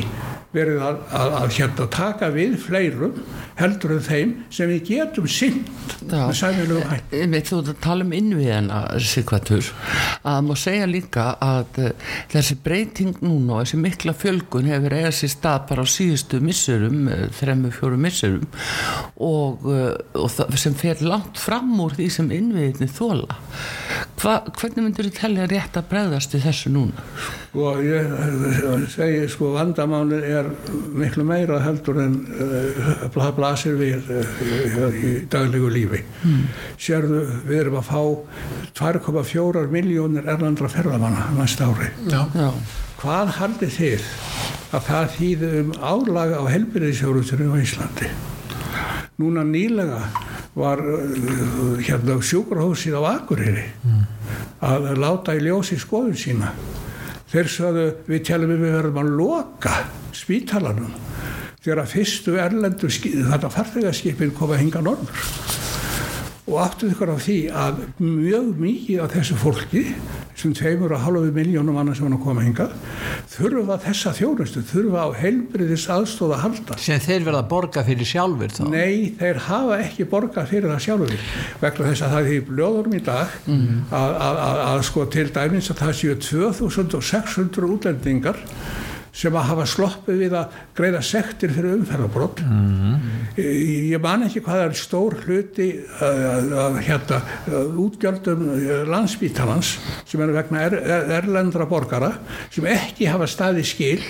verið 0.55 0.79
að, 0.81 1.01
að, 1.13 1.33
að 1.39 1.51
hérna 1.59 1.85
taka 1.93 2.29
við 2.33 2.55
fleirum 2.63 3.17
heldur 3.59 3.93
en 3.93 4.01
þeim 4.01 4.31
sem 4.53 4.71
við 4.71 4.79
getum 4.87 5.27
sinn 5.29 5.59
með 6.09 6.31
sæmilegu 6.39 6.85
hætt. 6.89 7.13
Einmitt, 7.13 7.51
þú 7.51 7.75
tala 7.83 8.05
um 8.05 8.15
innviðina 8.17 8.79
Sigvartur 9.03 9.69
að 10.25 10.39
má 10.47 10.53
segja 10.57 10.87
líka 10.89 11.27
að 11.43 11.81
uh, 11.83 12.07
þessi 12.33 12.57
breyting 12.65 13.19
núna 13.21 13.59
og 13.59 13.67
þessi 13.67 13.81
mikla 13.83 14.15
fjölgun 14.17 14.71
hefur 14.71 14.97
eiga 14.97 15.11
sér 15.13 15.33
stað 15.35 15.67
bara 15.69 15.85
á 15.85 15.87
síðustu 15.93 16.41
missurum, 16.41 17.03
uh, 17.11 17.27
þremmu 17.37 17.73
fjóru 17.75 17.99
missurum 18.01 18.47
og, 19.21 19.67
uh, 19.69 19.93
og 20.17 20.33
það 20.33 20.57
sem 20.63 20.77
fer 20.79 21.05
langt 21.05 21.37
fram 21.41 21.75
úr 21.83 21.93
því 21.99 22.09
sem 22.17 22.33
innviðinni 22.39 22.89
þóla 22.89 23.37
Hva, 24.19 24.39
hvernig 24.57 24.83
myndir 24.83 25.07
þú 25.07 25.13
telja 25.15 25.45
rétt 25.49 25.77
að 25.79 25.87
bregðast 25.93 26.33
í 26.35 26.41
þessu 26.43 26.73
núna? 26.73 27.05
Og 27.57 27.79
ég 27.81 28.05
eh, 28.05 28.83
segi 28.93 29.23
sko 29.31 29.53
vandamálið 29.55 30.25
er 30.29 30.49
miklu 30.93 31.23
meira 31.25 31.57
heldur 31.63 31.97
en 32.03 32.17
uh, 32.29 33.05
bla, 33.13 33.31
blasir 33.33 33.77
við 33.79 34.11
uh, 34.13 34.93
í 34.93 35.13
daglegu 35.31 35.71
lífi. 35.73 36.03
Mm. 36.21 36.43
sérðu 36.77 37.23
við 37.47 37.61
erum 37.63 37.79
að 37.79 37.89
fá 37.89 38.01
2,4 38.77 39.65
miljónir 39.73 40.29
erlandra 40.29 40.69
ferðamanna 40.69 41.31
næsta 41.39 41.71
ári. 41.71 41.89
Já. 42.11 42.21
Já, 42.37 42.51
hvað 43.01 43.33
haldið 43.39 43.75
þið 43.79 44.09
að 44.69 44.89
það 44.91 45.13
þýði 45.17 45.53
um 45.63 45.71
álaga 45.81 46.41
á 46.41 46.45
helbyrðisjórutunum 46.53 47.55
á 47.57 47.61
Íslandi? 47.63 48.11
Núna 49.19 49.41
nýlega 49.47 50.03
var 50.53 50.83
uh, 50.85 51.81
hérna 51.81 52.19
sjúkrahúsið 52.21 52.99
á 53.01 53.17
Akureyri 53.17 53.65
að 54.59 54.91
láta 55.01 55.33
í 55.33 55.41
ljósi 55.47 55.79
skoðun 55.81 56.17
sína 56.19 56.53
þeir 57.29 57.51
sögðu 57.53 57.85
við 58.09 58.23
telum 58.29 58.53
við 58.55 58.75
verðum 58.77 59.01
að 59.03 59.11
loka 59.19 59.75
spítalanum 60.17 60.93
þegar 61.59 61.83
að 61.83 61.91
fyrstu 61.93 62.37
erlendu 62.41 62.89
þetta 62.89 63.51
farþegarskipin 63.53 64.35
koma 64.37 64.57
að 64.57 64.63
hinga 64.65 64.83
norður 64.85 65.68
og 66.49 66.57
áttuð 66.63 66.95
ykkur 66.95 67.11
á 67.13 67.17
því 67.21 67.37
að 67.53 67.83
mjög 68.01 68.49
mikið 68.57 69.03
af 69.03 69.13
þessu 69.13 69.37
fólki 69.37 69.83
sem 70.39 70.53
tveimur 70.55 70.93
og 70.95 71.03
halvu 71.03 71.29
miljónum 71.35 71.77
annars 71.77 71.99
sem 71.99 72.07
hann 72.07 72.15
að 72.15 72.23
koma 72.23 72.43
hingað 72.45 72.73
þurfa 73.29 73.77
þessa 73.83 74.13
þjónustu, 74.17 74.63
þurfa 74.69 75.05
á 75.05 75.09
heilbriðis 75.19 75.85
aðstóð 75.93 76.35
að 76.35 76.43
halda. 76.45 76.77
Sem 76.81 77.01
þeir 77.03 77.25
verða 77.27 77.43
að 77.43 77.49
borga 77.51 77.83
fyrir 77.87 78.09
sjálfur 78.09 78.55
þá? 78.55 78.61
Nei, 78.71 79.11
þeir 79.19 79.41
hafa 79.49 79.79
ekki 79.83 80.07
borgað 80.09 80.51
fyrir 80.53 80.71
það 80.73 80.83
sjálfur 80.87 81.25
vegna 81.61 81.89
þess 81.89 82.05
að 82.05 82.15
það 82.15 82.21
er 82.21 82.37
í 82.37 82.43
blöðurum 82.49 82.95
í 82.95 83.03
dag 83.09 83.35
að, 83.49 83.89
að, 83.99 84.43
að, 84.47 84.61
að 84.69 84.85
sko 84.89 85.07
til 85.17 85.27
dæmis 85.35 85.73
að 85.73 85.83
það 85.83 85.97
séu 86.01 86.19
2600 86.29 87.73
útlendingar 87.75 88.41
sem 89.11 89.35
að 89.35 89.47
hafa 89.49 89.65
sloppið 89.69 90.21
við 90.23 90.35
að 90.39 90.57
greiða 90.77 91.01
sektir 91.05 91.53
fyrir 91.55 91.77
umferðarbrott 91.79 92.43
ég, 93.39 93.89
ég 93.93 94.03
man 94.03 94.25
ekki 94.27 94.43
hvað 94.45 94.65
er 94.67 94.77
stór 94.77 95.17
hluti 95.25 95.69
uh, 95.79 96.77
hérna, 96.83 97.21
útgjöldum 97.79 98.45
uh, 98.53 98.75
landsbítalans 98.89 99.75
sem 100.09 100.21
eru 100.23 100.35
vegna 100.37 100.65
er, 100.67 100.77
er, 100.79 101.09
erlendra 101.19 101.67
borgara 101.69 102.13
sem 102.53 102.67
ekki 102.69 103.09
hafa 103.09 103.29
staði 103.29 103.65
skil 103.67 104.01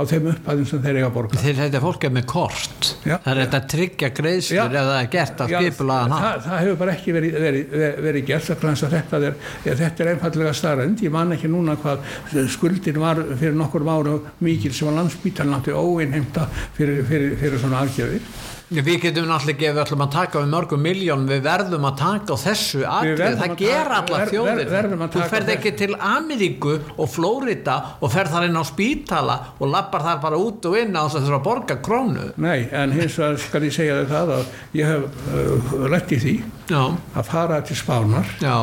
á 0.00 0.02
þeim 0.08 0.30
upphæðum 0.32 0.68
sem 0.68 0.80
þeir 0.80 0.98
eiga 0.98 1.08
að 1.10 1.16
borga. 1.16 1.40
Þeir 1.42 1.58
þetta 1.58 1.80
fólk 1.82 2.04
er 2.06 2.12
með 2.14 2.26
kort. 2.30 2.90
Já. 3.04 3.16
það 3.20 3.30
er 3.32 3.40
þetta 3.42 3.58
að 3.58 3.66
tryggja 3.74 4.10
greiðslur 4.16 4.56
Já. 4.56 4.62
ef 4.64 4.88
það 4.88 4.98
er 5.00 5.10
gert 5.14 5.42
að 5.44 5.52
Já, 5.52 5.58
skipulaðan 5.60 6.14
það, 6.14 6.38
það 6.46 6.62
hefur 6.62 6.78
bara 6.80 6.94
ekki 6.94 7.14
verið, 7.16 7.36
verið, 7.44 7.66
verið, 7.74 8.00
verið 8.06 8.26
gert 8.30 8.50
að 8.50 8.94
þetta 8.94 9.20
er, 9.28 9.36
þetta 9.64 10.04
er 10.04 10.10
einfallega 10.14 10.54
starrend 10.56 11.04
ég 11.04 11.14
man 11.14 11.36
ekki 11.36 11.50
núna 11.52 11.76
hvað 11.80 12.08
skuldin 12.54 13.00
var 13.02 13.20
fyrir 13.40 13.56
nokkur 13.58 13.86
ára 13.90 14.16
mikil 14.40 14.72
sem 14.74 14.88
að 14.92 14.98
landsbítalinn 15.00 15.58
átti 15.58 15.74
óeinheimta 15.76 16.46
fyrir, 16.76 17.04
fyrir, 17.08 17.36
fyrir 17.40 17.60
svona 17.62 17.84
aðgjöfir 17.84 18.24
við 18.70 19.00
getum 19.02 19.24
náttúrulega 19.26 19.56
ekki 19.56 19.66
við 19.74 19.78
ætlum 19.82 20.02
að 20.04 20.10
taka 20.14 20.40
við 20.44 20.50
mörgum 20.52 20.82
miljón 20.84 21.24
við 21.26 21.40
verðum 21.42 21.86
að 21.88 21.96
taka 21.98 22.34
á 22.34 22.36
þessu 22.38 22.82
verðum 22.84 23.40
það 23.40 23.54
allar 23.96 24.20
ver- 24.20 24.30
þjóðir 24.30 24.68
ver- 24.70 24.88
að 24.94 25.16
þú 25.16 25.24
ferð 25.32 25.50
ekki 25.56 25.72
til 25.80 25.88
Ameríku 25.98 26.74
og 26.94 27.10
Flórida 27.10 27.74
og 27.98 28.12
ferð 28.14 28.30
þar 28.36 28.46
inn 28.46 28.60
á 28.62 28.64
spítala 28.70 29.36
og 29.58 29.72
lappar 29.74 30.06
þar 30.06 30.20
bara 30.22 30.38
út 30.38 30.68
og 30.70 30.78
inn 30.78 30.94
á 30.94 31.02
þess 31.02 31.18
að 31.18 31.26
þurfa 31.26 31.40
að 31.40 31.48
borga 31.48 31.78
krónu. 31.82 32.28
Nei, 32.46 32.68
en 32.70 32.94
hins 32.94 33.18
vegar 33.18 33.42
skal 33.42 33.64
ég 33.66 33.74
segja 33.74 33.98
þér 34.04 34.08
það 34.14 34.32
að 34.36 34.54
ég 34.78 34.92
hef 34.94 35.02
uh, 35.34 35.88
lett 35.90 36.14
í 36.14 36.20
því 36.22 36.36
já, 36.70 36.82
að 37.18 37.26
fara 37.34 37.60
til 37.66 37.80
Spánar 37.82 38.30
já, 38.38 38.54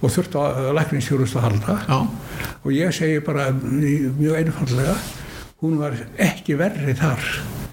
og 0.00 0.10
þurft 0.14 0.36
á 0.36 0.42
uh, 0.48 0.68
lækningsþjónustu 0.78 1.38
að 1.40 1.46
halda. 1.48 1.78
Já. 1.88 1.98
Og 2.64 2.70
ég 2.76 2.92
segi 2.96 3.20
bara 3.24 3.50
mjög 3.52 4.36
einfallega 4.40 4.94
hún 5.60 5.76
var 5.80 5.96
ekki 6.16 6.56
verri 6.56 6.94
þar 6.96 7.20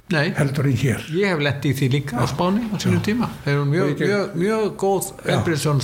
Nei, 0.07 0.29
heldur 0.37 0.69
en 0.69 0.75
hér. 0.79 1.01
Ég 1.19 1.33
hef 1.33 1.41
lett 1.43 1.65
í 1.67 1.73
því 1.75 1.87
líka 1.91 2.21
á 2.23 2.23
Spáni 2.31 2.61
á 2.71 2.79
sínum 2.79 3.01
tíma. 3.03 3.27
Eru 3.43 3.65
Og 3.65 3.67
mjög, 3.67 3.89
get- 3.99 4.07
mjög, 4.07 4.35
mjög 4.39 4.75
góð 4.79 5.09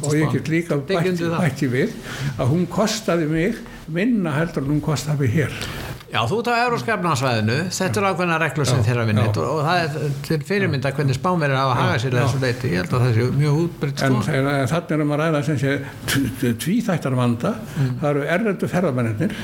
og 0.08 0.14
ég 0.16 0.32
get 0.32 0.48
líka 0.48 0.78
bætti, 0.80 1.12
það. 1.20 1.40
bætti 1.44 1.68
við 1.68 1.92
að 2.40 2.48
hún 2.54 2.64
kostaði 2.72 3.28
mig 3.28 3.60
minna 3.92 4.32
heldur 4.38 4.64
en 4.64 4.72
hún 4.78 4.82
kostaði 4.82 5.20
mig 5.20 5.34
hér 5.36 5.52
Já, 6.14 6.20
þú 6.30 6.40
ert 6.44 6.50
á 6.54 6.62
Euróskapnarsvæðinu, 6.68 7.54
þetta 7.74 8.00
er 8.00 8.06
ákveðna 8.12 8.36
reglur 8.44 8.68
sem 8.70 8.82
þeirra 8.86 9.06
vinnit 9.10 9.38
og, 9.42 9.62
það 9.66 9.80
er 9.82 10.12
til 10.28 10.38
fyrirmynda 10.46 10.92
hvernig 10.94 11.18
spánverðir 11.18 11.58
hafa 11.58 11.78
hagað 11.80 12.04
sér 12.04 12.18
að 12.18 12.28
þessu 12.28 12.42
leiti, 12.44 12.70
ég 12.70 12.84
held 12.84 12.94
að 12.94 13.06
það 13.06 13.16
sé 13.16 13.26
mjög 13.40 13.58
útbrytt 13.64 14.04
en 14.06 14.18
sko. 14.20 14.36
þannig 14.76 14.94
erum 14.98 15.14
að 15.16 15.24
ræða 15.24 15.42
sem 15.48 15.58
sé 15.64 15.74
tvíþættar 16.62 17.18
vanda. 17.18 17.56
Það 17.80 18.08
eru 18.12 18.28
erlendu 18.36 18.70
ferðamennir 18.70 19.36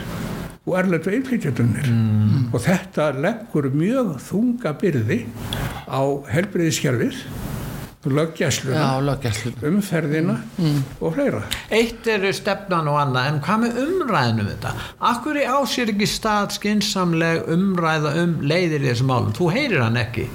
og 0.70 0.78
erlendu 0.84 1.16
innflytjandunir 1.18 1.90
og 2.54 2.62
þetta 2.68 3.10
leggur 3.18 3.72
mjög 3.74 4.14
þunga 4.30 4.78
byrði 4.78 5.24
á 5.90 6.02
helbriðiskerfið 6.30 7.24
löggjæsluna, 8.18 8.84
umferðina 9.70 10.38
og 11.00 11.14
fleira 11.16 11.42
Eitt 11.70 12.08
eru 12.10 12.32
stefnan 12.34 12.88
og 12.92 13.00
annað, 13.02 13.28
en 13.34 13.42
hvað 13.46 13.64
með 13.66 13.82
umræðinu 13.86 14.46
um 14.46 14.50
þetta? 14.54 14.74
Akkur 15.12 15.40
á 15.44 15.58
sér 15.70 15.94
ekki 15.94 16.08
stað 16.10 16.56
skinsamleg 16.58 17.50
umræða 17.54 18.16
um 18.24 18.38
leiðir 18.42 18.84
í 18.86 18.92
þessum 18.92 19.12
málum? 19.14 19.36
Þú 19.38 19.52
heyrir 19.56 19.84
hann 19.86 20.00
ekki. 20.02 20.28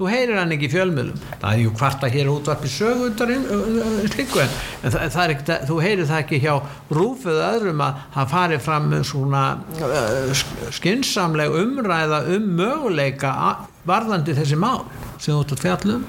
þú 0.00 0.06
heyrir 0.08 0.38
hann 0.40 0.52
ekki 0.54 0.64
í 0.64 0.72
fjölmjölum 0.72 1.16
það 1.42 1.50
er 1.50 1.58
ju 1.60 1.70
hvart 1.76 2.04
að 2.06 2.14
hér 2.14 2.28
útvarpi 2.32 2.68
sögundarinn 2.72 3.42
slikku 4.08 4.40
en, 4.40 4.54
það, 4.86 5.02
það 5.12 5.24
er 5.26 5.32
ekki, 5.34 5.56
þú 5.68 5.76
heyrir 5.84 6.08
það 6.08 6.22
ekki 6.22 6.38
hjá 6.40 6.54
rúfuð 6.96 7.40
öðrum 7.50 7.82
að 7.84 7.98
hann 8.14 8.30
fari 8.32 8.60
fram 8.64 8.88
með 8.94 9.04
svona 9.10 9.42
uh, 9.84 10.32
skinsamleg 10.72 11.52
umræða 11.52 12.22
um 12.32 12.48
möguleika 12.62 13.34
varðandi 13.84 14.38
þessi 14.40 14.56
mál 14.60 14.86
sem 15.20 15.34
þú 15.34 15.42
ert 15.42 15.52
að 15.58 15.64
fjallum 15.66 16.08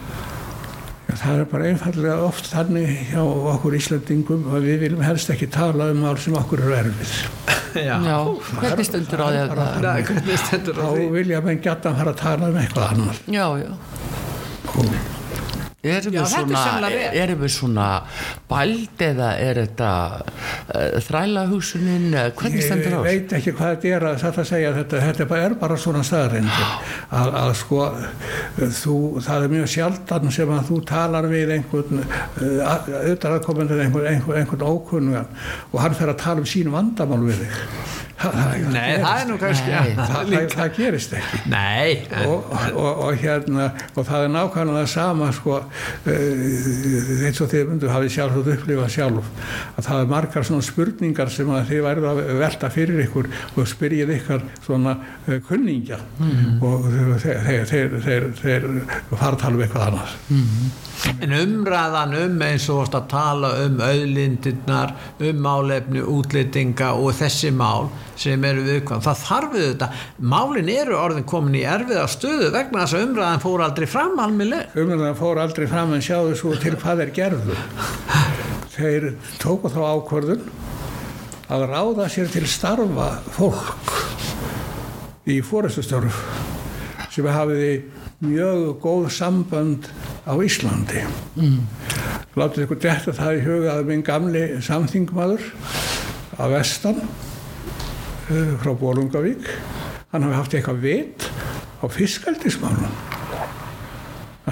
Það 1.19 1.39
er 1.41 1.47
bara 1.51 1.69
einfallega 1.71 2.17
oft 2.25 2.47
þannig 2.51 2.91
hjá 3.11 3.21
okkur 3.53 3.75
Íslandingum 3.77 4.45
að 4.55 4.67
við 4.69 4.83
viljum 4.85 5.03
helst 5.05 5.31
ekki 5.33 5.49
tala 5.51 5.89
um 5.91 6.01
mál 6.05 6.17
sem 6.21 6.35
okkur 6.39 6.63
eru 6.65 6.77
erfið. 6.79 7.15
Já, 7.87 7.95
hvernig 8.59 8.87
stundur 8.87 9.23
á 9.23 9.27
því 9.31 9.41
að 9.41 9.51
það? 9.61 10.75
Þá 10.75 10.89
vilja 11.15 11.41
menn 11.45 11.61
gæta 11.63 11.91
að 11.93 12.01
fara 12.01 12.13
að 12.15 12.21
tala 12.21 12.51
um 12.51 12.59
eitthvað 12.59 12.93
annar. 12.95 13.21
Já, 13.31 13.45
já. 13.61 13.71
Og 14.71 15.20
erum 15.81 16.13
við 16.13 16.27
svona, 16.29 16.89
er 17.09 17.31
svona 17.49 17.85
bæld 18.49 19.01
eða 19.01 19.29
er 19.41 19.59
þetta 19.63 19.91
uh, 20.21 20.99
þrælahúsunin 21.07 22.11
hvernig 22.37 22.65
stendur 22.65 22.97
á? 22.97 23.01
Ég 23.01 23.07
veit 23.07 23.33
ekki 23.39 23.55
hvað 23.57 23.73
þetta 23.73 23.95
er 23.95 24.05
að 24.11 24.19
þetta 24.21 24.45
segja 24.51 24.73
þetta, 24.75 25.01
þetta 25.07 25.39
er 25.39 25.55
bara 25.63 25.79
svona 25.81 26.03
staðarindir 26.05 26.75
að, 27.17 27.33
að 27.41 27.53
sko 27.63 27.87
þú, 28.59 28.97
það 29.25 29.47
er 29.47 29.55
mjög 29.55 29.71
sjaldan 29.75 30.35
sem 30.37 30.53
að 30.53 30.69
þú 30.69 30.81
talar 30.91 31.29
við 31.31 31.55
einhvern 31.57 32.05
auðvitað 32.05 33.39
aðkomendur 33.39 33.81
einhvern, 33.87 34.11
einhvern, 34.13 34.43
einhvern 34.43 34.67
ókunnugan 34.69 35.33
og 35.71 35.81
hann 35.81 35.97
fer 35.97 36.13
að 36.13 36.21
tala 36.21 36.45
um 36.45 36.49
sín 36.49 36.69
vandamál 36.73 37.23
við 37.25 37.41
þig. 37.41 37.57
Nei, 38.21 38.99
það 39.01 39.15
er 39.15 39.27
nú 39.29 39.37
kannski 39.41 39.71
Nei, 39.71 39.93
það, 39.97 40.11
það, 40.29 40.43
það 40.53 40.73
gerist 40.75 41.15
ekki. 41.17 41.39
Nei. 41.49 41.91
Og, 42.27 42.51
og, 42.75 42.99
og 43.07 43.21
hérna 43.21 43.69
og 43.95 44.05
það 44.05 44.25
er 44.27 44.33
nákvæmlega 44.35 44.83
það 44.83 44.91
sama 44.93 45.31
sko 45.35 45.55
uh, 45.57 45.70
eins 46.05 47.41
og 47.41 47.49
þið 47.51 47.69
myndu 47.69 47.91
hafið 47.91 48.13
sjálf 48.15 48.37
þú 48.37 48.55
upplifað 48.55 48.93
sjálf 48.95 49.31
að 49.77 49.87
það 49.87 50.03
er 50.03 50.11
margar 50.11 50.47
svona 50.47 50.67
spurningar 50.67 51.33
sem 51.33 51.49
að 51.49 51.71
þið 51.71 51.83
værið 51.87 52.07
að 52.11 52.21
velta 52.41 52.71
fyrir 52.73 53.03
ykkur 53.05 53.31
og 53.55 53.71
spyrjið 53.71 54.13
ykkar 54.17 54.45
svona 54.65 54.95
uh, 54.99 55.39
kunningja 55.47 55.99
mm 56.19 56.31
-hmm. 56.31 56.61
og 56.61 57.19
þeir, 57.23 57.65
þeir, 57.71 57.99
þeir, 58.05 58.29
þeir 58.41 58.69
fara 59.11 59.33
að 59.35 59.41
tala 59.43 59.55
um 59.55 59.61
eitthvað 59.61 59.87
annars 59.87 60.15
mm 60.29 60.45
-hmm. 60.45 60.87
En 61.21 61.33
umræðan 61.33 62.13
um 62.13 62.41
eins 62.45 62.69
og 62.69 62.93
að 62.93 63.07
tala 63.09 63.49
um 63.65 63.79
auðlindirnar, 63.81 64.93
um 65.19 65.35
málefni, 65.41 66.01
útlýtinga 66.01 66.91
og 66.93 67.15
þessi 67.17 67.51
mál 67.51 67.89
sem 68.21 68.45
eru 68.47 68.65
viðkvæm, 68.67 69.03
það 69.05 69.21
þarf 69.25 69.55
við 69.55 69.67
þetta 69.67 69.89
málin 70.33 70.71
eru 70.73 70.97
orðin 71.01 71.27
komin 71.29 71.57
í 71.59 71.65
erfiða 71.67 72.07
stöðu 72.11 72.51
vegna 72.53 72.85
þess 72.85 72.97
að 72.97 73.05
umræðan 73.07 73.43
fór 73.43 73.65
aldrei 73.65 73.87
fram 73.89 74.21
almiðleg. 74.21 74.75
Umræðan 74.81 75.19
fór 75.19 75.41
aldrei 75.41 75.67
fram 75.71 75.95
en 75.97 76.05
sjáðu 76.05 76.37
svo 76.39 76.55
til 76.61 76.75
hvað 76.77 77.05
er 77.07 77.15
gerðu 77.15 77.57
þeir 78.75 79.13
tóku 79.41 79.71
þá 79.73 79.81
ákvörðun 79.97 80.45
að 81.51 81.65
ráða 81.67 82.07
sér 82.11 82.29
til 82.31 82.45
starfa 82.47 83.09
fólk 83.35 83.91
í 85.29 85.41
fórestustörf 85.43 86.21
sem 87.11 87.27
hafiði 87.27 87.73
mjög 88.23 88.77
góð 88.81 89.09
sambönd 89.11 89.89
á 90.23 90.33
Íslandi 90.39 91.03
mm. 91.35 91.57
látið 92.39 92.65
ykkur 92.65 92.79
detta 92.85 93.15
það 93.17 93.39
í 93.39 93.43
huga 93.47 93.73
að 93.75 93.89
minn 93.89 94.05
gamli 94.05 94.45
samþingmaður 94.63 95.49
af 96.37 96.53
vestan 96.53 97.01
frá 98.61 98.71
Bólungavík 98.79 99.47
hann 100.11 100.23
hafi 100.23 100.37
haft 100.37 100.53
eitthvað 100.55 100.83
vit 100.85 101.25
á 101.81 101.85
fiskaldismálun 101.91 102.93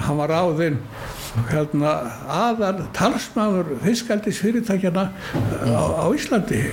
hann 0.00 0.18
var 0.20 0.32
áðinn 0.32 0.78
hérna, 1.50 1.92
aðar 2.26 2.82
talsmaður 2.96 3.76
fiskaldisfyrirtækjana 3.84 5.04
á, 5.10 5.82
á 6.02 6.06
Íslandi 6.12 6.64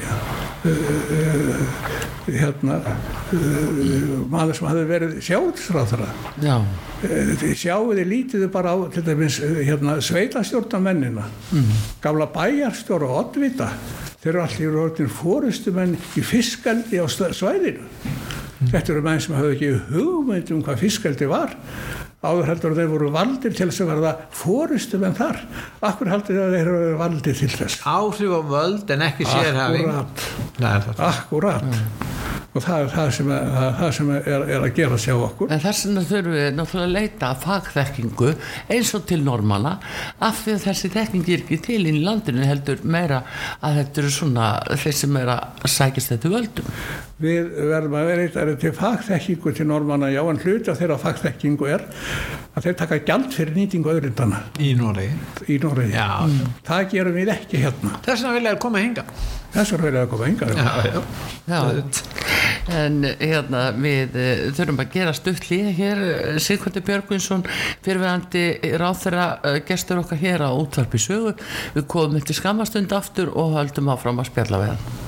hérna 2.28 2.80
maður 4.32 4.58
sem 4.58 4.68
hafi 4.68 4.86
verið 4.90 5.14
sjáðsráðara 5.24 6.10
sjáu 7.58 7.94
þið 7.94 8.08
lítiðu 8.10 8.50
bara 8.52 8.74
á 8.74 8.78
til 8.94 9.04
dæmis 9.06 9.40
hérna, 9.42 10.00
sveitastjórnamennina 10.04 11.28
mm. 11.28 11.70
gamla 12.04 12.28
bæjarstjóra 12.34 13.08
og 13.08 13.20
oddvita. 13.22 13.70
Þeir 14.18 14.32
eru 14.34 14.44
allir 14.44 14.80
orðin 14.82 15.14
fórustumenn 15.14 15.94
í 16.18 16.26
fiskaldi 16.26 17.00
á 17.00 17.06
svæðinu. 17.08 17.86
Mm. 18.58 18.72
þetta 18.74 18.94
eru 18.96 19.06
menn 19.06 19.22
sem 19.22 19.36
hafði 19.38 19.54
ekki 19.54 19.74
hugmynd 19.92 20.52
um 20.56 20.64
hvað 20.66 20.80
fiskaldi 20.82 21.28
var 21.30 21.54
áður 22.26 22.50
heldur 22.50 22.74
að 22.74 22.80
þeir 22.82 22.92
voru 22.96 23.10
valdir 23.14 23.54
til 23.54 23.68
þess 23.70 23.84
að 23.84 23.92
verða 23.92 24.14
fórustu 24.34 25.00
menn 25.02 25.18
þar 25.18 25.42
akkur 25.86 26.10
heldur 26.10 26.40
að 26.42 26.56
þeir 26.58 26.72
eru 26.74 26.94
valdir 26.98 27.38
til 27.38 27.52
þess? 27.54 27.82
Áhrif 27.86 28.38
og 28.40 28.48
völd 28.50 28.94
en 28.96 29.06
ekki 29.06 29.28
sérhæfing? 29.30 29.92
Akkurat, 30.02 31.04
akkurat. 31.12 32.17
Og 32.58 32.64
það 32.66 32.84
er 32.84 32.88
það 32.90 33.10
sem, 33.14 33.28
er, 33.36 33.50
það 33.78 33.92
sem 33.94 34.08
er, 34.16 34.28
er 34.42 34.64
að 34.66 34.72
gera 34.80 34.98
sjá 35.02 35.14
okkur. 35.14 35.52
En 35.54 35.60
þess 35.62 35.86
vegna 35.86 36.04
þurfum 36.10 36.34
við 36.34 36.48
náttúrulega 36.58 36.88
að 36.88 36.96
leita 36.96 37.28
að 37.30 37.44
fagþekkingu 37.44 38.30
eins 38.74 38.94
og 38.98 39.04
til 39.12 39.20
normala 39.22 39.74
af 40.26 40.40
því 40.42 40.56
að 40.56 40.64
þessi 40.66 40.92
þekking 40.96 41.28
er 41.28 41.44
ekki 41.44 41.60
til 41.68 41.82
í 41.86 41.94
landinu 42.02 42.48
heldur 42.48 42.82
meira 42.82 43.22
að 43.62 43.82
þetta 43.82 44.02
eru 44.04 44.14
svona 44.16 44.48
þeir 44.74 44.98
sem 45.04 45.20
er 45.22 45.34
að 45.36 45.70
sækist 45.76 46.16
þetta 46.16 46.34
völdum. 46.34 46.74
Við 47.22 47.54
verðum 47.72 47.98
að 47.98 48.10
vera 48.12 48.26
eitthvað 48.26 48.52
til 48.62 48.74
fagþekkingu 48.78 49.54
til 49.58 49.70
normala 49.70 50.10
já 50.14 50.22
en 50.22 50.42
hluti 50.42 50.74
af 50.74 50.82
þeirra 50.82 51.00
fagþekkingu 51.02 51.70
er 51.78 51.86
að 52.58 52.68
þeir 52.68 52.78
taka 52.82 53.02
gælt 53.06 53.38
fyrir 53.38 53.58
nýtingu 53.58 53.94
öðrindana 53.94 54.44
í 54.62 55.58
Nóri 55.62 55.88
mm. 55.90 56.54
það 56.66 56.88
gerum 56.94 57.18
við 57.18 57.34
ekki 57.34 57.62
hérna. 57.62 57.98
Þess 58.06 58.24
vegna 58.24 58.38
vilja 58.38 58.56
koma 58.62 58.82
hinga 58.82 59.06
þess 59.58 59.74
vegna 59.74 59.88
vilja 59.88 60.06
koma 60.12 60.30
hinga 60.30 60.50
já, 60.54 60.68
já. 60.88 61.02
Já. 61.48 61.62
En 62.78 63.00
hérna 63.08 63.64
við 63.78 64.18
uh, 64.20 64.46
þurfum 64.58 64.82
að 64.84 64.94
gera 64.98 65.16
stutt 65.16 65.48
líða 65.48 65.74
hér 65.78 66.04
eh, 66.04 66.40
Sigvarti 66.44 66.84
Björgvinsson 66.84 67.46
fyrirverandi 67.86 68.46
ráþæra 68.82 69.28
eh, 69.48 69.60
gestur 69.68 70.04
okkar 70.04 70.20
hér 70.22 70.44
á 70.44 70.52
útvarpi 70.52 71.00
sögu. 71.02 71.38
Við 71.78 71.88
komum 71.92 72.24
til 72.24 72.36
skamastund 72.38 72.96
aftur 72.96 73.32
og 73.34 73.56
höldum 73.56 73.94
áfram 73.94 74.20
að 74.20 74.34
spjalla 74.34 74.66
við 74.66 74.76
hann 74.76 75.07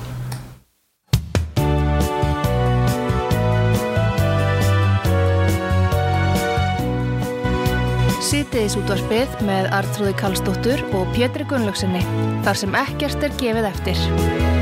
Sýtiðis 8.70 8.84
útvarpið 8.86 9.40
með 9.48 9.66
Artrúði 9.74 10.12
Kallstóttur 10.20 10.84
og 10.94 11.10
Pétri 11.16 11.42
Gunnlaugsinni 11.50 12.04
þar 12.46 12.62
sem 12.62 12.78
ekkert 12.84 13.26
er 13.26 13.38
gefið 13.42 13.70
eftir 13.72 14.59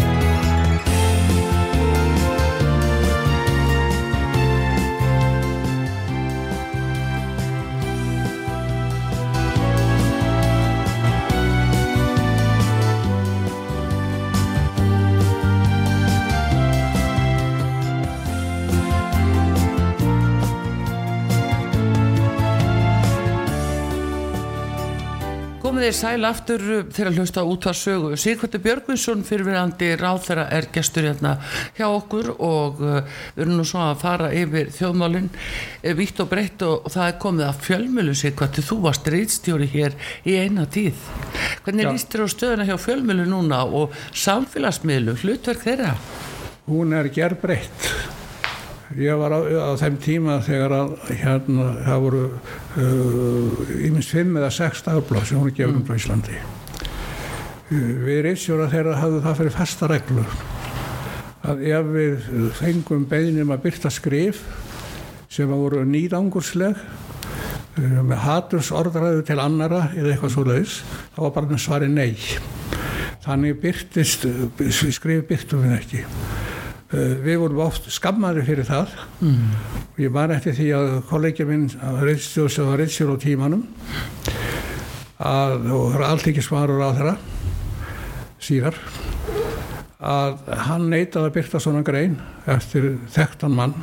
þér 25.88 25.96
sæl 25.96 26.26
aftur 26.28 26.62
þegar 26.92 27.14
hlusta 27.16 27.42
út 27.48 27.66
að 27.70 27.76
sögu 27.78 28.16
Sigvartur 28.20 28.60
Björgvinsson 28.60 29.22
fyrirverandi 29.24 29.94
ráð 29.96 30.18
þeirra 30.26 30.44
er 30.52 30.66
gestur 30.74 31.06
hérna 31.08 31.30
hjá 31.78 31.86
okkur 31.86 32.28
og 32.34 32.82
uh, 32.84 32.98
við 33.36 33.44
erum 33.46 33.54
nú 33.56 33.64
svona 33.64 33.94
að 33.94 34.02
fara 34.02 34.28
yfir 34.36 34.68
þjóðmálinn 34.76 35.30
uh, 35.32 35.94
vitt 35.96 36.20
og 36.20 36.28
breytt 36.28 36.66
og, 36.66 36.90
það 36.92 37.06
er 37.06 37.16
komið 37.24 37.46
að 37.46 37.64
fjölmjölu 37.70 38.18
Sigvartur, 38.20 38.68
þú 38.68 38.78
varst 38.84 39.08
reitstjóri 39.14 39.70
hér 39.72 39.96
í 40.28 40.36
eina 40.42 40.68
tíð. 40.68 41.08
Hvernig 41.64 41.92
líst 41.94 42.12
þér 42.12 42.26
á 42.26 42.34
stöðuna 42.34 42.68
hjá 42.68 42.76
fjölmjölu 42.84 43.28
núna 43.32 43.64
og 43.64 43.96
samfélagsmiðlu, 44.12 45.16
hlutverk 45.22 45.64
þeirra? 45.64 45.96
Hún 46.68 46.92
er 47.00 47.08
gerð 47.16 47.40
breytt 47.46 48.17
ég 48.96 49.18
var 49.20 49.34
á, 49.36 49.40
á 49.44 49.72
þeim 49.76 49.96
tíma 50.00 50.38
þegar 50.44 50.72
að 50.72 50.92
hérna 51.20 51.72
það 51.84 52.04
voru 52.04 52.22
íminst 53.84 54.14
uh, 54.14 54.14
fimm 54.16 54.38
eða 54.40 54.52
sex 54.54 54.84
dagblad 54.86 55.26
sem 55.28 55.40
hún 55.40 55.50
er 55.50 55.56
gefnum 55.58 55.82
mm. 55.82 55.90
á 55.92 55.98
Íslandi. 55.98 56.38
Uh, 57.68 57.90
við 58.06 58.22
reytsjóra 58.24 58.70
þeirra 58.72 58.96
hafðu 59.02 59.20
það 59.26 59.42
fyrir 59.42 59.56
fasta 59.58 59.90
reglur 59.92 60.38
að 61.48 61.60
ef 61.68 61.92
við 61.94 62.30
fengum 62.56 63.04
beðinum 63.08 63.52
að 63.54 63.62
byrta 63.68 63.92
skrif 63.92 64.40
sem 65.32 65.52
að 65.52 65.64
voru 65.66 65.84
nýðangursleg 65.88 66.80
uh, 66.80 68.00
með 68.08 68.24
haturs 68.24 68.72
orðræðu 68.72 69.26
til 69.28 69.40
annara 69.42 69.90
eða 69.92 70.14
eitthvað 70.14 70.36
svo 70.36 70.48
leiðis 70.48 70.80
þá 71.12 71.22
var 71.26 71.36
bara 71.36 71.52
með 71.52 71.64
svari 71.66 71.92
nei. 71.92 72.14
Þannig 73.28 73.58
byrtist 73.60 74.24
skrif 74.96 75.26
byrtum 75.28 75.66
við 75.66 75.74
ekki 75.76 76.06
við 76.90 77.36
vorum 77.42 77.64
oft 77.66 77.88
skammari 77.92 78.44
fyrir 78.46 78.64
það. 78.68 78.94
Mm. 79.20 79.50
og 79.92 79.98
ég 80.00 80.12
var 80.14 80.32
eftir 80.32 80.56
því 80.56 80.68
að 80.78 80.90
kollegja 81.10 81.46
minn 81.48 81.66
að 81.84 82.04
reyndstjóðs 82.06 82.58
og 82.64 82.76
reyndstjóð 82.80 83.12
á 83.12 83.16
tímanum 83.24 83.66
að, 85.18 85.68
og 85.74 85.92
það 85.92 85.98
er 85.98 86.06
allt 86.08 86.30
ekki 86.30 86.44
svarur 86.46 86.84
á 86.84 86.90
þeirra 86.96 87.16
síðar 88.38 88.78
að 89.98 90.38
hann 90.68 90.86
neitaði 90.92 91.26
að 91.26 91.34
byrta 91.34 91.60
svona 91.60 91.82
grein 91.82 92.16
eftir 92.46 92.92
þekktan 93.10 93.56
mann. 93.58 93.74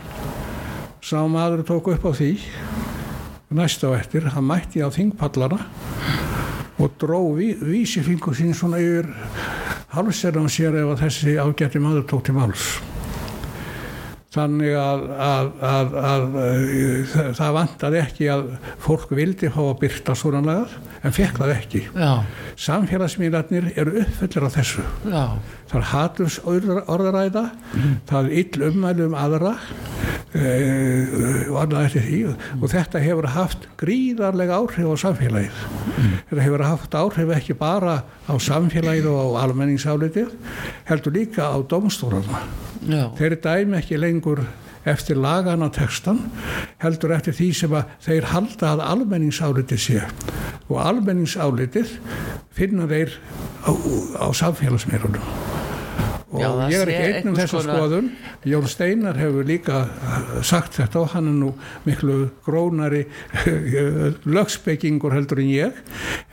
Sá 1.04 1.20
maður 1.30 1.65
tók 1.68 1.91
upp 1.91 2.08
á 2.08 2.12
því 2.15 2.32
næsta 3.56 3.91
á 3.91 4.00
eftir, 4.00 4.26
hann 4.34 4.48
mætti 4.48 4.82
á 4.82 4.89
þingpallana 4.89 5.60
og 6.82 6.98
dró 7.00 7.22
ví, 7.38 7.54
vísifingur 7.62 8.36
sín 8.36 8.56
svona 8.58 8.82
yfir 8.82 9.12
halvserðan 9.94 10.52
sér 10.52 10.76
ef 10.82 10.96
að 10.96 11.06
þessi 11.06 11.38
ágætti 11.39 11.80
maður 11.84 12.08
tók 12.10 12.26
til 12.28 12.36
máls 12.36 12.74
þannig 14.36 14.76
að, 14.80 15.04
að, 15.26 15.52
að, 15.69 15.95
að 16.10 16.26
það, 17.38 17.52
vantaði 17.56 18.02
ekki 18.02 18.30
að 18.34 18.48
fólk 18.84 19.13
vildi 19.15 19.52
fá 19.54 19.62
að 19.63 19.78
byrta 19.86 20.15
svona 20.17 20.41
lagar 20.45 20.74
en 21.06 21.15
fekk 21.15 21.39
það 21.41 21.54
ekki. 21.56 21.84
Samfélagsmiðlarnir 22.65 23.69
eru 23.78 24.00
uppföllir 24.02 24.48
á 24.48 24.50
þessu. 24.58 24.86
Já. 25.06 25.24
það 25.69 25.80
er 25.80 25.88
haturs 25.91 26.39
orðaræða 26.45 27.45
það 28.10 28.19
er 28.19 28.36
ill 28.41 28.67
ummælu 28.69 29.08
um 29.10 29.15
aðra 29.19 29.54
uh, 29.56 31.15
og 31.52 31.58
annað 31.63 31.88
eftir 31.88 32.06
því 32.06 32.19
og 32.34 32.67
þetta 32.74 33.02
hefur 33.04 33.30
haft 33.36 33.67
gríðarlega 33.82 34.60
áhrif 34.60 34.91
á 34.91 34.95
samfélagið. 35.06 35.63
Þetta 36.30 36.45
hefur 36.48 36.67
haft 36.67 37.00
áhrif 37.00 37.34
ekki 37.39 37.58
bara 37.60 37.98
á 38.28 38.34
samfélagið 38.36 39.10
og 39.13 39.39
á 39.39 39.45
almenningsálitið 39.45 40.38
heldur 40.89 41.19
líka 41.19 41.52
á 41.52 41.58
domstórarna 41.62 42.45
Já. 42.86 43.10
þeir 43.17 43.36
dæmi 43.43 43.78
ekki 43.80 43.98
lengur 44.02 44.43
eftir 44.86 45.17
lagana 45.17 45.71
textan 45.74 46.19
heldur 46.84 47.15
eftir 47.15 47.34
því 47.34 47.48
sem 47.58 47.74
að 47.74 47.95
þeir 48.06 48.28
halda 48.36 48.74
að 48.76 48.84
almenningsálitið 48.91 49.82
sé. 49.82 50.04
Og 50.69 50.78
almenningsálitið 50.82 51.95
finna 52.56 52.86
þeir 52.89 53.15
á, 53.65 53.71
á 54.21 54.28
samfélagsmeirunum 54.34 55.26
og 56.36 56.41
Já, 56.41 56.50
ég 56.67 56.82
er 56.84 56.89
ekki 56.91 57.12
einn 57.15 57.30
um 57.32 57.36
þessa 57.38 57.60
konar- 57.62 57.78
skoðun. 57.80 58.08
Jón 58.52 58.65
Steinar 58.67 59.15
hefur 59.15 59.45
líka 59.48 59.78
uh, 59.88 60.41
sagt 60.43 60.76
þetta 60.76 61.00
og 61.00 61.13
hann 61.13 61.30
er 61.32 61.38
nú 61.38 61.52
miklu 61.86 62.17
grónari 62.43 63.06
lögspekingur 64.26 65.15
heldur 65.15 65.39
en 65.43 65.52
ég. 65.54 65.80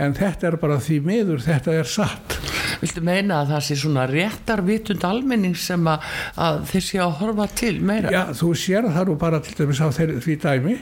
En 0.02 0.16
þetta 0.16 0.50
er 0.50 0.56
bara 0.62 0.80
því 0.82 0.98
miður 1.06 1.44
þetta 1.44 1.76
er 1.82 1.88
satt 1.88 2.38
Viltu 2.82 3.02
meina 3.06 3.42
að 3.42 3.52
það 3.52 3.64
sé 3.68 3.76
svona 3.78 4.04
réttar 4.10 4.62
vitund 4.66 5.04
almenning 5.06 5.54
sem 5.58 5.86
að, 5.86 6.08
að 6.42 6.60
þeir 6.72 6.84
sé 6.88 7.00
að 7.04 7.14
horfa 7.20 7.46
til 7.60 7.74
meira? 7.78 8.10
Já, 8.10 8.22
þú 8.34 8.50
sér 8.58 8.88
það 8.90 9.10
nú 9.10 9.16
bara 9.20 9.40
til 9.44 9.54
dæmis 9.60 9.82
á 9.82 9.88
þeir, 9.94 10.14
því 10.24 10.36
dæmi 10.42 10.76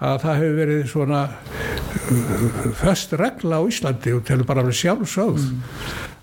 að 0.00 0.18
það 0.24 0.40
hefur 0.40 0.58
verið 0.62 0.82
svona 0.94 1.22
uh, 1.28 2.66
föst 2.80 3.16
regla 3.20 3.60
á 3.60 3.62
Íslandi 3.68 4.16
og 4.16 4.24
telur 4.28 4.48
bara 4.48 4.64
alveg 4.64 4.80
sjálfsögð 4.80 5.46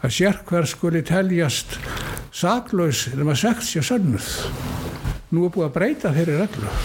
að 0.04 0.17
sér 0.17 0.41
hver 0.49 0.67
skuli 0.67 1.06
teljast 1.06 1.78
saklaus 2.34 3.06
nema 3.13 3.38
sex 3.38 3.69
sé 3.76 3.86
sönnuð. 3.86 4.30
Nú 5.34 5.45
er 5.47 5.54
búið 5.54 5.69
að 5.69 5.76
breyta 5.78 6.13
þeirri 6.17 6.41
reglu. 6.41 6.78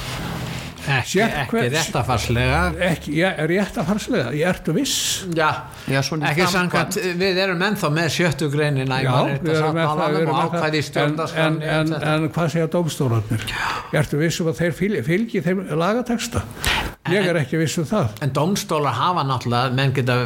Ekki, 0.97 1.21
ekki 1.25 1.63
réttafarslega 1.75 2.61
Ekki, 2.89 3.15
ég 3.19 3.41
er 3.43 3.51
rétt 3.51 3.79
að 3.81 3.89
farslega, 3.91 4.33
ég 4.37 4.49
ertu 4.49 4.75
viss. 4.77 5.25
Já, 5.37 5.49
Já, 5.89 6.01
ekki 6.01 6.49
samkvæmt 6.53 6.99
við 7.21 7.41
erum 7.45 7.65
ennþá 7.69 7.91
með 7.95 8.11
sjöttu 8.17 8.51
greinina 8.53 9.01
í 9.03 9.07
Já, 9.07 9.17
við 9.43 9.53
erum 9.55 9.79
með 9.79 9.91
það, 9.93 10.05
við 10.15 10.21
erum 10.23 10.39
með 10.43 10.55
það. 10.59 11.37
En, 11.45 11.59
en, 11.63 11.95
en, 11.99 12.29
um 12.29 12.31
hvað 12.35 12.53
segja 12.55 12.71
dómstólarnir? 12.75 13.49
Ertu 13.99 14.21
vissum 14.21 14.53
að 14.53 14.63
þeir 14.63 14.79
fylgi, 14.83 15.05
fylgi 15.09 15.45
þeim 15.45 15.65
lagateksta? 15.79 16.45
Ég 17.13 17.29
er 17.31 17.39
ekki 17.41 17.61
viss 17.61 17.79
um 17.81 17.87
það. 17.89 18.15
En 18.25 18.33
domstólar 18.37 18.97
hafa 18.97 19.25
náttúrulega, 19.27 19.73
menn 19.77 19.95
geta, 19.97 20.17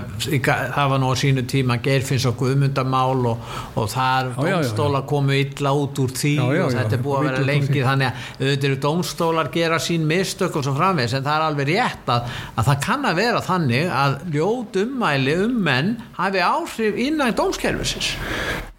var 0.90 1.00
nú 1.02 1.12
á 1.12 1.16
sínu 1.18 1.44
tíma 1.48 1.78
Geirfinns 1.82 2.26
og 2.30 2.38
Guðmundamál 2.40 3.26
og, 3.32 3.52
og 3.78 3.90
þar 3.92 4.32
domstólar 4.38 5.06
komu 5.10 5.36
illa 5.36 5.74
út 5.76 6.00
úr 6.02 6.14
því 6.16 6.34
Já, 6.38 6.46
já, 6.56 6.64
og 6.66 6.74
þetta 6.76 6.98
er 6.98 7.04
búið 7.04 7.18
að 7.18 7.28
vera 7.28 7.46
lengi 7.48 7.84
þannig 7.86 8.08
að 8.08 8.42
auðvitað 8.42 8.68
eru 8.70 8.80
domstólar 8.86 9.52
gera 9.54 9.80
sín 9.82 10.08
mistök 10.08 10.58
og 10.58 10.66
svo 10.66 10.74
framvegis 10.76 11.16
en 11.18 11.26
það 11.26 11.36
er 11.36 11.46
alveg 11.48 11.70
rétt 11.72 12.12
að, 12.12 12.34
að 12.56 12.70
það 12.70 12.82
kann 12.88 13.08
að 13.08 13.22
vera 13.22 13.44
þannig 13.46 13.94
að 14.02 14.18
ljót 14.36 14.80
ummæli 14.82 15.38
um 15.46 15.56
menn 15.68 15.94
hafi 16.18 16.44
áhrif 16.44 17.00
innan 17.06 17.36
dómskerfisins. 17.36 18.14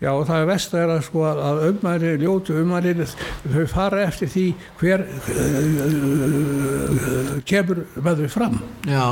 Já 0.04 0.12
og 0.12 0.26
það 0.28 0.42
er 0.42 0.48
vest 0.50 0.74
að, 0.76 0.94
sko, 1.06 1.22
að 1.32 1.62
ummæli, 1.70 2.10
ljótu 2.20 2.58
ummæli 2.60 2.92
þau 3.06 3.66
fara 3.72 4.02
eftir 4.04 4.28
því 4.34 4.46
hver 4.82 5.00
uh, 5.08 5.14
kemur 7.48 7.78
þau 7.96 8.30
fram. 8.32 8.58
Já, 8.90 9.06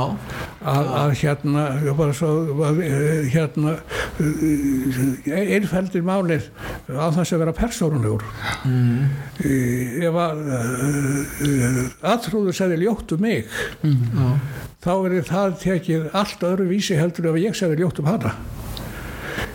að, 0.72 0.90
að 1.00 1.14
hérna 1.22 1.66
ég 1.86 1.98
bara 1.98 2.16
svo, 2.16 2.30
að, 2.66 2.80
eh, 2.86 3.28
hérna 3.32 3.76
uh, 4.22 5.30
einfeldir 5.32 6.04
málið 6.06 6.48
á 6.90 7.06
þess 7.14 7.34
að 7.36 7.44
vera 7.44 7.56
persónulegur. 7.56 8.26
Mm. 8.66 9.08
ef 10.02 10.18
að 10.22 10.42
aðtrúður 12.12 12.56
segði 12.56 12.82
ljótt 12.84 13.14
um 13.16 13.22
mig 13.22 13.48
þá 14.82 14.92
er 15.06 15.16
það 15.26 15.56
tekið 15.62 16.08
allt 16.18 16.44
öðru 16.46 16.68
vísi 16.70 16.98
heldur 16.98 17.30
ef 17.32 17.40
ég 17.42 17.58
segði 17.58 17.82
ljótt 17.82 18.02
um 18.02 18.10
hana. 18.10 18.34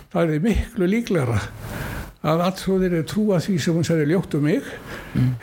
Það 0.08 0.34
er 0.34 0.44
miklu 0.44 0.88
líklegra 0.88 1.40
að 2.28 2.40
alltrúðir 2.48 2.96
er 2.98 3.04
trúa 3.06 3.38
því 3.42 3.58
sem 3.62 3.76
hún 3.76 3.86
segði 3.86 4.08
ljótt 4.10 4.34
um 4.38 4.46
mig 4.48 4.66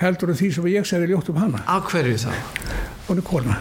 heldur 0.01 0.33
en 0.33 0.39
því 0.39 0.49
sem 0.57 0.67
ég 0.73 0.87
segði 0.89 1.13
ljótt 1.13 1.29
um 1.31 1.39
hana. 1.39 1.61
Af 1.71 1.87
hverju 1.91 2.17
þá? 2.25 2.33
Hún 3.07 3.21
er 3.21 3.27
kona 3.27 3.59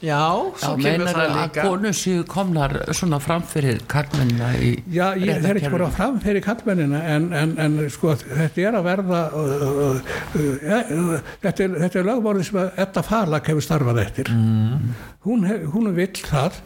Já, 0.00 0.16
Já, 0.16 0.52
svo 0.56 0.76
kemur 0.80 1.04
meinar 1.04 1.12
það 1.12 1.26
að 1.26 1.34
líka. 1.36 1.64
konur 1.66 1.96
séu 1.98 2.20
komnar 2.24 2.72
svona 2.96 3.18
framfyrir 3.20 3.82
kallmennina 3.90 4.54
í 4.56 4.70
Já, 4.88 5.10
ég, 5.20 5.42
það 5.42 5.48
er 5.50 5.60
ekki 5.60 5.72
bara 5.74 5.88
framfyrir 5.92 6.44
kallmennina 6.46 7.02
en, 7.16 7.26
en, 7.36 7.52
en 7.60 7.76
sko 7.92 8.14
þetta 8.16 8.64
er 8.64 8.78
að 8.78 8.88
verða 8.88 9.20
uh, 9.36 9.52
uh, 9.66 10.00
uh, 10.40 10.72
uh, 10.96 11.12
þetta 11.44 11.66
er, 11.66 11.76
þetta 11.84 12.00
er 12.00 12.08
lögmálið 12.08 12.48
sem 12.48 12.60
að 12.62 12.80
Edda 12.86 13.04
Farlag 13.10 13.52
hefur 13.52 13.66
starfað 13.68 14.02
eftir 14.06 14.32
mm. 14.32 14.90
hún, 15.28 15.44
hef, 15.50 15.68
hún 15.74 15.92
vill 16.00 16.24
það 16.30 16.56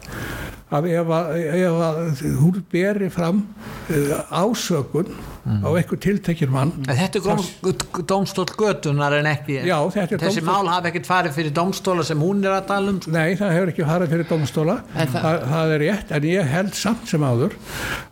að 0.79 0.91
ef 0.95 1.15
að, 1.19 1.35
ef 1.59 1.81
að 1.89 2.25
hún 2.39 2.63
beri 2.71 3.11
fram 3.19 3.43
uh, 3.91 4.15
ásökun 4.31 5.11
á 5.45 5.69
eitthvað 5.77 5.99
tiltekir 6.01 6.49
mann 6.49 6.71
En 6.89 6.97
þetta 6.97 7.19
er 7.19 7.25
dóm, 7.27 8.05
dómstól 8.09 8.45
götunar 8.57 9.13
en 9.19 9.27
ekki 9.29 9.59
Já, 9.67 9.77
þetta 9.93 10.15
er 10.17 10.23
þessi 10.23 10.41
dómstóll- 10.41 10.47
mál 10.65 10.71
hafa 10.73 10.89
ekkert 10.89 11.05
farið 11.09 11.35
fyrir 11.37 11.53
dómstóla 11.53 12.05
sem 12.07 12.19
hún 12.25 12.41
er 12.45 12.55
að 12.55 12.65
tala 12.71 12.89
um 12.89 13.01
sko. 13.01 13.11
Nei, 13.13 13.35
það 13.37 13.53
hefur 13.53 13.71
ekki 13.73 13.85
farið 13.91 14.13
fyrir 14.15 14.29
dómstóla 14.31 14.77
En 14.95 15.07
það- 15.07 15.21
það, 15.27 15.45
það 15.53 15.73
er 15.75 15.83
rétt, 15.85 16.11
en 16.17 16.23
ég 16.31 16.49
held 16.55 16.73
samt 16.73 17.07
sem 17.07 17.21
áður 17.21 17.53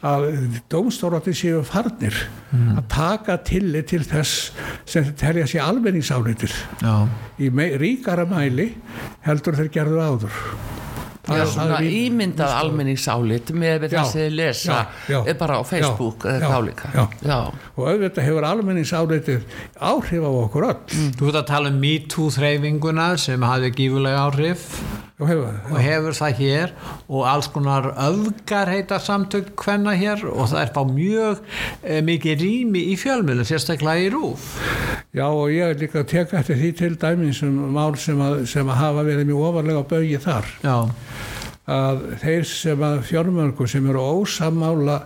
að 0.03 0.27
dómstólati 0.69 1.33
séu 1.33 1.63
farnir 1.65 2.21
að 2.53 2.83
taka 2.87 3.37
tillit 3.37 3.87
til 3.89 4.03
þess 4.05 4.51
sem 4.85 5.09
telja 5.17 5.47
sér 5.49 5.65
almenningsálitir 5.65 6.53
Já. 6.83 7.07
í 7.39 7.49
ríkara 7.81 8.25
mæli 8.29 8.75
heldur 9.25 9.57
þeir 9.57 9.71
gerðu 9.73 10.01
áður 10.05 10.82
Það 11.33 11.37
Já, 11.37 11.43
er- 11.43 11.49
það 11.49 11.53
svona 11.53 11.77
er 11.77 11.83
mín- 11.83 11.97
ímyndað 12.03 12.53
almenningsálit 12.61 13.51
með 13.63 13.85
það 13.89 14.11
þið 14.13 14.29
lesa 14.37 14.73
já, 14.77 15.13
já, 15.13 15.19
er 15.27 15.37
bara 15.41 15.57
á 15.57 15.61
Facebook 15.65 16.23
já, 16.23 16.29
eða 16.33 16.39
já, 16.39 16.49
þá 16.53 16.59
líka. 16.67 16.91
Já. 16.93 17.05
Já. 17.25 17.37
og 17.77 17.87
auðvitað 17.89 18.27
hefur 18.29 18.47
almenningsálitið 18.51 19.41
áhrif 19.81 20.23
á 20.23 20.31
okkur 20.43 20.67
öll. 20.69 20.81
Þú 21.17 21.27
ert 21.31 21.39
að 21.41 21.47
tala 21.49 21.69
um 21.73 21.79
MeToo 21.81 22.29
þreyfinguna 22.37 23.07
sem 23.17 23.41
hafði 23.41 23.71
gífulega 23.79 24.27
áhrif 24.29 24.67
og 25.19 25.27
hefur, 25.29 25.59
og 25.69 25.77
hefur 25.83 26.17
það 26.17 26.39
hér 26.41 26.73
og 27.07 27.27
alls 27.29 27.49
konar 27.53 27.91
öfgar 27.93 28.71
heita 28.73 28.97
samtök 28.99 29.53
hvenna 29.61 29.93
hér 29.99 30.25
og 30.31 30.49
það 30.51 30.61
er 30.63 30.73
fá 30.73 30.81
mjög 30.89 31.43
e, 31.83 32.01
mikið 32.01 32.41
rými 32.41 32.87
í 32.93 32.97
fjölmjölu 32.99 33.45
sérstaklega 33.47 34.07
í 34.07 34.13
rúf 34.13 34.49
Já 35.13 35.27
og 35.29 35.51
ég 35.53 35.69
er 35.69 35.77
líka 35.77 36.01
að 36.01 36.09
teka 36.09 36.39
eftir 36.39 36.57
því 36.57 36.69
til 36.79 36.95
dæmis 36.97 37.43
um 37.45 37.59
mál 37.75 37.93
sem 38.01 38.17
að, 38.17 38.39
sem 38.49 38.65
að 38.65 38.79
hafa 38.79 39.03
verið 39.05 39.27
mjög 39.29 39.43
ofarlega 39.45 39.83
baugi 39.91 40.21
þar. 40.23 40.47
Já, 40.63 40.77
að 41.69 42.01
þeir 42.23 42.47
sem 42.49 42.85
að 42.87 42.97
fjármörgu 43.11 43.67
sem 43.69 43.89
eru 43.91 44.07
ósamála 44.17 44.97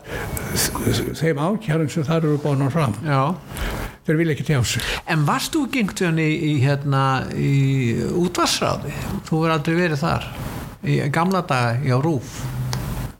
þeim 1.19 1.43
ákjærum 1.43 1.91
sem 1.91 2.07
þar 2.07 2.23
eru 2.23 2.39
bóna 2.45 2.71
fram. 2.71 2.95
Já 3.03 3.35
þeir 4.07 4.19
vilja 4.23 4.35
ekki 4.37 4.47
tjá 4.47 4.59
sig. 4.65 4.91
En 5.07 5.25
varst 5.27 5.53
þú 5.55 5.65
gengt 5.71 6.01
í, 6.01 6.29
í, 6.51 6.53
hérna, 6.63 7.05
í 7.35 7.55
útvarsráði? 8.23 8.93
Þú 9.27 9.41
verður 9.43 9.57
aldrei 9.59 9.75
verið 9.83 10.05
þar. 10.05 10.29
Í 10.87 11.01
gamla 11.11 11.41
daga 11.47 11.81
í 11.83 11.91
á 11.91 11.99
rúf 11.99 12.37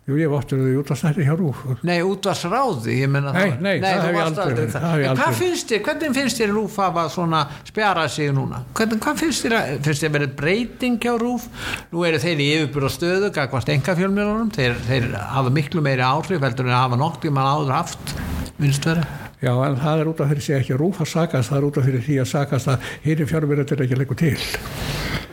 Jú, 0.07 0.15
ég 0.15 0.29
var 0.31 0.39
aftur 0.39 0.61
því 0.63 0.73
út 0.79 0.91
að 0.93 0.99
stætti 1.01 1.23
hjá 1.27 1.33
Rúf 1.35 1.57
Nei, 1.83 1.97
útvarsráði 2.05 2.93
ég 3.01 3.09
meina 3.11 3.33
Nei, 3.35 3.49
það- 3.49 3.65
nei, 3.65 3.73
það 3.81 3.97
þú 3.97 4.05
hef 4.05 4.15
ég 4.15 4.21
aldrei 4.23 4.53
verið, 4.53 4.69
það 4.71 5.03
En 5.09 5.19
hvað 5.19 5.33
finnst 5.41 5.67
þér, 5.73 5.81
hvernig 5.83 6.15
finnst 6.15 6.39
þér 6.39 6.53
rúf 6.55 6.77
hafa 6.79 7.03
svona 7.11 7.41
spjarað 7.67 8.13
sig 8.13 8.31
núna? 8.31 8.61
Hvernig, 8.77 9.01
hvað 9.03 9.19
finnst 9.19 9.43
þér, 9.43 9.57
að- 9.57 9.83
finnst 9.83 10.05
þér 10.05 10.15
verið 10.15 10.35
breyting 10.39 10.97
hjá 11.03 11.13
rúf? 11.19 11.49
Nú 11.91 12.05
eru 12.07 12.23
þeir 12.23 12.39
í 12.39 12.47
yfirbúra 12.55 12.93
stöðu 12.95 13.33
gagvart 13.35 13.67
engafjölmjölunum, 13.75 14.51
þeir, 14.55 14.79
þeir 14.87 15.11
hafa 15.27 15.49
miklu 15.59 15.81
meiri 15.83 16.07
áhrif 16.07 16.39
heldur 16.39 16.71
en 16.71 16.77
að 16.77 16.83
hafa 16.87 16.95
nokk 17.03 17.19
tíma 17.27 17.43
áður 17.43 17.75
haft 17.75 18.15
minnst 18.63 18.87
vera 18.87 19.26
Já, 19.37 19.51
en 19.67 19.75
það 19.77 19.99
er 20.01 20.07
út 20.09 20.21
af 20.23 20.31
fyrir 20.31 20.41
sig 20.41 20.55
ekki 20.57 20.77
rúf 20.79 21.01
að 21.03 21.11
sakast, 21.11 21.51
það 21.51 21.59
er 21.59 21.65
út 21.67 21.75
af 21.77 21.85
fyrir 21.85 22.01
því 22.07 22.15
að 22.23 22.29
sakast 22.31 22.71
að 22.73 22.87
hýrin 23.03 23.29
fjármjörður 23.29 23.83
ekki 23.85 23.99
leikur 23.99 24.17
til. 24.17 24.37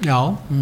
Já, 0.04 0.18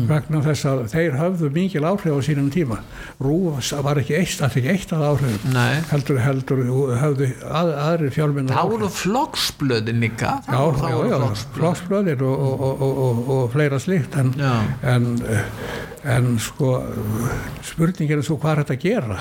Vegna 0.07 0.38
þess 0.45 0.66
að 0.70 0.82
þeir 0.93 1.16
höfðu 1.18 1.49
mikil 1.51 1.82
áhrif 1.88 2.14
á 2.14 2.20
sínum 2.22 2.51
tíma. 2.55 2.76
Rúf 3.18 3.72
var 3.82 3.99
ekki 3.99 4.14
eitt, 4.20 4.38
er 4.45 4.53
ekki 4.61 4.70
eitt 4.70 4.93
að 4.95 5.03
áhrifum. 5.09 5.49
Nei. 5.57 5.80
Heldur, 5.90 6.20
heldur, 6.22 6.62
höfðu 7.01 7.28
að, 7.49 7.72
aðrir 7.88 8.14
fjármjörður 8.14 8.55
það 8.55 8.70
voru 8.76 8.90
flokksblöðin 9.01 10.01
líka 10.05 10.36
Já, 10.47 10.61
já, 10.61 10.95
já, 11.11 11.16
flokksblöð. 11.16 11.59
flokksblöðir 11.59 12.24
og, 12.28 12.45
og, 12.47 12.86
og, 12.86 13.22
og, 13.34 13.43
fleira 13.57 13.80
slíkt 13.82 14.14
en, 14.22 14.30
Já. 14.38 14.55
en, 14.95 15.09
en 16.14 16.30
sko 16.38 16.76
spurningin 17.66 18.20
er 18.20 18.26
svo 18.26 18.38
hvað 18.38 18.53
er 18.53 18.62
þetta 18.62 18.78
að 18.78 18.86
gera 18.86 19.18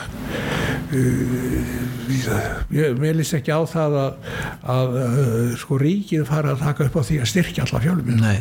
mér 2.99 3.15
líst 3.15 3.35
ekki 3.37 3.53
á 3.55 3.61
það 3.69 3.97
að, 4.01 4.31
að 4.75 4.97
uh, 4.99 5.53
sko 5.61 5.79
ríkið 5.81 6.25
fara 6.27 6.55
að 6.55 6.63
taka 6.65 6.87
upp 6.89 6.97
á 6.99 7.03
því 7.07 7.19
að 7.21 7.31
styrkja 7.31 7.65
alla 7.67 7.83
fjölminn 7.85 8.21
Nei, 8.21 8.39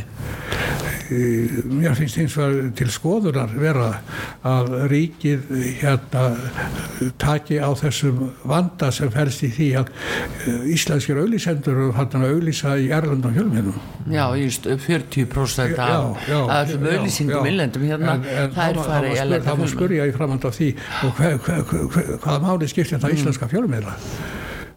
mér 1.11 1.94
finnst 1.98 2.18
eins 2.22 2.36
og 2.40 2.58
til 2.78 2.88
skoðunar 2.92 3.50
vera 3.58 3.88
að 4.46 4.70
ríkið 4.92 5.48
hérna 5.80 6.22
taki 7.20 7.58
á 7.58 7.70
þessum 7.78 8.30
vanda 8.48 8.90
sem 8.94 9.11
fælst 9.14 9.42
í 9.46 9.50
því 9.56 9.68
að 9.80 9.90
uh, 9.90 10.64
íslenskir 10.74 11.20
auglýsendur 11.22 11.80
og 11.88 11.94
hann 11.98 12.14
að 12.20 12.34
auglýsa 12.36 12.76
í 12.80 12.90
erlendum 12.94 13.34
fjölminnum 13.36 13.80
Já, 14.11 14.24
just 14.40 14.66
40% 14.66 15.76
Já, 15.76 15.98
af 16.00 16.74
auðlýsingum 16.74 17.36
já. 17.44 17.50
innlendum 17.52 17.84
hérna, 17.90 18.14
En- 18.20 18.54
það 18.54 18.66
er 18.66 18.80
farið 18.80 19.11
í 19.11 19.14
spyr- 19.14 19.22
erlenda 19.24 19.44
Það 19.44 19.56
fjölmiðla. 19.56 19.74
spurja 19.76 20.06
í 20.06 20.14
framhald 20.16 20.44
af 20.50 20.58
því 20.58 20.70
og 21.04 21.12
hvaða 22.24 22.40
máli 22.46 22.68
skiptir 22.70 22.96
þetta 22.98 23.12
íslenska 23.16 23.50
fjölmiðla 23.50 23.96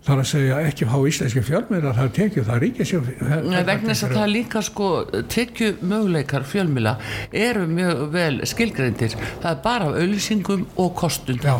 þar 0.04 0.22
að 0.22 0.28
segja 0.28 0.60
ekki 0.68 0.88
fá 0.90 0.96
íslenski 1.08 1.44
fjölmiðla 1.48 1.94
það 1.96 2.12
tekið 2.18 2.50
það 2.50 2.66
sem 2.90 3.10
Nei, 3.48 3.64
vegna 3.68 3.94
þess 3.94 4.06
að 4.08 4.16
það 4.18 4.32
líka 4.34 4.64
sko 4.66 4.90
tekju 5.32 5.70
möguleikar 5.82 6.48
fjölmila 6.48 6.98
eru 7.32 7.68
mjög 7.72 8.04
vel 8.14 8.34
skilgreindir. 8.50 9.16
Það 9.44 9.50
er 9.52 9.62
bara 9.64 9.90
af 9.90 10.00
auðlýsingum 10.02 10.66
og 10.76 10.96
kostun 11.00 11.40
Já, 11.44 11.56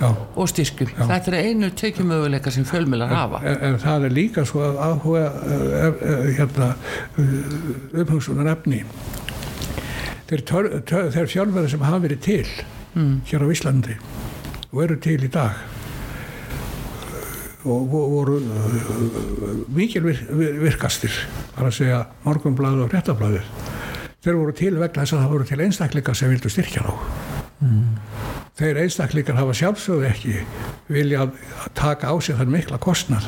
já. 0.00 0.08
Og 0.34 0.48
styrkjum. 0.50 0.94
Þetta 0.98 1.32
er 1.32 1.48
einu 1.48 1.72
tekju 1.78 2.06
möguleikar 2.06 2.54
sem 2.54 2.66
fjölmilar 2.66 3.10
hafa. 3.10 3.42
En, 3.46 3.58
en 3.68 3.80
það 3.82 4.08
er 4.08 4.16
líka 4.20 4.46
svo 4.46 4.62
að 4.66 4.80
áhuga 4.86 5.26
uh, 5.42 5.90
uh, 5.90 6.30
hérna 6.38 6.70
umhengsunar 7.18 8.54
efni 8.54 8.84
þeir, 10.32 10.44
tör, 10.48 10.70
tör, 10.88 11.10
þeir 11.12 11.30
fjölmiðla 11.34 11.68
sem 11.74 11.84
hafa 11.84 12.02
verið 12.06 12.24
til 12.24 12.46
hér 13.28 13.44
á 13.44 13.48
Íslandi 13.52 13.96
og 14.72 14.82
eru 14.84 14.98
til 15.00 15.20
í 15.20 15.30
dag 15.32 15.60
og 17.64 17.84
vo- 17.92 18.06
voru 18.10 18.38
uh, 18.42 19.52
mikil 19.72 20.06
vir, 20.08 20.22
vir, 20.30 20.56
virkastir. 20.66 21.14
Þar 21.56 21.68
að 21.68 21.76
segja 21.78 22.00
morgunblæði 22.26 22.86
og 22.86 22.94
réttablæði 22.96 23.42
þeir 24.22 24.36
voru 24.38 24.52
til 24.54 24.74
vegna 24.78 25.02
þess 25.02 25.16
að 25.16 25.22
það 25.24 25.32
voru 25.34 25.46
til 25.48 25.60
einstaklingar 25.64 26.14
sem 26.18 26.30
vildu 26.30 26.50
styrkja 26.52 26.82
þá. 26.86 26.92
Þeir 28.58 28.78
einstaklingar 28.84 29.38
hafa 29.38 29.54
sjálfsögðu 29.58 30.06
ekki 30.10 30.34
vilja 30.92 31.24
taka 31.78 32.10
á 32.10 32.14
sig 32.22 32.38
þann 32.38 32.52
mikla 32.54 32.78
kostnað 32.82 33.26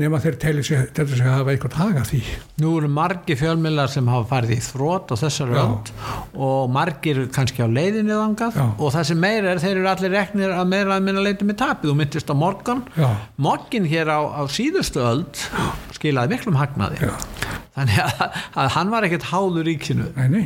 nema 0.00 0.18
þeir 0.22 0.36
telur 0.42 0.66
sig, 0.66 0.88
telur 0.96 1.14
sig 1.14 1.26
að 1.28 1.36
hafa 1.38 1.52
einhvern 1.52 1.76
haga 1.78 2.02
því. 2.08 2.20
Nú 2.62 2.72
eru 2.80 2.88
margir 2.90 3.38
fjölmiðlar 3.38 3.92
sem 3.92 4.08
hafa 4.10 4.26
farið 4.32 4.56
í 4.56 4.58
þrótt 4.66 5.12
á 5.14 5.16
þessar 5.20 5.52
önd 5.62 5.92
og 6.34 6.72
margir 6.74 7.20
kannski 7.34 7.62
á 7.62 7.68
leiðinni 7.70 8.16
þangað 8.16 8.58
Já. 8.58 8.64
og 8.74 8.94
það 8.96 9.06
sem 9.10 9.22
meira 9.22 9.52
er, 9.52 9.62
þeir 9.62 9.76
eru 9.76 9.90
allir 9.92 10.14
reknir 10.16 10.56
að 10.56 10.72
meira 10.72 10.96
að 10.98 11.06
minna 11.06 11.22
leiti 11.22 11.46
með 11.46 11.60
tapið. 11.62 11.94
Og 11.94 12.00
myndist 12.02 12.34
á 12.34 12.34
morgun 12.34 12.82
morgin 13.38 13.86
hér 13.90 14.10
á, 14.10 14.20
á 14.34 14.42
síðustu 14.50 15.04
öld 15.04 15.44
skilaði 15.94 16.34
miklum 16.34 16.58
hagnaði. 16.58 17.12
Þannig 17.74 18.02
að, 18.02 18.42
að 18.58 18.74
hann 18.76 18.90
var 18.92 19.06
ekkert 19.06 19.30
háður 19.30 19.66
ríkinu. 19.70 20.10
Nei, 20.18 20.26
nei, 20.30 20.44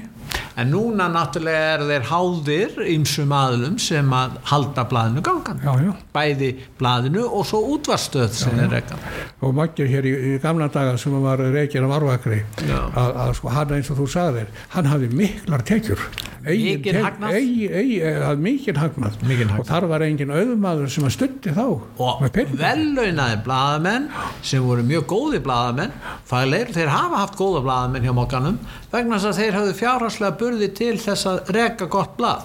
en 0.59 0.70
núna 0.72 1.09
náttúrulega 1.12 1.74
er 1.74 1.84
þeir 1.89 2.07
háðir 2.11 2.78
ymsum 2.95 3.34
aðlum 3.34 3.78
sem 3.82 4.12
að 4.14 4.39
halda 4.51 4.84
blaðinu 4.91 5.24
gangan 5.26 5.62
já, 5.64 5.72
já. 5.86 5.93
Bæði 6.14 6.51
blaðinu 6.80 7.26
og 7.28 7.47
svo 7.49 7.62
útvarstöð 7.74 8.32
sem 8.39 8.59
er 8.62 8.72
rekkan 8.78 9.03
og 9.41 9.55
makkir 9.59 9.91
hér 9.91 10.09
í, 10.09 10.14
í 10.32 10.39
gamla 10.43 10.70
daga 10.72 10.97
sem 11.01 11.14
var 11.22 11.43
reykjir 11.43 11.86
af 11.86 11.97
arvakri 11.99 12.41
Já. 12.64 12.80
að, 12.93 13.12
að 13.24 13.36
sko 13.39 13.55
hann 13.55 13.76
eins 13.78 13.93
og 13.93 14.03
þú 14.03 14.09
sagðir 14.16 14.51
hann 14.74 14.91
hafði 14.91 15.12
miklar 15.22 15.64
tekjur 15.66 16.03
Tek- 16.95 17.05
hagnað? 17.05 17.32
eigi- 17.34 17.70
eigi- 17.80 18.36
mikinn 18.39 18.76
hagnað. 18.78 19.16
Og 19.59 19.66
þar 19.66 19.86
var 19.91 20.01
engin 20.07 20.30
auðmaður 20.30 20.89
sem 20.95 21.05
að 21.05 21.14
stundi 21.16 21.55
þá 21.57 21.64
og 21.99 22.22
velaunaði 22.62 23.43
blaðamenn 23.45 24.09
sem 24.43 24.62
voru 24.62 24.82
mjög 24.86 25.05
góði 25.11 25.41
blaðamenn 25.43 25.93
faglegir, 26.24 26.72
þeir 26.76 26.89
hafa 26.95 27.16
haft 27.24 27.36
góða 27.36 27.62
blaðamenn 27.66 28.05
hjá 28.07 28.14
mokkanum 28.14 28.59
vegna 28.93 29.18
þess 29.18 29.32
að 29.32 29.41
þeir 29.43 29.59
hafðu 29.59 29.74
fjárhagslega 29.82 30.39
burði 30.39 30.72
til 30.74 30.97
þess 30.99 31.26
að 31.26 31.53
reka 31.59 31.86
gott 31.91 32.16
blað 32.16 32.43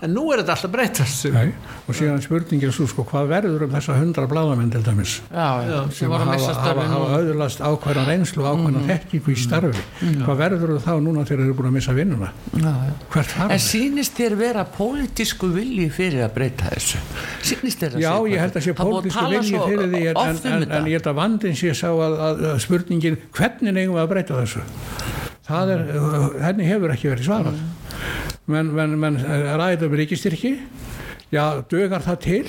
en 0.00 0.14
nú 0.16 0.24
er 0.32 0.40
þetta 0.42 0.54
alltaf 0.56 0.72
breytast. 0.72 1.26
Nei, 1.34 1.50
og 1.86 1.96
síðan 1.96 2.22
spurningin 2.24 2.72
svo 2.74 2.86
sko 2.90 3.04
hvað 3.08 3.28
verður 3.34 3.64
um 3.66 3.74
þessa 3.74 3.96
hundra 3.98 4.26
bladamenn 4.30 4.70
til 4.72 4.82
dæmis? 4.86 5.16
Já, 5.28 5.48
já, 5.68 5.78
sem 5.96 6.12
hafa, 6.14 6.36
hafa, 6.60 6.86
hafa 6.94 7.18
öðurlast 7.20 7.60
ákveðna 7.64 8.04
reynslu 8.08 8.44
og 8.44 8.50
ákveðna 8.54 8.84
þekkingu 8.90 9.34
í 9.34 9.38
starfi. 9.40 9.84
Hvað 10.24 10.40
verður 10.44 10.74
þá 10.84 10.92
núna 11.04 11.24
þegar 11.28 11.42
þeir 11.42 11.46
eru 11.50 11.56
búin 11.60 11.70
að 11.70 11.76
missa 11.78 11.96
vinnuna? 11.96 12.30
Hvert 12.54 13.34
fara 13.34 13.48
En 13.50 13.58
þeir? 13.58 13.66
sýnist 13.66 14.16
þér 14.20 14.36
vera 14.40 14.64
pólitísku 14.76 15.50
vilji 15.54 15.88
fyrir 15.94 16.24
að 16.26 16.34
breyta 16.38 16.70
þessu? 16.74 17.02
Sýnist 17.50 17.82
þér 17.84 17.98
að 17.98 18.04
Já, 18.06 18.12
ég 18.34 18.44
held 18.44 18.56
að 18.60 18.66
sé 18.68 18.76
pólitísku 18.80 19.26
vilji 19.34 19.64
fyrir 19.66 19.90
því 19.94 20.02
en, 20.06 20.16
en, 20.16 20.20
um 20.20 20.30
en, 20.30 20.64
þetta. 20.64 20.78
en 20.80 20.90
ég 20.90 20.98
held 21.00 21.10
að 21.12 21.18
vandin 21.20 21.58
sé 21.60 21.74
sá 21.76 21.88
að, 21.90 22.16
að, 22.28 22.44
að 22.54 22.62
spurningin 22.66 23.20
hvernig 23.36 23.76
eigum 23.82 23.98
við 23.98 24.04
að 24.04 24.10
breyta 24.14 24.40
þessu 24.40 24.64
það 25.48 25.72
er, 25.74 25.86
uh, 25.96 26.26
henni 26.44 26.68
hefur 26.68 26.94
ekki 26.94 27.12
verið 27.12 27.30
svarað. 27.30 27.62
Menn, 28.50 28.74
menn, 28.74 28.98
menn 28.98 29.18
ræðum 29.60 29.94
ríkistyrki 30.00 30.56
já, 31.30 31.44
dögar 31.70 32.02
það 32.02 32.20
til? 32.24 32.44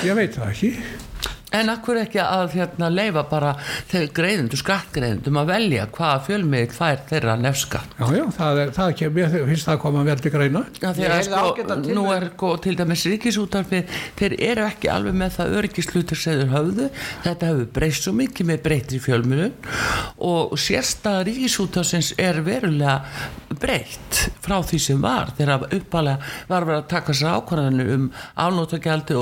Ég 0.00 0.16
veit 0.16 0.36
það 0.38 0.52
ekki 0.54 0.72
En 1.56 1.70
akkur 1.72 1.98
ekki 1.98 2.20
að 2.22 2.52
hérna, 2.54 2.88
leifa 2.94 3.24
bara 3.26 3.54
þegar 3.90 4.12
greiðendur, 4.14 4.60
skattgreiðendum 4.60 5.38
að 5.40 5.48
velja 5.50 5.86
hvaða 5.96 6.20
fjölmið 6.28 6.74
fær 6.76 7.00
þeirra 7.10 7.34
nefskatt. 7.40 7.96
já, 7.98 8.06
já, 8.14 8.24
það, 8.36 8.60
er, 8.62 8.70
það 8.76 8.92
kem, 9.00 9.18
ég 9.18 9.34
finnst 9.48 9.66
það 9.66 9.74
að 9.74 9.80
koma 9.82 10.04
vel 10.06 10.16
til 10.22 10.32
greina. 10.34 10.62
Já, 10.78 10.88
þegar 10.94 11.24
sko, 11.26 11.78
nú 11.98 12.04
er 12.14 12.28
sko, 12.30 12.52
til 12.62 12.76
dæmis 12.78 13.06
ríkisútarfið, 13.10 13.98
þeir 14.20 14.36
eru 14.50 14.66
ekki 14.68 14.92
alveg 14.94 15.18
með 15.24 15.34
það 15.40 15.56
öryggislutur 15.60 16.22
sem 16.22 16.38
þeir 16.38 16.54
höfðu, 16.54 16.88
þetta 17.26 17.50
hefur 17.50 17.68
breyst 17.80 18.06
svo 18.06 18.14
mikið 18.20 18.50
með 18.52 18.62
breytri 18.68 19.02
fjölmjölun 19.02 19.58
og 20.30 20.54
sérstæða 20.60 21.26
ríkisútarsins 21.26 22.12
er 22.20 22.40
verulega 22.46 23.00
breytt 23.60 24.20
frá 24.44 24.60
því 24.62 24.78
sem 24.82 25.02
var, 25.02 25.32
þegar 25.38 25.66
uppalega 25.66 26.30
var 26.50 26.66
verið 26.68 26.78
að 26.78 26.88
taka 26.94 27.16
sér 27.16 27.40
ákvarðanir 27.40 27.90
um 27.96 28.06
afnótagjaldi 28.46 29.18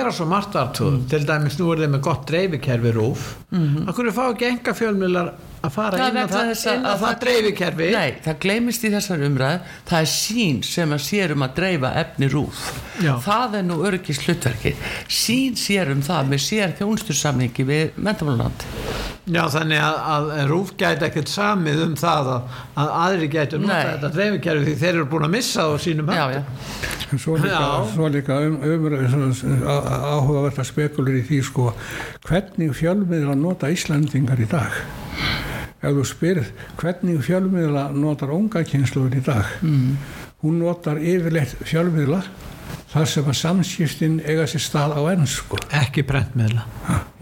það 0.00 0.06
er 0.06 0.10
gera 0.10 0.16
svo 0.16 0.26
margt 0.30 0.56
artur 0.56 0.98
til 1.10 1.24
dæmis 1.28 1.56
nú 1.60 1.68
er 1.72 1.82
þeir 1.82 1.92
með 1.92 2.02
gott 2.06 2.26
dreifikerfi 2.28 2.92
rúf. 2.96 3.24
Mm 3.50 3.66
-hmm. 3.68 3.88
okkur 3.90 4.12
fá 4.16 4.24
ekki 4.30 4.46
enga 4.48 4.72
fjölmiðlar 4.74 5.32
að 5.62 5.70
fara 5.70 5.98
Það 5.98 6.08
inn 6.08 6.16
á 6.16 6.26
það, 6.26 6.48
þess 6.50 6.66
að- 6.66 6.74
inn 6.76 6.86
á 6.86 6.92
að 6.94 7.00
það 7.00 7.20
dreifikerfi? 7.20 7.90
Nei, 7.92 8.14
það 8.24 8.38
gleymist 8.40 8.84
í 8.84 8.90
þessar 8.90 9.24
umræð 9.26 9.60
það 9.90 10.00
er 10.00 10.06
sín 10.06 10.62
sem 10.64 10.90
að 10.92 11.00
sér 11.04 11.32
um 11.32 11.42
að 11.42 11.54
dreifa 11.54 11.92
efni 11.94 12.28
rúf. 12.28 12.72
Já. 13.02 13.18
það 13.20 13.54
er 13.54 13.62
nú 13.62 13.76
öryggis 13.84 14.18
hlutverki 14.24 14.74
sín 15.08 15.56
sér 15.56 15.92
um 15.92 16.02
það 16.02 16.28
með 16.28 16.40
sér 16.40 16.72
þjónustursamningi 16.78 17.64
við 17.64 17.90
mentamáland 17.96 18.64
Já, 19.30 19.42
þannig 19.54 19.82
að, 19.84 19.98
að 20.10 20.30
rúf 20.50 20.72
gæti 20.78 21.06
ekkert 21.06 21.30
samið 21.30 21.82
um 21.84 21.92
það 21.98 22.30
að, 22.34 22.56
að 22.82 22.94
aðri 23.00 23.28
gæti 23.30 23.60
nota 23.60 23.76
Nei. 23.76 23.90
þetta 23.92 24.10
dreifikerfi 24.16 24.66
því 24.66 24.76
þeir 24.80 24.92
eru 24.94 25.04
búin 25.12 25.26
að 25.28 25.34
missa 25.36 25.66
það 25.66 25.74
á 25.74 25.78
sínum 25.84 26.10
já, 26.10 26.22
höndum. 26.22 26.34
já, 26.34 26.96
En 27.10 27.18
svo 27.18 27.36
líka, 27.42 27.60
svo 27.90 28.08
líka 28.14 28.36
um, 28.46 28.56
um, 28.62 29.22
áhugavert 30.14 30.60
að 30.62 30.68
spekulur 30.68 31.16
í 31.18 31.24
því 31.26 31.40
sko, 31.46 31.72
hvernig 32.26 32.74
fjölmiðla 32.78 33.34
nota 33.38 33.70
Íslandingar 33.70 34.42
í 34.42 34.46
dag 34.50 34.76
ef 35.80 35.96
þú 35.96 36.04
spyrð 36.06 36.50
hvernig 36.80 37.22
fjölmiðla 37.24 37.88
notar 37.96 38.32
unga 38.36 38.62
kynsluður 38.68 39.16
í 39.16 39.22
dag 39.24 39.54
mm. 39.64 39.92
hún 40.44 40.60
notar 40.60 41.00
yfirleitt 41.00 41.56
fjölmiðla 41.64 42.20
þar 42.90 43.06
sem 43.06 43.28
að 43.30 43.36
samskiptin 43.38 44.16
eiga 44.26 44.46
sér 44.50 44.62
stað 44.64 44.96
á 44.98 45.02
ennsku 45.12 45.58
Ekki 45.82 46.02
prentmiðla. 46.08 46.64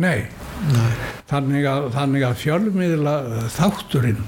nei. 0.00 0.24
Þannig 1.28 1.66
að, 1.70 1.84
þannig 1.94 2.22
að 2.26 2.38
fjölmiðla 2.40 3.12
þátturinn 3.54 4.22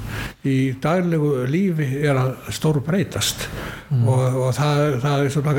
í 0.46 0.56
daglegu 0.82 1.30
lífi 1.50 1.88
er 2.06 2.18
að 2.20 2.50
stór 2.54 2.78
breytast 2.86 3.46
og, 3.90 4.20
og 4.44 4.52
það, 4.54 4.82
það 5.02 5.24
er 5.24 5.32
svona 5.34 5.54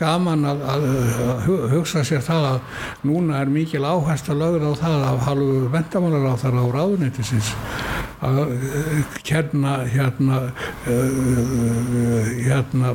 gaman 0.00 0.42
að, 0.48 0.64
að, 0.72 0.86
að 1.28 1.44
hu- 1.46 1.60
hugsa 1.76 2.02
sér 2.08 2.24
það 2.26 2.48
að 2.54 2.80
núna 3.12 3.42
er 3.44 3.52
mikil 3.54 3.84
áherslu 3.86 4.34
lögur 4.40 4.66
á 4.66 4.72
það 4.80 5.06
af 5.12 5.22
halvu 5.28 5.60
mentamálar 5.76 6.26
á 6.32 6.36
þar 6.42 6.58
á 6.58 6.64
ráðuneytisins 6.80 7.52
að 8.22 8.40
eh, 8.54 9.14
kenna 9.26 9.76
hérna 9.90 10.36
uh, 10.86 12.28
hérna 12.42 12.92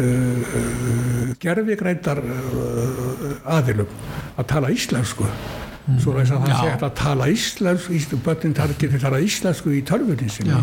uh, 0.00 1.30
gerfigreindar 1.56 2.20
uh, 2.22 3.56
aðilum 3.56 3.94
að 4.36 4.50
tala 4.52 4.72
íslensku. 4.74 5.28
Svo 6.02 6.16
þess 6.16 6.32
að 6.34 6.40
það 6.42 6.48
sé 6.50 6.70
hægt 6.72 6.82
að 6.82 6.94
tala 6.98 7.26
íslensku 7.30 7.94
íslensku, 7.94 8.18
börnin 8.26 8.56
getur 8.80 9.02
tala 9.04 9.20
íslensku 9.22 9.70
í 9.70 9.84
tölvunin 9.86 10.32
sinni. 10.34 10.56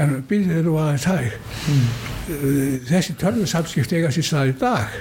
En 0.00 0.14
byrðið 0.30 0.62
nú 0.64 0.78
aðeins 0.80 1.04
hæg. 1.10 1.36
Mm. 1.68 1.84
þessi 2.88 3.18
tölvusamskipt 3.20 3.92
eiga 3.92 4.14
sér 4.14 4.26
stað 4.30 4.54
í 4.54 4.58
dag 4.64 4.96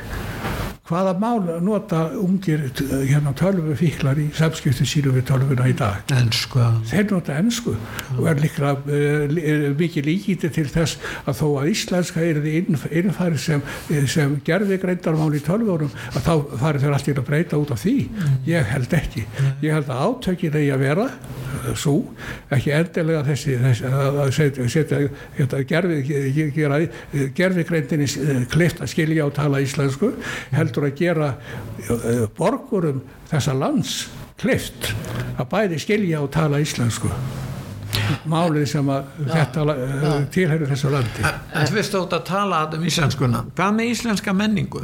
hvaða 0.85 1.13
mál 1.17 1.39
nota 1.65 2.03
ungir 2.21 2.67
t- 2.77 2.85
hérna, 3.09 3.31
tölvufíklar 3.37 4.19
í 4.21 4.27
samskipti 4.37 4.85
sínum 4.85 5.15
við 5.17 5.25
tölvuna 5.31 5.65
í 5.69 5.73
dag? 5.77 6.03
Ensku. 6.13 6.61
Þeir 6.91 7.07
nota 7.09 7.37
ennsku 7.41 7.73
og 8.19 8.27
er 8.29 8.41
líkra 8.43 8.75
uh, 8.77 9.71
mikið 9.79 10.05
líkiti 10.09 10.51
til 10.53 10.67
þess 10.69 10.99
að 11.25 11.39
þó 11.41 11.47
að 11.63 11.71
íslenska 11.71 12.21
er 12.21 12.41
innfæri 12.45 13.39
sem, 13.41 13.63
sem 14.11 14.37
gerði 14.45 14.77
greindarmál 14.83 15.31
í 15.33 15.41
tölvunum 15.45 15.89
að 16.13 16.21
þá 16.27 16.33
fari 16.61 16.83
þeir 16.83 16.97
allir 16.99 17.21
að 17.23 17.27
breyta 17.31 17.61
út 17.61 17.73
af 17.73 17.81
því. 17.81 17.95
Ég 18.49 18.69
held 18.75 18.93
ekki. 18.99 19.25
Ég 19.65 19.73
held 19.73 19.89
að 19.89 20.05
átökin 20.05 20.59
eigi 20.61 20.71
að 20.75 20.85
vera 20.85 21.07
svo, 21.79 21.95
ekki 22.53 22.73
endilega 22.75 23.23
þessi, 23.25 23.55
þessi 23.61 23.89
að 23.89 24.19
að 24.25 24.31
setja, 24.35 24.67
setja 24.69 24.99
þetta 25.37 25.61
gerfi, 25.69 26.49
gerfi 27.37 27.65
greindinni 27.67 28.07
klift 28.51 28.81
að 28.83 28.91
skilja 28.91 29.25
og 29.25 29.33
tala 29.37 29.61
íslensku 29.63 30.11
heldur 30.75 30.89
að 30.89 30.99
gera 30.99 31.31
uh, 31.89 32.27
borgurum 32.35 33.01
þessa 33.31 33.55
lands 33.55 34.05
klift 34.39 34.91
að 35.39 35.49
bæði 35.51 35.79
skilja 35.79 36.21
og 36.21 36.31
tala 36.35 36.59
íslensku 36.63 37.11
málið 38.29 38.65
sem 38.69 38.89
að 38.91 39.05
þetta 39.31 39.63
uh, 39.71 40.15
tilherir 40.33 40.69
þessu 40.69 40.91
landi 40.91 41.23
En 41.25 41.69
fyrst 41.71 41.95
átt 41.95 42.15
að 42.17 42.25
tala 42.27 42.65
um 42.75 42.83
íslenskuna 42.85 43.45
Hvað 43.55 43.77
með 43.77 43.93
íslenska 43.93 44.33
menningu? 44.35 44.83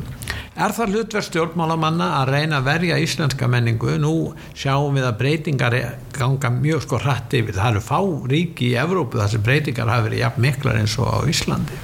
Er 0.61 0.73
það 0.75 0.95
hlutverk 0.95 1.25
stjórnmálamanna 1.25 2.07
að 2.21 2.31
reyna 2.35 2.57
að 2.59 2.65
verja 2.67 2.97
íslenska 3.01 3.47
menningu? 3.51 3.93
Nú 4.01 4.13
sjáum 4.57 4.97
við 4.97 5.07
að 5.07 5.19
breytingar 5.21 5.75
ganga 6.15 6.51
mjög 6.51 6.83
sko 6.83 6.99
hratt 6.99 7.33
yfir. 7.39 7.55
Það 7.55 7.69
eru 7.69 7.83
fá 7.85 7.99
ríki 8.33 8.67
í 8.73 8.75
Evrópu 8.79 9.21
þar 9.21 9.31
sem 9.31 9.45
breytingar 9.45 9.89
hafa 9.89 10.09
verið 10.09 10.23
jafn 10.25 10.43
miklar 10.43 10.81
eins 10.81 10.97
og 10.99 11.07
á 11.07 11.19
Íslandi. 11.31 11.79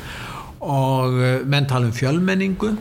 Og 0.67 1.15
uh, 1.15 1.29
menn 1.47 1.69
tala 1.71 1.87
um 1.87 1.95
fjölmenningu. 1.95 2.73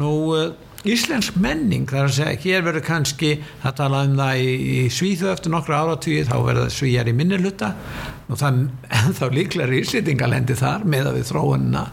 Nú, 0.00 0.10
uh, 0.32 0.52
íslensk 0.88 1.36
menning, 1.42 1.86
það 1.90 2.00
er 2.00 2.08
að 2.08 2.14
segja, 2.16 2.38
hér 2.44 2.64
verður 2.66 2.84
kannski, 2.86 3.32
það 3.62 3.76
tala 3.78 4.04
um 4.06 4.14
það 4.18 4.42
í, 4.42 4.54
í 4.72 4.78
Svíðu 4.92 5.28
eftir 5.32 5.54
nokkru 5.54 5.76
áratvíð, 5.78 6.30
þá 6.30 6.36
verður 6.48 6.72
svíjar 6.74 7.10
í 7.10 7.16
minnilhuta 7.18 7.72
og 8.28 8.40
það 8.40 8.62
þá 9.18 9.26
líklega 9.36 9.82
íslýtingalendi 9.82 10.56
þar 10.58 10.88
með 10.88 11.10
að 11.10 11.20
við 11.20 11.28
þróunina. 11.30 11.84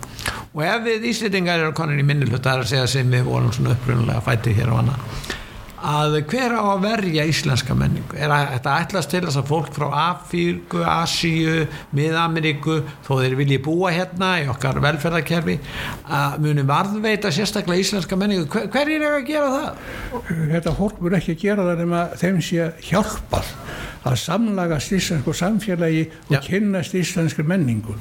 Og 0.50 0.64
ef 0.66 0.88
við 0.88 1.12
íslýtingar 1.12 1.62
eru 1.66 1.76
konin 1.78 2.02
í 2.02 2.08
minnilhuta, 2.08 2.47
það 2.47 2.56
er 2.56 2.66
að 2.66 2.72
segja 2.74 2.88
sem 2.95 3.14
við 3.14 3.28
vorum 3.30 3.54
svona 3.54 3.76
upprunalega 3.76 4.26
fætti 4.26 4.56
hér 4.58 4.74
og 4.74 4.82
annað 4.84 5.38
að 5.86 6.17
hver 6.30 6.55
á 6.55 6.63
að 6.63 6.84
verja 6.84 7.25
íslenska 7.30 7.75
menningu? 7.77 8.17
Er 8.19 8.34
að 8.34 8.45
þetta 8.55 8.75
ætlast 8.84 9.11
til 9.13 9.21
þess 9.25 9.39
að 9.39 9.49
fólk 9.49 9.71
frá 9.75 9.88
Afíku, 10.03 10.84
Asíu 10.84 11.65
Mið-Ameríku, 11.95 12.80
þó 13.07 13.11
þeir 13.21 13.38
vilji 13.39 13.59
búa 13.65 13.93
hérna 13.95 14.36
í 14.43 14.47
okkar 14.51 14.82
velferðarkerfi 14.84 15.59
að 16.19 16.39
muni 16.45 16.65
varðveita 16.69 17.32
sérstaklega 17.34 17.86
íslenska 17.86 18.19
menningu, 18.19 18.49
hver, 18.51 18.69
hver 18.73 18.93
er 18.95 19.07
að 19.11 19.27
gera 19.30 19.51
það? 19.55 19.84
þetta 20.55 20.75
fólk 20.80 21.03
mun 21.03 21.19
ekki 21.19 21.38
gera 21.39 21.67
það 21.69 21.86
nema 21.86 22.07
þeim 22.19 22.41
sé 22.43 22.71
hjálpað 22.89 23.53
að 24.07 24.15
samlagast 24.21 24.93
íslensku 24.95 25.34
samfélagi 25.36 26.05
og 26.30 26.36
Já. 26.38 26.39
kynnast 26.45 26.95
íslenskri 26.95 27.43
menningu. 27.47 27.95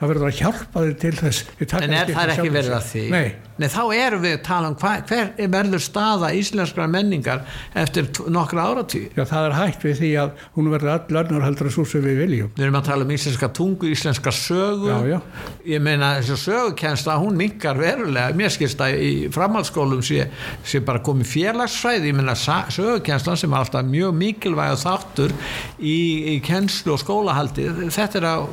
Það 0.00 0.12
verður 0.12 0.28
að 0.30 0.38
hjálpa 0.40 0.84
þeir 0.86 0.94
til 1.02 1.12
þess. 1.18 1.42
En 1.60 1.66
er 1.92 2.08
það 2.08 2.32
ekki 2.32 2.36
sjálfum 2.38 2.56
verið 2.56 2.76
að 2.78 2.86
því? 2.88 3.02
Nei, 3.12 3.26
Nei, 3.60 3.68
þá 3.68 3.82
erum 3.94 4.22
við 4.24 4.32
að 4.38 4.44
tala 4.46 4.70
um 4.72 4.76
hver 4.80 5.50
verður 5.52 5.82
staða 5.84 6.32
íslenskra 6.34 6.86
menningar 7.22 7.44
eftir 7.74 8.08
nokkra 8.30 8.66
áratví 8.70 9.10
já, 9.14 9.24
það 9.24 9.46
er 9.46 9.54
hægt 9.56 9.84
við 9.86 9.98
því 10.00 10.10
að 10.22 10.30
hún 10.56 10.70
verður 10.72 10.92
all 10.92 11.20
önnur 11.22 11.44
heldur 11.46 11.68
að 11.68 11.74
svo 11.76 11.84
sem 11.86 12.02
við 12.04 12.18
viljum. 12.22 12.50
Við 12.56 12.66
erum 12.66 12.78
að 12.78 12.88
tala 12.88 13.06
um 13.06 13.12
íslenska 13.14 13.48
tungu, 13.54 13.90
íslenska 13.92 14.32
sögu. 14.32 14.90
Já, 14.90 14.98
já. 15.06 15.18
Ég 15.66 15.82
meina 15.82 16.14
þessi 16.18 16.38
sögukensla 16.42 17.18
hún 17.22 17.38
minkar 17.38 17.78
verulega. 17.78 18.34
Mér 18.36 18.52
skilst 18.52 18.82
að 18.82 18.98
í 19.02 19.12
framhaldsskólum 19.32 20.02
sé, 20.04 20.26
sé 20.64 20.82
bara 20.84 21.02
komið 21.04 21.30
félagsfræði 21.32 22.12
Ég 22.12 22.18
meina 22.18 22.36
sögukenslan 22.36 23.38
sem 23.40 23.52
er 23.52 23.62
alltaf 23.62 23.86
mjög 23.86 24.16
mikilvæg 24.18 24.76
þáttur 24.82 25.34
í, 25.78 25.98
í 26.34 26.36
kenslu 26.44 26.96
og 26.96 27.02
skólahaldi 27.02 27.68
Þetta 27.92 28.20
er 28.20 28.28
að 28.32 28.46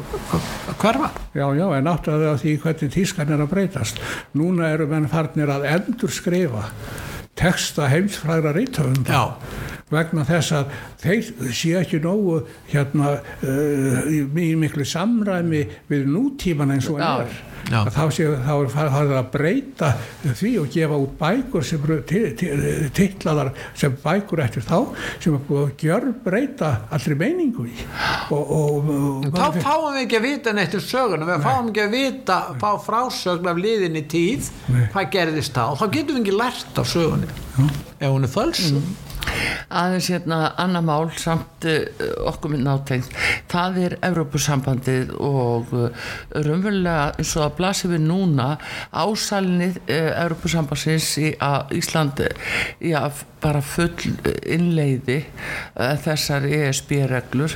hverfa. 0.79 1.11
Já, 1.35 1.45
já, 1.57 1.65
en 1.77 1.89
áttaði 1.91 2.29
að 2.29 2.41
því 2.43 2.55
hvernig 2.63 2.93
tískan 2.93 3.33
er 3.33 3.43
að 3.43 3.51
breytast. 3.53 4.01
Núna 4.37 4.71
eru 4.73 4.87
menn 4.89 5.09
farnir 5.11 5.51
að 5.53 5.67
endur 5.69 6.13
skrifa 6.13 6.67
texta 7.39 7.87
heimsfrægra 7.87 8.51
rítöfunda 8.55 9.07
Já. 9.15 9.23
vegna 9.89 10.25
þess 10.27 10.55
að 10.59 10.73
þeir 11.01 11.29
sé 11.55 11.75
ekki 11.79 12.01
nógu 12.03 12.41
hérna 12.69 13.15
uh, 13.47 14.09
miklu 14.59 14.85
samræmi 14.85 15.63
við 15.89 16.09
nútíman 16.11 16.75
eins 16.75 16.89
og 16.91 16.99
Já. 16.99 17.23
er. 17.23 17.39
Þá, 17.69 17.99
er 18.19 18.69
farið 18.73 19.11
að 19.19 19.27
breyta 19.33 19.89
því 20.39 20.51
og 20.61 20.69
gefa 20.73 20.97
út 21.03 21.11
bækur 21.19 21.65
sem 21.69 21.83
eru 21.85 21.97
ti- 22.09 22.31
ti- 22.39 22.89
titlaðar 22.97 23.51
sem 23.77 23.93
bækur 24.03 24.41
eftir 24.45 24.65
þá 24.65 24.79
sem 25.21 25.35
er 25.37 25.43
búið 25.49 25.65
að 25.67 25.83
gjör 25.85 26.07
breyta 26.25 26.71
allri 26.91 27.17
meiningu 27.19 27.67
í. 27.69 27.75
Og, 28.33 28.53
og, 28.59 28.89
og 28.93 29.29
Þá 29.35 29.59
fáum 29.61 29.89
við 29.93 30.01
ekki 30.05 30.19
að 30.21 30.25
vita 30.29 30.53
neitt 30.57 30.77
um 30.79 30.85
söguna. 30.87 31.27
Við 31.29 31.45
fáum 31.45 31.69
ekki 31.71 31.83
að 31.85 31.93
vita, 31.97 32.39
fá 32.61 32.69
frásögn 32.87 33.51
af 33.53 33.61
liðinni 33.61 34.05
tíð, 34.09 34.49
Nei. 34.73 34.87
hvað 34.93 35.11
gerðist 35.17 35.53
þá. 35.57 35.65
Þá 35.79 35.85
getum 35.93 36.17
við 36.17 36.23
ekki 36.25 36.39
lært 36.39 36.81
af 36.83 36.89
sögunni. 36.89 37.29
Ef 37.99 38.09
hún 38.09 38.25
er 38.25 38.33
fölsum 38.33 38.81
aðeins 39.69 40.09
hérna 40.09 40.39
annar 40.57 40.83
mál 40.85 41.09
samt 41.19 41.65
uh, 41.69 41.85
okkur 42.29 42.53
minn 42.53 42.69
átengt 42.69 43.13
það 43.51 43.79
er 43.85 43.95
Evrópusambandið 44.05 45.13
og 45.15 45.73
uh, 45.75 45.89
raunverulega 46.33 47.19
eins 47.19 47.35
og 47.37 47.45
að 47.45 47.57
blasi 47.59 47.91
við 47.91 48.05
núna 48.07 48.51
ásalinni 48.89 49.71
uh, 49.75 50.11
Evrópusambandsins 50.23 51.11
í 51.21 51.33
að 51.37 51.75
Ísland 51.79 52.23
uh, 52.25 52.55
já, 52.81 53.01
bara 53.39 53.61
full 53.63 53.93
innleiði 54.51 55.21
þessar 56.03 56.43
ESB-reglur 56.43 57.53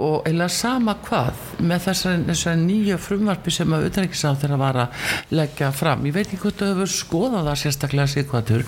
og 0.00 0.24
eða 0.28 0.46
sama 0.48 0.94
hvað 1.04 1.42
með 1.60 1.82
þessar, 1.84 2.22
þessar 2.30 2.56
nýju 2.62 2.96
frumvarpi 3.04 3.52
sem 3.52 3.74
að 3.76 3.90
utanrikiðsáð 3.90 4.38
þeirra 4.40 4.58
var 4.62 4.78
að 4.86 5.02
leggja 5.36 5.68
fram. 5.76 6.06
Ég 6.08 6.16
veit 6.16 6.30
ekki 6.30 6.40
hvort 6.46 6.62
þau 6.62 6.70
hefur 6.70 6.92
skoðað 6.94 7.50
það 7.50 7.60
sérstaklega 7.62 8.12
síkvatur 8.14 8.64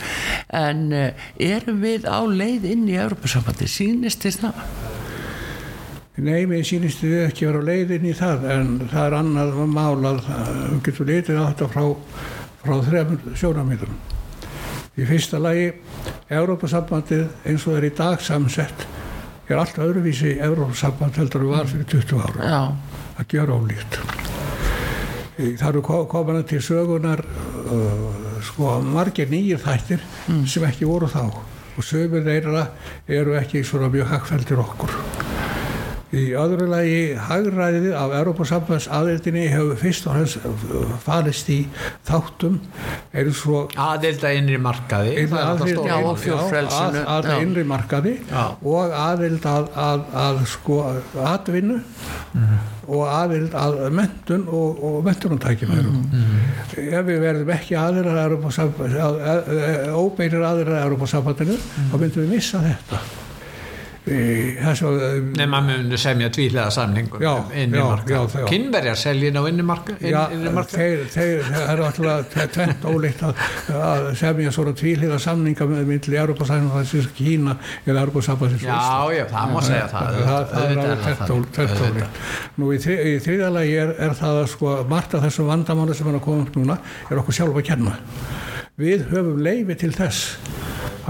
en 0.61 0.84
erum 0.92 1.80
við 1.80 2.05
á 2.05 2.20
leið 2.41 2.66
inn 2.72 2.86
í 2.91 2.97
Evrópusambandi, 3.01 3.68
sýnist 3.70 4.24
þið 4.26 4.38
það? 4.45 4.62
Nei, 6.20 6.43
mér 6.51 6.64
sýnist 6.68 7.01
þið 7.01 7.14
ekki 7.30 7.47
vera 7.49 7.61
á 7.64 7.68
leiðin 7.70 8.09
í 8.11 8.14
það 8.18 8.43
en 8.53 8.70
það 8.91 9.07
er 9.07 9.14
annað 9.20 9.55
mál 9.72 10.03
að 10.11 10.18
uh, 10.26 10.49
við 10.74 10.80
getum 10.91 11.09
litið 11.09 11.38
á 11.41 11.45
þetta 11.49 11.68
frá, 11.72 11.84
frá 12.61 12.74
þrejum 12.88 13.36
sjónamíðum. 13.41 13.95
Í 15.01 15.07
fyrsta 15.09 15.38
lagi, 15.41 15.70
Európa-sambandið 16.34 17.22
eins 17.49 17.64
og 17.64 17.70
það 17.72 17.78
er 17.80 17.86
í 17.88 17.93
dag 18.03 18.20
samsett 18.26 18.82
er 19.51 19.59
allt 19.62 19.78
öðruvísi 19.82 20.34
Európa-samband 20.45 21.16
heldur 21.18 21.47
en 21.47 21.55
var 21.55 21.70
fyrir 21.70 21.88
20 21.91 22.20
ára. 22.26 22.51
Já, 22.53 22.61
Það 23.20 23.32
gjör 23.34 23.51
ólíkt. 23.57 23.97
Það 25.41 25.66
eru 25.70 25.80
ko- 25.84 26.05
komin 26.11 26.43
til 26.49 26.61
sögunar 26.64 27.22
uh, 27.24 28.05
sko 28.45 28.76
margir 28.84 29.28
nýjir 29.32 29.61
þættir 29.64 30.05
sem 30.49 30.64
ekki 30.68 30.84
voru 30.88 31.09
þá 31.09 31.24
og 31.81 31.87
sögur 31.89 32.26
þeirra 32.26 32.66
eru 33.09 33.39
ekki 33.41 33.64
svona 33.64 33.89
mjög 33.89 34.12
hagfældir 34.12 34.61
okkur. 34.61 35.30
Í 36.11 36.23
öðru 36.35 36.65
lagi 36.67 36.95
hagræðið 37.23 37.93
af 37.95 38.13
Europasambands 38.19 38.89
aðeildinni 38.91 39.45
hefur 39.53 39.77
fyrst 39.79 40.09
og 40.11 40.17
hans 40.17 40.33
farist 41.05 41.47
í 41.55 41.59
þáttum 42.09 42.57
eins 43.15 43.43
og 43.47 43.77
aðelda 43.79 44.33
innri 44.35 44.59
markaði 44.59 45.13
Innri 45.15 45.29
það 45.31 45.45
alltaf 45.45 45.63
aðild- 45.69 45.77
stór 45.77 45.87
Já, 45.87 45.95
og 46.01 46.09
mál. 46.09 46.19
fjórfrelsinu. 46.25 47.05
að, 47.05 47.15
að 47.15 47.31
Já. 47.31 47.37
innri 47.47 47.65
markaði 47.75 48.17
Já. 48.33 48.43
og 48.75 48.97
aðild 49.05 49.47
að, 49.53 49.71
að, 49.87 50.05
að 50.25 50.43
sko 50.57 50.81
atvinnu 51.31 51.79
og 52.91 53.07
aðild 53.07 53.55
að 53.63 53.79
mentun 54.01 54.45
og, 54.51 54.83
og 54.91 54.99
mentunumtækjum 55.07 55.75
ef 55.79 57.07
við 57.07 57.23
verðum 57.23 57.55
ekki 57.55 57.79
aðilar 57.79 58.19
að 58.19 58.23
Evrópusamband- 58.27 58.99
að- 58.99 59.23
að- 59.31 59.55
að- 59.55 60.85
Europasambandinu 60.91 61.55
þá 61.63 61.95
myndum 62.03 62.25
við 62.27 62.33
missa 62.35 62.59
þetta 62.67 62.99
Í 64.09 64.57
þessu 64.57 64.90
nema 65.36 65.59
munu 65.61 65.98
semja 66.01 66.30
tvílega 66.32 66.70
samningum 66.72 67.20
Já, 67.20 67.34
um 67.36 67.74
markað 67.76 68.14
já, 68.14 68.40
já. 68.40 68.46
kynverjar 68.48 68.96
seljin 68.96 69.36
á 69.36 69.42
Já, 69.44 70.20
innri 70.32 70.53
markað 70.57 71.03
þeir, 71.12 71.42
eru 71.66 71.84
alltaf 71.84 72.46
tvent 72.55 72.86
ólíkt 72.88 73.26
að, 73.28 74.09
semja 74.16 74.55
svona 74.57 74.72
tvíliða 74.80 75.18
samninga 75.20 75.68
með 75.68 75.92
milli 75.92 76.20
Europasambandins 76.22 77.11
Kína 77.18 77.59
eða 77.84 78.07
Europasambandins 78.07 78.64
já, 78.64 78.80
já, 79.18 79.26
það 79.34 79.53
má 79.53 79.61
segja 79.68 79.86
það. 79.92 80.18
Það, 80.30 80.57
er 80.64 80.80
alveg 80.80 81.22
auðvitað. 81.28 81.84
ólíkt. 81.84 82.22
Nú 82.57 82.72
í, 82.72 82.80
þri, 82.80 82.96
í 83.05 83.14
þriðalagi 83.26 83.78
er, 83.84 83.94
er 84.09 84.16
það 84.16 84.40
að 84.46 84.51
sko 84.55 84.76
margt 84.88 85.18
af 85.18 85.26
þessum 85.28 85.53
vandamáli 85.53 85.98
sem 85.98 86.09
er 86.09 86.16
að 86.16 86.24
koma 86.24 86.46
upp 86.46 86.57
núna 86.57 86.80
er 87.11 87.20
okkur 87.20 87.36
sjálf 87.36 87.61
að 87.61 87.68
kenna. 87.68 87.98
Við 88.80 89.11
höfum 89.12 89.44
leifi 89.44 89.76
til 89.84 89.92
þess 89.92 90.38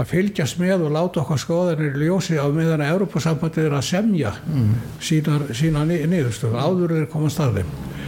að 0.01 0.11
fylgjast 0.11 0.59
með 0.61 0.87
og 0.87 0.93
láta 0.95 1.21
okkar 1.21 1.41
skoðanir 1.41 1.95
í 1.95 2.05
ljósi 2.05 2.39
á 2.41 2.45
meðan 2.53 2.83
að 2.83 2.93
Europasambandið 2.95 3.67
er 3.69 3.77
að 3.77 3.87
semja 3.87 4.35
sína, 5.01 5.41
sína 5.55 5.85
niðurstöðu 5.87 6.61
áður 6.61 6.95
er 6.99 7.09
komast 7.11 7.41
að 7.43 7.61
þeim. 7.61 7.71
Eh, 7.71 8.00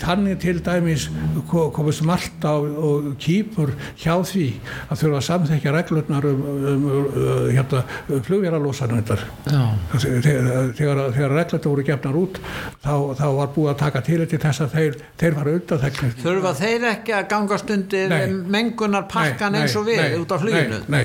þannig 0.00 0.38
til 0.42 0.60
dæmis 0.64 1.08
ko- 1.50 1.70
komist 1.74 2.02
Malta 2.06 2.54
og, 2.58 3.12
Kýpur 3.20 3.72
hjá 4.00 4.14
því 4.24 4.46
að 4.88 5.00
þurfa 5.02 5.18
að 5.20 5.26
samþekja 5.28 5.74
reglurnar 5.76 6.26
um, 6.30 6.42
um, 6.42 6.86
um 6.92 7.50
hérna, 7.52 7.82
flugvélarlósanundar 8.26 9.24
Já. 9.46 9.62
þegar, 9.92 10.72
þegar, 10.78 11.02
þegar 11.16 11.34
reglurnar 11.36 11.70
voru 11.72 11.86
gefnar 11.86 12.18
út 12.22 12.40
þá, 12.82 12.94
þá 13.20 13.26
var 13.40 13.52
búið 13.56 13.72
að 13.74 13.80
taka 13.84 14.04
til 14.06 14.20
til 14.26 14.38
þess 14.42 14.64
að 14.66 14.76
þeir, 14.76 14.96
þeir 15.20 15.36
var 15.40 15.52
undanþeknir 15.56 16.16
Þurfa 16.22 16.54
þeir 16.62 16.88
ekki 16.92 17.16
að 17.18 17.28
gangast 17.34 17.70
undir 17.76 18.08
Nei. 18.12 18.22
mengunar 18.56 19.08
pakkan 19.10 19.58
eins 19.60 19.76
og 19.76 19.86
við 19.90 20.00
nei, 20.02 20.16
út 20.22 20.32
af 20.36 20.42
fluginu? 20.44 20.80
nei, 20.88 21.04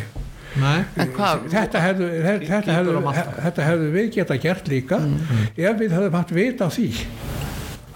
nei. 0.57 0.79
Þetta 0.97 1.81
hefðu, 1.83 2.07
þetta, 2.23 2.61
hefðu, 2.73 3.01
þetta 3.43 3.65
hefðu 3.67 3.89
við 3.93 4.07
geta 4.15 4.37
gert 4.41 4.69
líka 4.71 5.01
ef 5.53 5.75
við 5.81 5.93
hefðum 5.97 6.17
haft 6.17 6.33
vita 6.33 6.65
á 6.65 6.69
því 6.73 6.87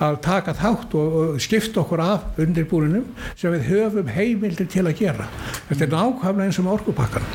að 0.02 0.20
taka 0.26 0.56
þátt 0.58 0.95
og, 0.97 1.18
og 1.22 1.41
skipta 1.43 1.84
okkur 1.84 2.04
af 2.04 2.41
undirbúrinum 2.41 3.08
sem 3.36 3.54
við 3.54 3.68
höfum 3.70 4.14
heimildir 4.16 4.70
til 4.72 4.88
að 4.88 5.02
gera. 5.04 5.30
Þetta 5.70 5.88
er 5.88 5.95
nákvæmlega 5.95 6.49
eins 6.49 6.62
og 6.62 6.68
með 6.68 6.80
orkupakkan. 6.80 7.34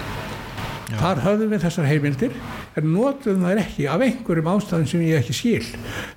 Þar 0.87 1.21
höfðum 1.25 1.51
við 1.51 1.63
þessar 1.65 1.87
heimildir 1.91 2.35
en 2.79 2.85
notum 2.95 3.43
þær 3.43 3.59
ekki 3.65 3.87
af 3.91 4.03
einhverjum 4.07 4.51
ástæðum 4.53 4.85
sem 4.87 5.01
ég 5.03 5.19
ekki 5.19 5.35
skil. 5.35 5.65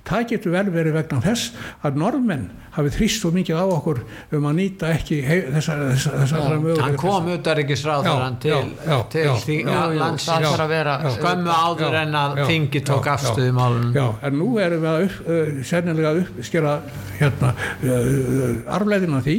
Það 0.06 0.26
getur 0.30 0.54
vel 0.54 0.66
verið 0.70 0.94
vegna 0.94 1.18
þess 1.24 1.56
að 1.86 1.98
normenn 1.98 2.44
hafi 2.76 2.92
þrýst 2.94 3.24
svo 3.24 3.32
mikið 3.34 3.58
á 3.58 3.66
okkur 3.66 4.00
um 4.38 4.46
að 4.46 4.54
nýta 4.60 4.92
ekki 4.94 5.18
þessar, 5.26 5.82
þessar, 5.90 6.16
þessar 6.22 6.54
möguleika. 6.54 6.86
Hann 6.86 7.00
kom 7.02 7.32
utarrikisráðarann 7.34 8.38
Já, 8.38 8.42
til, 8.44 8.52
já, 8.54 8.92
já, 8.92 8.98
til 9.10 9.24
já. 9.26 9.32
því 9.42 9.58
jú, 9.58 9.74
landsins 9.98 10.28
það 10.30 10.46
þarf 10.46 10.64
að 10.64 10.72
vera 10.76 10.94
skömmu 11.16 11.56
áður 11.56 11.98
Já, 11.98 12.00
en 12.04 12.16
að 12.20 12.38
já, 12.38 12.44
þingi 12.52 12.84
tók 12.92 13.10
já, 13.10 13.14
afstöðu 13.16 13.50
já. 13.50 13.56
málunum. 13.58 13.92
Já, 13.98 14.06
en 14.28 14.38
nú 14.38 14.48
erum 14.62 14.86
við 14.86 14.92
að 14.92 15.06
upp, 15.08 15.20
uh, 15.26 15.60
sennilega 15.66 16.14
að 16.14 16.22
uppskera 16.22 16.76
hérna, 17.18 17.52
uh, 17.82 18.74
arfleðina 18.78 19.22
því 19.26 19.38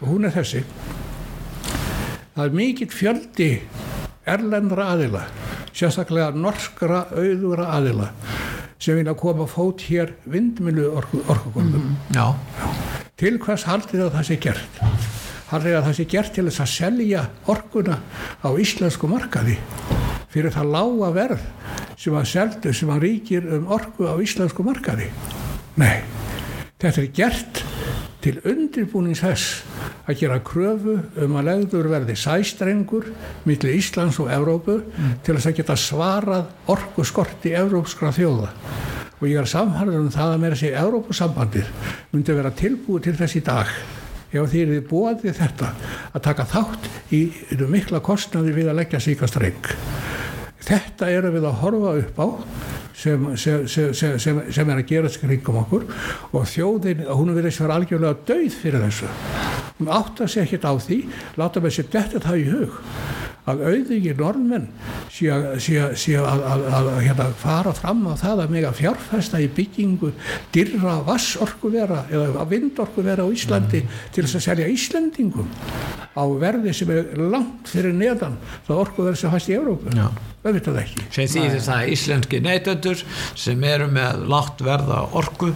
og 0.00 0.08
hún 0.08 0.30
er 0.30 0.36
þessi 0.40 0.64
það 2.32 2.44
er 2.46 2.54
mikill 2.56 2.92
fjöldi 2.96 3.50
erlendra 4.28 4.92
aðila 4.94 5.24
sérstaklega 5.72 6.30
norskra 6.36 7.06
auðura 7.10 7.70
aðila 7.76 8.10
sem 8.82 8.98
vilja 8.98 9.14
koma 9.18 9.46
á 9.46 9.48
fót 9.50 9.82
hér 9.88 10.14
vindmilu 10.28 10.90
orkugólfum 10.96 11.96
Já, 12.14 12.34
til 13.18 13.38
hvers 13.42 13.66
haldið 13.68 14.06
að 14.06 14.14
það 14.16 14.28
sé 14.28 14.38
gert? 14.42 14.80
Haldið 15.52 15.76
að 15.78 15.86
það 15.88 15.96
sé 15.98 16.06
gert 16.14 16.34
til 16.36 16.46
þess 16.48 16.64
að 16.64 16.72
selja 16.72 17.24
orkuna 17.52 17.98
á 18.42 18.48
íslensku 18.62 19.10
markaði 19.10 19.58
fyrir 20.32 20.54
það 20.54 20.72
lága 20.76 21.10
verð 21.16 21.46
sem 22.00 22.16
að 22.18 22.30
seldu 22.30 22.72
sem 22.74 22.90
að 22.90 23.04
ríkir 23.06 23.48
um 23.58 23.68
orku 23.74 24.08
á 24.08 24.14
íslensku 24.22 24.64
markaði? 24.66 25.10
Nei, 25.80 26.02
þetta 26.80 27.02
er 27.02 27.12
gert 27.16 27.62
til 28.22 28.38
undirbúnings 28.46 29.22
þess 29.22 29.62
að 30.06 30.20
gera 30.22 30.40
kröfu 30.46 30.96
um 31.24 31.38
að 31.38 31.48
legður 31.48 31.88
verði 31.90 32.16
sæstrengur 32.18 33.08
millir 33.48 33.78
Íslands 33.78 34.20
og 34.22 34.30
Evrópu 34.32 34.78
til 35.24 35.36
þess 35.36 35.50
að 35.50 35.56
geta 35.58 35.78
svarað 35.78 36.70
orku 36.72 37.06
skorti 37.06 37.54
evrópskra 37.58 38.12
þjóða. 38.14 38.52
Og 39.22 39.26
ég 39.30 39.38
er 39.38 39.50
samhælður 39.50 40.04
um 40.04 40.12
það 40.14 40.34
að 40.34 40.44
meira 40.44 40.58
sér 40.58 40.78
Evrópusambandið 40.82 41.90
myndi 42.12 42.38
vera 42.38 42.54
tilbúið 42.62 43.08
til 43.08 43.18
þess 43.18 43.38
í 43.38 43.44
dag 43.46 43.74
ef 44.32 44.48
þið 44.54 44.78
bóðið 44.88 45.36
þetta 45.36 45.74
að 46.12 46.24
taka 46.24 46.48
þátt 46.48 46.88
í 47.12 47.22
mikla 47.68 48.00
kostnaði 48.04 48.54
við 48.56 48.72
að 48.72 48.78
leggja 48.80 49.02
síka 49.02 49.28
streng 49.28 49.72
þetta 50.66 51.10
eru 51.10 51.32
við 51.34 51.48
að 51.48 51.58
horfa 51.62 51.96
upp 52.02 52.22
á 52.22 52.26
sem, 53.02 53.24
sem, 53.36 53.64
sem, 53.68 53.94
sem, 53.94 54.18
sem, 54.20 54.42
sem 54.52 54.70
er 54.70 54.82
að 54.82 54.92
gera 54.92 55.10
skringum 55.10 55.62
okkur 55.62 55.88
og 56.32 56.46
þjóðin, 56.50 57.06
hún 57.08 57.34
verið 57.36 57.56
sér 57.56 57.74
algjörlega 57.74 58.20
dauð 58.28 58.60
fyrir 58.60 58.84
þessu. 58.86 59.10
Hún 59.80 59.90
átt 59.90 60.22
að 60.22 60.32
segja 60.34 60.46
ekkert 60.46 60.68
á 60.68 60.74
því 60.86 61.02
láta 61.40 61.62
með 61.64 61.76
sér 61.78 61.92
þetta 61.96 62.24
það 62.28 62.42
í 62.42 62.48
hug 62.52 62.80
að 63.50 63.62
auðviki 63.66 64.12
normenn 64.14 64.68
sé 65.10 65.32
að, 65.34 65.56
hérna, 67.02 67.26
fara 67.40 67.72
fram 67.74 68.04
á 68.06 68.14
það 68.20 68.44
að 68.44 68.52
mega 68.54 68.70
fjárfesta 68.76 69.40
í 69.42 69.48
byggingu 69.50 70.12
dyrra 70.54 71.00
vassorkuvera 71.08 72.04
eða 72.12 72.46
vindorkuvera 72.52 73.26
á 73.26 73.34
Íslandi 73.34 73.82
til 74.14 74.22
þess 74.22 74.38
að 74.38 74.46
selja 74.46 74.70
Íslendingum 74.70 75.50
á 76.14 76.22
verði 76.38 76.76
sem 76.76 76.94
er 76.94 77.16
langt 77.18 77.72
fyrir 77.72 77.96
neðan 77.96 78.38
það 78.68 78.84
orkuverð 78.84 79.18
sem 79.18 79.34
fæst 79.34 79.50
í 79.50 79.58
Evrópu. 79.58 79.90
Já. 79.96 80.06
Það 80.42 80.78
ekki. 80.82 81.04
Sem 81.14 81.28
þýðir 81.30 81.60
það 81.62 81.76
að 81.76 81.90
íslenski 81.94 82.40
neytendur 82.42 83.02
sem 83.38 83.64
eru 83.68 83.86
með 83.92 84.24
lágt 84.32 84.62
verða 84.66 84.98
orku 85.18 85.52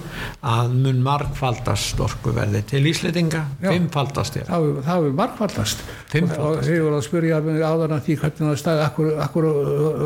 að 0.47 0.77
mun 0.79 1.01
margfaldast 1.03 2.01
orkuverði 2.05 2.63
til 2.71 2.83
Íslendinga, 2.87 3.43
Já. 3.63 3.71
fimmfaldast 3.73 4.39
ég. 4.39 4.47
það 4.47 4.69
það 4.87 4.93
hefur 4.93 5.17
margfaldast. 5.19 5.83
Og 6.17 6.61
þið 6.63 6.81
voru 6.85 7.01
að 7.01 7.07
spyrja 7.09 7.41
mig 7.45 7.59
áðan 7.67 7.97
að 7.97 8.05
því 8.07 8.19
hvernig 8.23 8.45
það 8.47 8.61
stæði 8.63 8.85
akkur, 8.87 9.11
akkur 9.27 9.49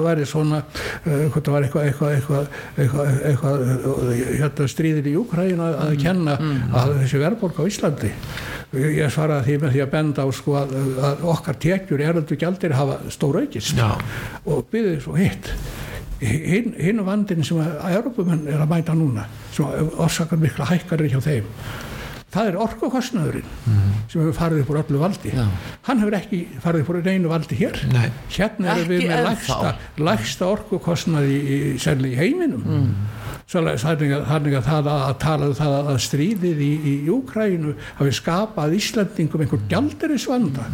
væri 0.06 0.28
svona 0.28 0.62
uh, 0.64 1.26
hvort 1.28 1.44
það 1.44 1.54
var 1.56 1.66
eitthvað 1.68 1.90
eitthvað, 1.90 2.14
eitthvað, 2.16 2.48
eitthvað, 2.80 3.12
eitthvað 3.30 3.66
uh, 3.68 4.14
hérna 4.40 4.70
stríðin 4.72 5.10
í 5.12 5.16
Úkræn 5.20 5.60
að, 5.60 5.76
að 5.84 5.94
kenna 6.00 6.38
að 6.80 6.96
þessi 7.02 7.20
verðborg 7.20 7.60
á 7.60 7.64
Íslandi 7.68 8.14
ég 8.78 9.10
svaraði 9.10 9.46
því 9.48 9.58
með 9.64 9.74
því 9.74 9.82
að 9.84 9.92
benda 9.96 10.24
á 10.24 10.28
sko 10.34 10.56
að, 10.60 10.74
að 11.08 11.22
okkar 11.32 11.60
tekjur 11.64 12.02
eröldu 12.06 12.38
gjaldir 12.38 12.76
hafa 12.78 12.98
stór 13.10 13.40
aukist 13.42 13.78
Já. 13.78 13.90
og 14.46 14.66
byggði 14.70 14.96
svo 15.02 15.16
hitt 15.18 15.52
hinn, 16.20 16.74
hinn 16.78 17.04
vandin 17.06 17.44
sem 17.46 17.60
að 17.62 17.96
Európumenn 17.98 18.46
er 18.50 18.62
að 18.62 18.72
mæta 18.74 18.96
núna 18.96 19.26
sem 19.54 19.90
orsakar 19.98 20.40
mikla 20.40 20.68
hækkanir 20.70 21.10
hjá 21.14 21.22
þeim 21.24 21.48
það 22.30 22.50
er 22.50 22.58
orkukostnaðurinn 22.62 23.54
sem 24.10 24.20
hefur 24.20 24.36
farið 24.36 24.62
upp 24.62 24.72
úr 24.72 24.80
öllu 24.84 25.00
valdi 25.02 25.32
Já. 25.34 25.44
hann 25.88 26.02
hefur 26.02 26.16
ekki 26.20 26.40
farið 26.62 26.84
upp 26.84 26.92
úr 26.92 27.08
einu 27.10 27.32
valdi 27.32 27.58
hér 27.58 27.80
Nei. 27.90 28.06
hérna 28.36 28.76
erum 28.76 28.92
við 28.92 29.06
með 29.10 29.24
lægsta, 29.26 29.72
lægsta 29.98 30.50
orkukostnaði 30.54 31.40
í, 31.40 31.56
í, 31.74 31.96
í 32.12 32.14
heiminum 32.20 32.62
mm. 32.62 32.92
Þannig 33.50 34.54
að, 34.56 34.66
það 34.68 34.90
að 34.94 35.14
tala 35.24 35.48
um 35.50 35.56
það 35.58 35.76
að 35.80 36.00
stríðið 36.06 36.60
í, 36.62 36.72
í 36.86 36.92
Júkrænu 37.08 37.74
hafi 37.98 38.12
skapað 38.14 38.76
Íslandingum 38.78 39.42
einhver 39.44 39.64
gjaldirisvanda 39.72 40.68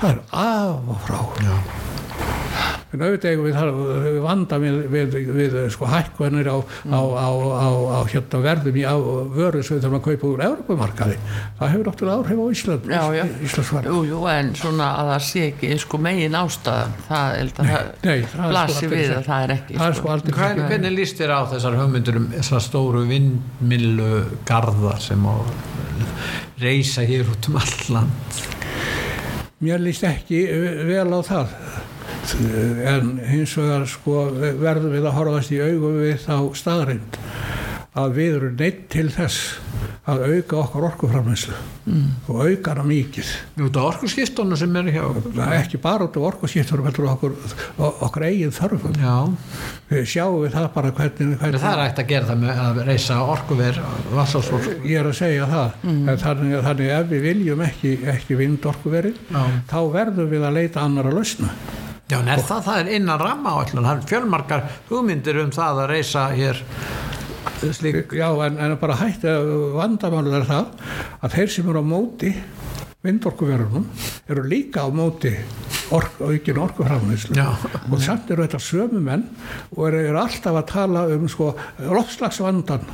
það 0.00 0.08
er 0.10 0.22
af 0.42 0.90
og 0.96 1.04
frá. 1.06 1.20
Já. 1.44 1.54
En 2.96 3.04
auðvitað 3.04 3.32
eigum 3.32 3.46
við, 3.46 3.58
við 4.06 4.18
vanda 4.24 4.58
við, 4.62 4.78
við, 4.92 5.16
við 5.36 5.56
sko 5.74 5.88
hækkanir 5.90 6.48
á, 6.48 6.56
á, 6.88 7.00
á, 7.00 7.28
á, 7.28 7.68
á 7.92 8.00
hérna 8.10 8.40
verðum 8.46 8.78
í 8.80 8.84
á 8.88 8.96
vöru 8.96 9.62
sem 9.62 9.76
við 9.76 9.86
þurfum 9.86 9.98
að 9.98 10.04
kaupa 10.06 10.30
úr 10.30 10.44
Európumarkaði 10.46 11.18
það 11.60 11.72
hefur 11.74 11.90
náttúrulega 11.90 12.16
áhrif 12.22 12.40
á 12.40 12.46
Ísland 12.56 12.90
Já, 12.90 13.02
já. 13.16 13.24
Íslandsvarð 13.46 13.90
Jú, 13.92 14.00
jú, 14.10 14.22
en 14.32 14.52
svona 14.58 14.90
að 15.02 15.12
það 15.12 15.24
sé 15.28 15.44
ekki 15.50 15.72
sko 15.82 16.00
megin 16.06 16.38
ástæðan, 16.40 16.96
það 17.06 17.36
er 17.36 17.52
nei, 18.02 18.18
það 18.24 18.30
sko 18.32 18.50
blasir 18.50 18.92
við 18.92 19.14
að 19.16 19.30
það 19.30 19.46
er 19.46 19.54
ekki 19.56 19.78
það 19.78 19.86
er 19.86 19.96
sko. 19.98 20.02
sko 20.02 20.14
aldrei 20.16 20.36
Hvern, 20.36 20.62
hvernig 20.70 20.96
líst 20.96 21.20
þér 21.20 21.34
á 21.36 21.40
þessar 21.52 21.78
hugmyndur 21.80 22.20
um 22.20 22.28
þessar 22.34 22.64
stóru 22.64 23.04
vindmillu 23.10 24.12
garða 24.48 24.96
sem 25.02 25.26
á 25.28 25.34
reysa 26.60 27.04
hér 27.06 27.28
út 27.32 27.50
um 27.50 27.60
alland 27.60 28.40
mér 29.64 29.80
líst 29.80 30.04
ekki 30.04 30.42
vel 30.88 31.08
á 31.16 31.20
það 31.24 31.52
en 32.34 33.12
hins 33.28 33.54
vegar 33.58 33.86
sko 33.90 34.26
verðum 34.34 34.94
við 34.94 35.06
að 35.06 35.16
horfast 35.18 35.54
í 35.54 35.60
augum 35.62 36.00
við 36.02 36.18
þá 36.24 36.36
staðarind 36.58 37.20
að 37.96 38.18
við 38.18 38.34
erum 38.36 38.58
neitt 38.60 38.82
til 38.92 39.06
þess 39.12 39.56
að 40.06 40.20
auka 40.28 40.58
okkar 40.60 40.84
orkuframlæslu 40.86 41.54
mm. 41.88 42.02
og 42.30 42.42
auka 42.44 42.74
hana 42.74 42.84
mikið. 42.86 43.30
Út 43.66 43.78
af 43.80 43.86
orkuskiptunum 43.88 44.58
sem 44.60 44.76
eru 44.78 44.92
hjá 44.94 45.00
okkur. 45.02 45.40
Ekki 45.56 45.80
bara 45.82 46.06
út 46.06 46.18
af 46.18 46.26
orkuskipturum 46.28 46.86
heldur 46.86 47.08
okkur, 47.10 47.34
okkar 48.06 48.26
eigin 48.28 48.54
þörfum. 48.54 48.94
Já, 49.02 49.16
við 49.90 50.04
sjáum 50.12 50.36
við 50.44 50.54
það 50.54 50.68
bara 50.76 50.92
hvernig, 50.98 51.32
hvernig 51.40 51.64
það 51.64 51.72
er 51.72 51.82
hægt 51.82 52.02
að 52.04 52.12
gera 52.12 52.28
það 52.28 52.44
með 52.44 52.62
að 52.66 52.82
reysa 52.90 53.18
orkuver 53.34 53.80
ég 54.86 55.00
er 55.00 55.10
að 55.10 55.18
segja 55.22 55.48
það. 55.50 55.80
En 55.96 56.22
þannig, 56.22 56.54
þannig 56.68 56.94
ef 57.00 57.10
við 57.10 57.26
viljum 57.26 57.64
ekki, 57.66 57.96
ekki 58.14 58.38
vindorkuverið 58.44 59.18
Já. 59.26 59.42
þá 59.72 59.80
verðum 59.96 60.30
við 60.36 60.46
að 60.46 60.60
leita 60.60 60.86
annara 60.86 61.16
lausna 61.16 61.50
Já, 62.06 62.20
en 62.20 62.28
er 62.30 62.38
það, 62.38 62.60
það 62.68 62.80
er 62.80 62.88
innan 63.00 63.18
ramma 63.18 63.52
áallun, 63.56 63.82
það 63.82 63.96
er 63.96 64.08
fjölmarkar 64.12 64.66
hugmyndir 64.90 65.40
um 65.42 65.48
það 65.54 65.80
að 65.82 65.88
reysa 65.90 66.28
hér 66.38 66.60
slík 67.74 68.12
Já, 68.14 68.28
en, 68.46 68.60
en 68.62 68.76
bara 68.78 68.98
hætti 69.00 69.32
vandamálur 69.74 70.36
er 70.38 70.46
það 70.46 70.68
að 71.18 71.34
þeir 71.34 71.52
sem 71.56 71.72
eru 71.72 71.82
á 71.82 71.86
móti 71.86 72.30
vindorkuverunum 73.06 73.88
eru 74.30 74.44
líka 74.46 74.86
á 74.86 74.88
móti 74.94 75.32
ork, 75.94 76.20
aukin 76.22 76.62
orkuframleyslu 76.62 77.42
og 77.42 77.98
samt 78.02 78.30
eru 78.30 78.46
þetta 78.46 78.62
sömu 78.62 79.02
menn 79.02 79.26
og 79.74 79.82
eru, 79.88 80.04
eru 80.10 80.22
alltaf 80.22 80.60
að 80.62 80.68
tala 80.72 81.06
um 81.14 81.26
sko 81.30 81.52
loftslagsvandan 81.82 82.86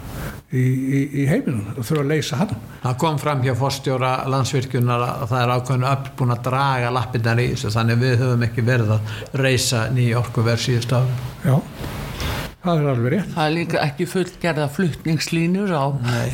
í, 0.52 0.62
í, 0.62 1.00
í 1.22 1.26
heiminum 1.30 1.64
og 1.76 1.84
þurfa 1.86 2.02
að 2.04 2.10
leysa 2.12 2.36
hann 2.42 2.54
Það 2.82 2.98
kom 3.04 3.18
fram 3.22 3.42
hjá 3.46 3.54
fórstjóra 3.56 4.12
landsvirkjunar 4.32 5.06
að 5.06 5.24
það 5.32 5.42
er 5.46 5.54
ákveðinu 5.56 5.90
öll 5.92 6.12
búin 6.18 6.34
að 6.36 6.44
draga 6.50 6.90
lappinnar 6.98 7.40
í 7.40 7.48
þessu 7.54 7.72
þannig 7.76 8.00
við 8.02 8.14
höfum 8.24 8.46
ekki 8.48 8.64
verið 8.68 8.94
að 8.98 9.16
reysa 9.44 9.86
nýja 9.96 10.20
orkuverð 10.22 10.64
síðust 10.66 10.92
ára. 10.92 11.20
já, 11.46 11.56
það 12.62 12.82
er 12.82 12.90
alveg 12.92 13.12
rétt 13.16 13.32
Það 13.34 13.46
er 13.48 13.54
líka 13.56 13.80
ekki 13.86 14.06
fullgerða 14.12 14.66
fluttningslínur 14.76 15.72
á 15.74 15.84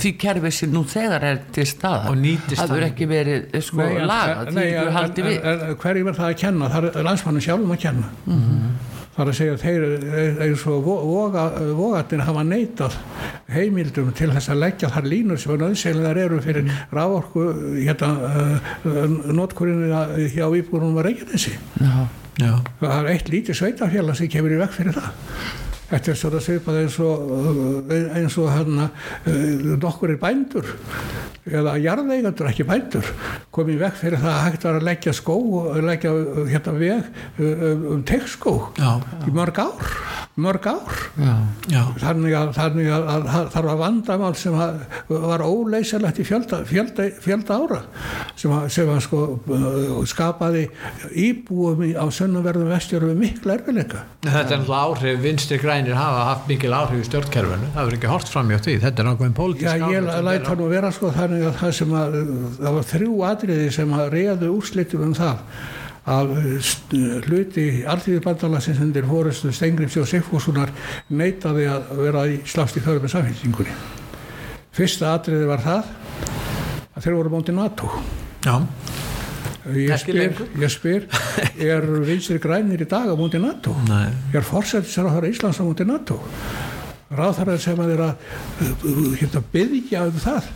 því 0.03 0.11
kerfi 0.25 0.51
sem 0.59 0.73
nú 0.75 0.83
þegar 0.89 1.25
er 1.31 1.39
til 1.57 1.65
staðar. 1.71 2.11
Og 2.11 2.19
nýtist 2.21 2.59
Það 2.59 2.75
verður 2.75 2.83
þannig. 2.83 2.93
ekki 2.93 3.09
verið 3.13 3.63
sko 3.69 3.81
Nei, 3.85 4.03
lagað, 4.11 4.43
því 4.51 4.55
nei, 4.59 4.67
ekki 4.69 4.83
en- 4.89 4.93
haldi 4.99 5.23
en- 5.23 5.29
við. 5.29 5.39
en- 5.53 5.65
en 5.71 5.77
hverjum 5.85 6.09
er 6.13 6.19
það 6.19 6.29
að 6.33 6.39
kenna 6.43 6.69
það 6.75 6.89
er 6.91 7.07
landsmannu 7.09 7.41
sjálfum 7.47 7.73
að 7.77 7.83
kenna 7.87 8.13
það 8.27 8.88
er 9.25 9.31
að 9.33 9.37
segja 9.39 9.55
að 9.57 9.63
þeir 9.65 10.43
eins 10.47 10.63
og 10.71 10.83
vo- 10.87 11.01
voga, 11.09 11.45
vogatin 11.79 12.23
hafa 12.27 12.45
neitað 12.47 12.97
heimildum 13.55 14.13
til 14.19 14.31
þess 14.35 14.53
að 14.53 14.61
leggja 14.63 14.91
þar 14.95 15.09
línur 15.13 15.41
sem 15.43 15.53
er 15.55 15.63
nöðseglegar 15.65 16.21
eru 16.27 16.41
fyrir 16.45 16.71
rávorku 16.95 17.47
hérna, 17.83 18.11
uh, 18.85 19.17
notkurinni 19.35 20.29
hjá 20.35 20.47
íbúrunum 20.61 20.99
að 21.01 21.09
Reykjanesi. 21.11 21.55
Já, 21.81 21.95
Já. 22.39 22.53
það 22.81 22.99
er 23.01 23.11
eitt 23.15 23.33
lítið 23.33 23.59
sveitafélag 23.63 24.17
sem 24.21 24.29
kemur 24.31 24.55
í 24.55 24.61
vekk 24.63 24.77
fyrir 24.79 24.99
það 25.01 25.11
Þetta 25.89 26.13
er 26.13 26.19
svona 26.21 26.41
svipað 26.45 26.83
eins 26.83 26.99
og, 27.01 27.31
uh, 27.33 27.95
eins 28.19 28.37
og 28.41 28.51
hérna, 28.53 28.91
uh, 29.25 29.75
nokkur 29.81 30.13
er 30.13 30.21
bændur 30.21 30.69
eða 31.49 31.79
jarðeigandur, 31.81 32.51
ekki 32.51 32.67
bændur, 32.69 33.07
komið 33.55 33.79
í 33.79 33.81
vekk 33.81 33.99
fyrir 34.03 34.21
það 34.21 34.35
að 34.35 34.43
hægt 34.45 34.67
var 34.67 34.79
að 34.79 34.87
leggja 34.89 35.15
skó 35.17 35.37
og 35.63 35.79
leggja 35.87 36.13
hérna 36.51 36.75
veg 36.77 37.07
uh, 37.41 37.87
um 37.95 38.03
tekskó 38.09 38.55
Já. 38.77 38.91
í 39.25 39.33
mörg 39.33 39.61
ár, 39.63 39.95
mörg 40.37 40.69
ár. 40.69 40.99
já, 41.17 41.33
Já. 41.73 41.81
Þannig 42.03 42.37
að, 42.37 42.53
þannig 42.59 42.91
að, 42.93 43.09
að, 43.15 43.49
það 43.55 43.71
vandamál 43.81 44.35
sem 44.39 44.59
að, 44.61 44.83
var 45.09 45.45
óleysilegt 45.47 46.21
í 46.21 46.27
fjölda, 46.29 46.61
fjölda, 46.69 47.09
fjölda 47.25 47.59
ára 47.63 47.81
sem 48.39 48.53
að, 48.55 48.69
sem 48.75 48.93
að 48.93 49.01
sko, 49.07 49.23
skapaði 50.09 50.67
íbúum 51.17 51.83
í, 51.89 51.95
á 51.97 52.05
sunnumverðum 52.13 52.71
vestjörum 52.75 53.19
mikla 53.19 53.57
erfileika. 53.59 54.05
Þetta 54.27 54.45
er 54.45 54.63
náttúrulega 54.63 54.85
áhrif, 54.85 55.21
vinstri 55.25 55.61
grænir 55.79 55.95
hafa 55.95 56.23
haft 56.29 56.49
mikil 56.49 56.75
áhrif 56.75 57.03
í 57.03 57.07
stjórnkerfinu, 57.07 57.69
það 57.75 57.87
verður 57.87 57.97
ekki 57.99 58.11
hort 58.11 58.31
fram 58.33 58.51
hjá 58.51 58.59
því, 58.65 58.75
þetta 58.83 59.03
er 59.03 59.09
nákvæm 59.09 59.35
pólitísk 59.37 59.67
Já, 59.69 59.75
ég 59.79 59.99
áhrif 59.99 60.13
sem 60.13 60.25
læt 60.27 60.39
þeir 60.39 60.49
það 60.49 60.59
nú 60.61 60.69
vera 60.73 60.91
sko 60.95 61.11
þannig 61.15 61.45
að 61.47 61.59
það 61.61 61.75
sem 61.79 61.93
að 61.99 62.17
það 62.59 62.77
var 62.79 62.89
þrjú 62.93 63.19
atriði 63.29 63.69
sem 63.77 63.95
að 63.99 64.11
reyðu 64.15 64.51
úrslitum 64.57 65.05
um 65.07 65.15
það. 65.19 65.45
Að 66.09 66.31
hluti 67.29 67.65
alþýðibandalagsins 67.93 68.79
undir 68.81 69.09
fórustu 69.09 69.53
Stengrims 69.53 69.99
og 70.01 70.09
Sigfússonar 70.09 70.73
neitaði 71.13 71.67
að 71.69 71.91
vera 72.01 72.23
í 72.27 72.39
slást 72.49 72.79
í 72.81 72.85
förum 72.85 73.05
með 73.05 73.13
samfélkingunni. 73.13 73.75
Fyrsta 74.73 75.13
atriði 75.19 75.51
var 75.51 75.61
það 75.67 75.93
að 76.95 77.05
þeir 77.05 77.19
voru 77.21 77.35
móti 77.37 77.55
NATO. 77.55 77.93
Já, 78.47 78.57
Ég 79.77 79.93
spyr, 80.01 80.39
ég 80.63 80.73
spyr, 80.73 81.05
er 81.61 81.85
vinstri 82.07 82.39
grænir 82.41 82.81
í 82.85 82.89
dag 82.89 83.11
á 83.11 83.15
móti 83.19 83.41
NATO? 83.43 83.75
nei. 83.89 84.09
er 84.33 84.47
forsættisráðara 84.47 85.29
Íslands 85.29 85.61
á 85.61 85.65
múti 85.67 85.85
NATO 85.89 86.21
ráðherrar 87.09 87.61
sem 87.61 87.79
að 87.81 87.95
að 88.05 88.15
hérna, 89.21 89.43
byggja 89.53 90.03
um 90.09 90.19
það 90.21 90.51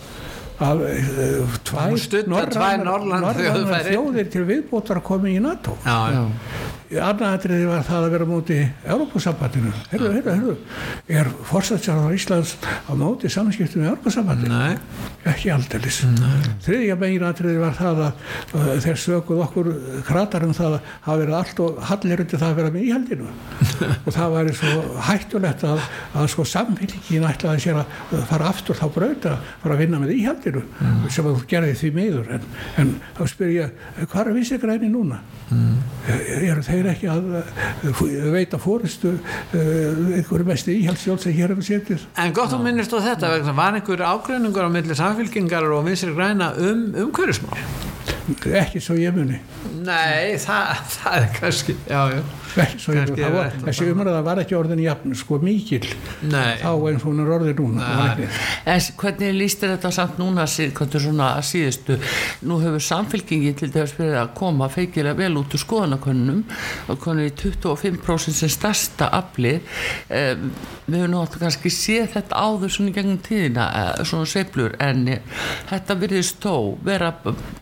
að 0.62 0.82
uh, 0.86 1.54
tvær 1.66 1.94
þjóðfæri. 2.84 3.88
þjóðir 3.88 4.28
til 4.32 4.44
viðbótar 4.50 5.00
að 5.00 5.06
koma 5.08 5.30
í 5.32 5.40
NATO 5.42 5.76
Já, 5.82 5.96
já. 6.12 6.22
Annaðatriði 7.00 7.66
var 7.68 7.84
það 7.86 8.04
að 8.04 8.12
vera 8.12 8.26
á 8.26 8.32
móti 8.32 8.56
Európusambandinu 8.84 9.70
heyrðu, 9.92 10.10
heyrðu, 10.16 10.32
heyrðu. 10.36 10.54
Er 11.12 11.30
forsættisráðara 11.48 12.16
Íslands 12.16 12.54
á 12.60 12.92
móti 12.98 13.30
samskiptum 13.32 13.82
með 13.82 13.90
Európusambandinu 13.92 14.52
Nei. 14.52 14.76
ekki 15.32 15.52
aldeilis. 15.54 16.00
Þriðja 16.66 16.96
meginatriði 17.00 17.62
var 17.62 17.76
það 17.78 18.02
að 18.06 18.12
uh, 18.12 18.70
þeir 18.84 19.00
sökuð 19.04 19.42
okkur 19.46 19.70
kratar 20.08 20.46
um 20.46 20.54
það 20.56 20.76
að 20.78 20.90
hafa 21.06 21.18
verið 21.22 21.38
allt 21.38 21.62
og 21.64 21.80
hallir 21.90 22.24
undir 22.24 22.42
það 22.42 22.50
að 22.50 22.60
vera 22.60 22.74
með 22.74 22.86
íhaldinu. 22.90 23.28
Og 24.06 24.10
það 24.16 24.36
væri 24.36 24.56
svo 24.58 24.72
hættulegt 25.08 25.66
að, 25.68 25.84
að 26.18 26.28
sko 26.32 26.46
samfélgin 26.48 27.28
ætlaði 27.28 27.64
sér 27.66 27.82
að 27.82 27.86
fara 28.30 28.50
aftur 28.50 28.78
þá 28.78 28.86
brauta 28.92 29.36
fara 29.62 29.76
að 29.76 29.82
vinna 29.84 30.02
með 30.02 30.14
íhaldinu 30.16 30.62
sem 31.12 31.26
að 31.26 31.38
þú 31.38 31.48
gerði 31.50 31.74
því 31.78 31.92
miður. 31.96 32.32
En, 32.36 32.48
en 32.82 32.94
þá 33.16 33.22
spyr 33.30 33.52
ég, 33.54 33.68
er 36.82 36.90
ekki 36.92 37.08
að 37.12 37.30
uh, 37.38 38.02
veita 38.34 38.60
fórustu 38.62 39.14
uh, 39.14 39.56
einhverju 40.18 40.48
mesti 40.48 40.76
íhaldsjálf 40.82 41.24
sem 41.24 41.36
hér 41.36 41.54
hefur 41.54 41.68
setið 41.68 42.04
En 42.22 42.34
gott 42.36 42.52
þú 42.52 42.60
minnist 42.64 42.92
á 42.94 42.98
þetta, 43.00 43.32
vegna 43.36 43.56
var 43.56 43.78
einhver 43.78 44.04
ágreiningur 44.12 44.68
á 44.68 44.70
milli 44.72 44.98
samfélkingar 44.98 45.70
og 45.70 45.86
vinstri 45.88 46.14
græna 46.16 46.52
um 46.58 46.84
umhverfismál? 47.06 47.58
ekki 48.62 48.80
svo 48.82 48.96
ég 48.98 49.14
muni 49.16 49.40
Nei, 49.82 50.38
það, 50.42 50.84
það 50.96 51.16
er 51.18 51.28
kannski, 51.38 51.76
já, 51.88 52.00
já. 52.14 52.22
Þessi 52.52 53.88
umræða 53.92 54.22
var 54.26 54.42
ekki 54.42 54.56
orðin 54.58 54.82
jafn 54.84 55.16
sko 55.16 55.38
mikil 55.42 55.82
Nei. 56.28 56.58
þá 56.60 56.70
eins 56.90 57.02
og 57.02 57.08
hún 57.08 57.22
er 57.24 57.32
orðin 57.36 57.58
núna 57.58 58.16
En 58.68 58.80
hvernig 59.00 59.34
líst 59.36 59.64
þetta 59.64 59.90
samt 59.94 60.18
núna 60.20 60.46
svona 60.46 61.32
að 61.38 61.46
síðustu? 61.48 61.98
Nú 62.48 62.58
hefur 62.62 62.84
samfélkingin 62.84 63.56
til 63.58 63.70
þess 63.72 63.98
að 64.00 64.32
koma 64.38 64.68
feikilega 64.72 65.18
vel 65.18 65.36
út 65.40 65.54
úr 65.54 65.62
skoðanakönnum 65.62 66.42
og 66.92 67.00
konur 67.02 67.28
í 67.28 67.32
25% 67.32 68.36
sem 68.36 68.52
stærsta 68.52 69.08
afli. 69.12 69.58
Um, 70.08 70.50
við 70.86 71.02
höfum 71.02 71.14
náttúrulega 71.14 71.44
kannski 71.46 71.72
séð 71.74 72.10
þetta 72.16 72.42
áður 72.42 72.74
svona 72.74 72.92
í 72.92 72.96
gegnum 72.96 73.20
tíðina 73.24 73.68
eh, 73.80 74.02
svona 74.08 74.28
sveiflur. 74.28 74.76
En 74.82 75.06
eh, 75.10 75.22
þetta 75.70 75.98
virðist 76.00 76.42
þó 76.42 76.76
vera 76.84 77.12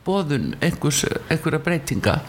bóðun 0.07 0.55
einhverja 0.61 1.62
breytinga 1.64 2.20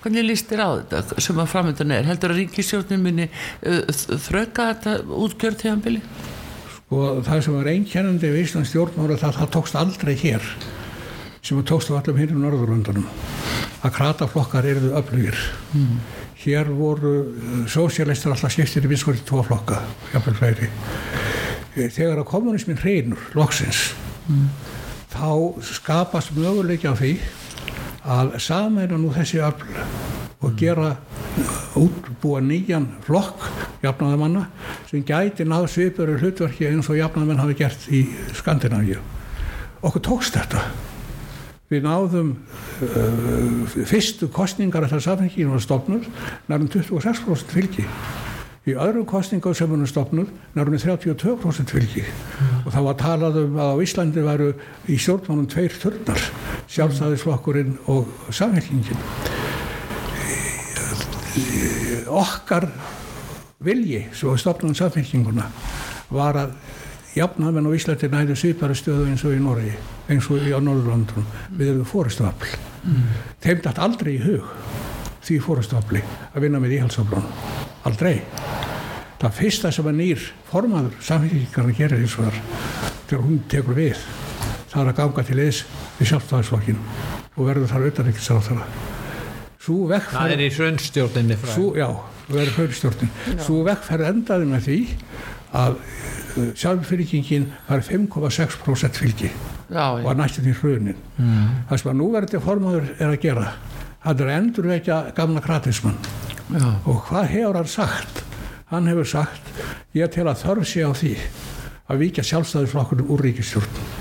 Hvernig 0.00 0.26
líst 0.26 0.48
þér 0.48 0.64
á 0.64 0.70
þetta 0.80 1.20
sem 1.20 1.40
að 1.40 1.50
framöndan 1.52 1.96
er? 1.96 2.06
Heldur 2.08 2.32
að 2.32 2.42
ríkisjórnin 2.42 3.02
muni 3.04 3.26
þrauka 3.60 4.70
þetta 4.72 4.94
útgjörð 5.20 5.58
tíðanbili? 5.64 6.04
og 6.90 7.22
það 7.26 7.42
sem 7.44 7.54
var 7.56 7.70
einkennandi 7.70 8.30
við 8.32 8.44
Íslands 8.44 8.72
stjórnmála 8.72 9.18
það, 9.20 9.36
það 9.38 9.50
tókst 9.54 9.76
aldrei 9.78 10.14
hér 10.18 10.46
sem 11.40 11.60
að 11.60 11.68
tókst 11.70 11.92
á 11.94 11.96
allum 11.96 12.18
hinnum 12.18 12.42
Norðurlöndunum. 12.44 13.06
Að 13.80 13.94
krataflokkar 13.96 14.66
eruðu 14.68 14.90
öflugir. 14.98 15.38
Hér 16.42 16.68
voru 16.76 17.14
sósialistar 17.70 18.34
alltaf 18.34 18.52
skiptir 18.52 18.84
í 18.84 18.90
vinskur 18.90 19.16
í 19.16 19.22
tvo 19.24 19.44
flokka 19.46 19.80
þegar 21.70 22.18
að 22.20 22.26
kommunismin 22.28 22.80
hreinur 22.80 23.20
loksins 23.38 23.92
þá 25.12 25.30
skapast 25.64 26.34
möguleiki 26.34 26.90
á 26.90 26.98
því 26.98 27.12
að 28.04 28.36
sameina 28.40 28.98
nú 28.98 29.12
þessi 29.14 29.40
öfl 29.44 29.80
og 30.40 30.54
gera 30.56 30.94
útbúa 31.76 32.40
nýjan 32.40 32.86
flokk 33.04 33.44
jafnaðamanna 33.84 34.46
sem 34.88 35.04
gæti 35.06 35.44
náð 35.44 35.68
svipur 35.72 36.14
hlutverki 36.16 36.68
eins 36.68 36.88
og 36.88 36.98
jafnaðamenn 36.98 37.42
hafi 37.42 37.58
gert 37.60 37.88
í 37.92 38.04
Skandinavíu. 38.36 39.00
Okkur 39.84 40.04
tókst 40.04 40.36
þetta. 40.36 40.64
Við 41.70 41.84
náðum 41.86 42.32
uh, 42.34 43.76
fyrstu 43.86 44.30
kostningar 44.34 44.88
að 44.88 44.96
það 44.96 45.04
samfenginu 45.06 45.52
var 45.54 45.62
stopnud 45.64 46.08
nærum 46.50 46.72
26% 46.72 47.54
fylgi. 47.54 47.84
Í 48.70 48.76
öðrum 48.78 49.06
kostningum 49.08 49.54
sem 49.56 49.70
hann 49.72 49.88
stopnud 49.90 50.30
nærum 50.54 50.76
32% 50.78 51.74
fylgi. 51.74 52.04
Og 52.62 52.70
það 52.70 52.86
var 52.86 52.98
talað 53.00 53.38
um 53.42 53.58
að 53.58 53.72
á 53.74 53.76
Íslandi 53.82 54.22
væru 54.22 54.50
í 54.86 54.98
stjórnmánum 55.00 55.48
tveir 55.50 55.74
turnar, 55.82 56.26
sjálfstæðisflokkurinn 56.70 57.78
og 57.90 58.30
samfélkingin 58.30 59.00
okkar 62.10 62.66
vilji 63.64 64.06
svo 64.12 64.36
stopnum 64.36 64.74
samfélkinguna 64.74 65.46
var 66.10 66.38
að 66.40 66.54
jafnamenn 67.14 67.68
á 67.70 67.76
Íslandi 67.76 68.10
næðu 68.10 68.36
svipari 68.38 68.76
stöðu 68.78 69.08
eins 69.10 69.24
og 69.26 69.36
í 69.36 69.42
Noregi 69.42 69.74
eins 70.10 70.28
og 70.30 70.42
í 70.42 70.54
á 70.54 70.58
Norðurlandunum 70.58 71.26
við 71.58 71.72
erum 71.74 71.88
fóristafl 71.88 72.50
mm. 72.82 73.08
þeim 73.42 73.64
dætt 73.66 73.82
aldrei 73.82 74.14
í 74.16 74.22
hug 74.24 74.46
því 75.26 75.40
fóristafli 75.44 76.02
að 76.34 76.46
vinna 76.46 76.62
með 76.62 76.78
íhaldsaflunum 76.78 77.59
aldrei 77.88 78.20
það 79.20 79.36
fyrsta 79.36 79.72
sem 79.74 79.88
að 79.90 79.98
nýr 80.00 80.28
formaður 80.50 80.96
samfélkingarna 81.04 81.76
gerir 81.76 82.02
eins 82.04 82.16
og 82.18 82.28
þar 82.28 82.38
þegar 83.06 83.24
hún 83.26 83.42
tekur 83.52 83.78
við 83.78 84.04
það 84.70 84.80
er 84.82 84.92
að 84.92 84.98
ganga 85.00 85.26
til 85.28 85.40
eðs 85.44 85.64
við 85.98 86.12
sjálfstæðisflokkin 86.12 86.80
og 87.34 87.42
verður 87.44 87.70
þar 87.72 87.84
auðvitað 87.86 88.12
ekki 88.12 88.24
sáttara 88.24 88.68
svo 89.60 89.76
Það 89.84 89.90
vekkferð 89.92 90.34
er 90.34 90.40
í 90.40 90.48
hrunstjórninni 90.56 91.36
frá. 91.36 91.50
Sú, 91.52 91.66
já, 91.76 91.88
verður 92.30 92.54
hlaupstjórnin. 92.58 93.10
Svo 93.44 93.58
vekkferð 93.66 94.06
endaði 94.08 94.46
með 94.48 94.62
því 94.66 94.78
að 95.60 95.76
sjálfsfyrirkingin 96.62 97.44
var 97.66 97.84
5,6% 97.84 99.00
fylgi 99.02 99.30
Já, 99.70 99.84
og 99.90 100.06
var 100.06 100.16
næstum 100.18 100.46
því 100.46 100.54
hrunin. 100.62 101.02
Mm. 101.18 101.60
Það 101.68 101.82
sem 101.82 101.92
að 101.92 102.00
núverandi 102.00 102.42
formáður 102.46 102.88
er 102.96 103.12
að 103.12 103.20
gera 103.26 103.50
hann 104.00 104.24
er 104.24 104.32
endurvekja 104.38 105.00
gamla 105.16 105.42
kratismann 105.44 105.98
Já. 106.50 106.66
og 106.84 107.04
hvað 107.06 107.28
hefur 107.30 107.58
hann 107.60 107.70
sagt 107.70 108.22
hann 108.72 108.90
hefur 108.90 109.06
sagt 109.06 109.50
ég 109.94 110.10
tel 110.10 110.26
að 110.30 110.42
þörf 110.44 110.66
sé 110.66 110.82
á 110.82 110.90
því 110.90 111.14
að 111.90 112.00
víkja 112.04 112.24
sjálfstæðisflokkurinn 112.26 113.10
úr 113.10 113.22
ríkistjórn 113.26 113.99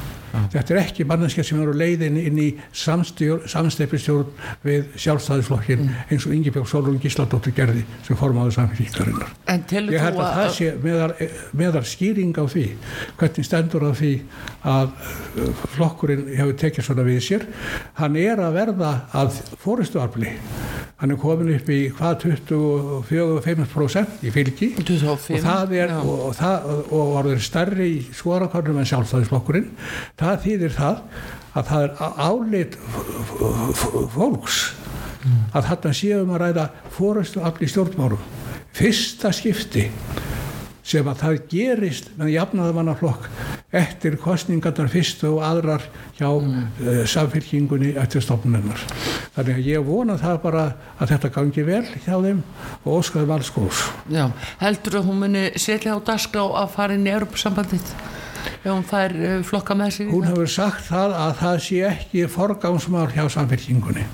þetta 0.54 0.76
er 0.76 0.82
ekki 0.84 1.06
manneskja 1.10 1.46
sem 1.48 1.62
eru 1.62 1.74
leiðin 1.78 2.18
inn 2.22 2.40
í 2.42 2.48
samsteipistjórn 2.76 4.32
við 4.66 4.90
sjálfstæðisflokkin 5.00 5.86
eins 6.10 6.28
og 6.28 6.36
Ingi 6.36 6.54
Björg 6.54 6.70
Solrún 6.70 7.00
Gísladóttur 7.02 7.56
gerði 7.56 7.86
sem 8.06 8.18
En 9.50 9.64
telur 9.70 9.96
ég 9.96 10.04
held 10.04 10.22
að 10.22 10.36
það 10.40 10.52
sé 10.58 10.72
meðar, 10.84 11.16
meðar 11.58 11.88
skýring 11.90 12.36
á 12.38 12.46
því 12.50 12.66
hvernig 13.20 13.48
stendur 13.48 13.88
á 13.90 13.92
því 13.98 14.14
að 14.70 14.92
uh, 14.92 15.64
flokkurinn 15.76 16.28
hefur 16.36 16.60
tekið 16.66 16.90
svona 16.90 17.08
við 17.08 17.22
sér. 17.26 17.48
Hann 18.00 18.20
er 18.20 18.44
að 18.44 18.60
verða 18.60 18.94
að 19.18 19.42
fóristuafli 19.62 20.36
hann 21.00 21.14
er 21.14 21.20
komin 21.20 21.54
upp 21.54 21.70
í 21.72 21.78
hvað 21.96 22.16
24-25% 22.26 24.24
í 24.28 24.32
fylgi. 24.36 24.68
25, 24.76 25.38
og 25.38 25.46
það 25.46 25.76
er 25.80 25.94
og, 25.96 26.10
og, 26.12 26.34
það, 26.36 26.66
og 26.98 27.14
orður 27.22 27.40
stærri 27.44 27.88
í 27.94 28.02
skorakörnum 28.20 28.82
en 28.82 28.90
sjálfstæðisflokkurinn 28.90 29.70
það 30.20 30.42
þýðir 30.46 30.76
það 30.78 31.02
að 31.60 31.72
það 31.72 31.86
er 31.86 31.94
álit 32.30 32.78
fólks 34.14 34.60
að 35.54 35.70
þarna 35.72 35.94
séum 35.98 36.34
að 36.36 36.44
ræða 36.44 36.66
fórustu 36.96 37.44
afli 37.44 37.70
stjórnmárum 37.70 38.28
fyrsta 38.78 39.32
skipti 39.36 39.90
sem 40.90 41.06
að 41.10 41.22
það 41.22 41.40
gerist 41.52 42.12
með 42.18 42.32
jafnaðamannaflokk 42.34 43.28
eftir 43.78 44.16
kostningarnar 44.22 44.90
fyrstu 44.90 45.36
og 45.36 45.44
aðrar 45.46 45.84
hjá 46.18 46.30
mm. 46.32 46.56
uh, 46.82 47.02
samfélkingunni 47.10 47.92
eftir 48.02 48.24
stofnunnar. 48.26 48.82
Þannig 49.36 49.60
að 49.60 49.68
ég 49.70 49.86
vona 49.86 50.18
það 50.18 50.40
bara 50.48 50.64
að 50.98 51.12
þetta 51.14 51.32
gangi 51.36 51.66
vel 51.68 51.84
hjá 51.94 52.16
þeim 52.16 52.42
og 52.82 52.96
óskaðum 52.96 53.36
alls 53.36 53.52
góðs. 53.54 53.84
Já, 54.10 54.26
heldur 54.64 55.02
að 55.02 55.12
hún 55.12 55.22
muni 55.26 55.44
setja 55.62 55.94
á 55.94 55.98
dagskrá 56.02 56.48
að 56.64 56.74
fara 56.74 56.98
inn 56.98 57.06
í 57.06 57.14
Europasambandið 57.14 57.94
ef 58.64 58.70
hún 58.70 58.86
fær 58.88 59.16
uh, 59.16 59.40
flokka 59.48 59.78
með 59.80 59.96
sig. 59.98 60.12
Hún 60.14 60.30
hefur 60.30 60.52
sagt 60.52 60.88
það 60.90 61.18
að 61.26 61.36
það 61.44 61.62
sé 61.68 61.84
ekki 61.90 62.28
forgámsmál 62.32 63.10
hjá 63.16 63.26
samfélkingunni. 63.36 64.08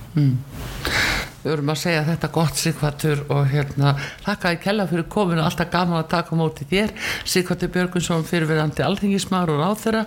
Við 1.46 1.52
vorum 1.52 1.70
að 1.70 1.78
segja 1.78 2.06
þetta 2.08 2.28
gott 2.34 2.58
Sigvartur 2.58 3.20
og 3.30 3.44
hérna 3.52 3.92
þakka 4.26 4.54
í 4.56 4.58
kella 4.64 4.88
fyrir 4.90 5.06
kominu 5.14 5.44
alltaf 5.46 5.70
gaman 5.70 6.00
að 6.00 6.08
taka 6.16 6.34
á 6.34 6.40
móti 6.40 6.66
þér. 6.72 6.94
Sigvartur 7.22 7.70
Björgunsson 7.76 8.26
fyrirverandi 8.26 8.82
alþingismar 8.82 9.54
og 9.54 9.62
ráþera 9.62 10.02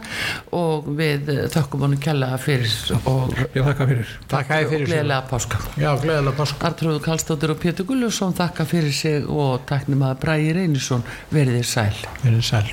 og 0.59 0.91
við 0.99 1.31
eh, 1.37 1.45
þökkum 1.55 1.87
honum 1.87 2.03
kella 2.03 2.33
fyrir 2.43 2.75
og 3.05 3.39
Ég 3.55 3.63
þakka 3.63 3.87
fyrir. 3.93 4.15
Takk 4.35 4.51
að 4.51 4.65
ég 4.65 4.73
fyrir 4.75 4.87
sig 4.89 4.95
gleðilega 4.97 5.23
páska. 5.31 5.63
Já, 5.79 5.91
gleðilega 6.03 6.39
páska. 6.43 6.73
Artrúður 6.73 7.05
Kallstóttir 7.07 7.55
og 7.55 7.63
Pétur 7.63 7.87
Gullusson 7.87 8.35
þakka 8.35 8.67
fyrir 8.75 9.03
sig 9.05 9.31
og 9.31 9.63
taknum 9.71 10.09
að 10.11 10.19
Bræði 10.27 10.57
Reynisson 10.59 11.07
verið 11.31 11.61
þér 11.61 11.75
sæl. 11.77 12.09
Verið 12.27 12.49
sæl 12.51 12.67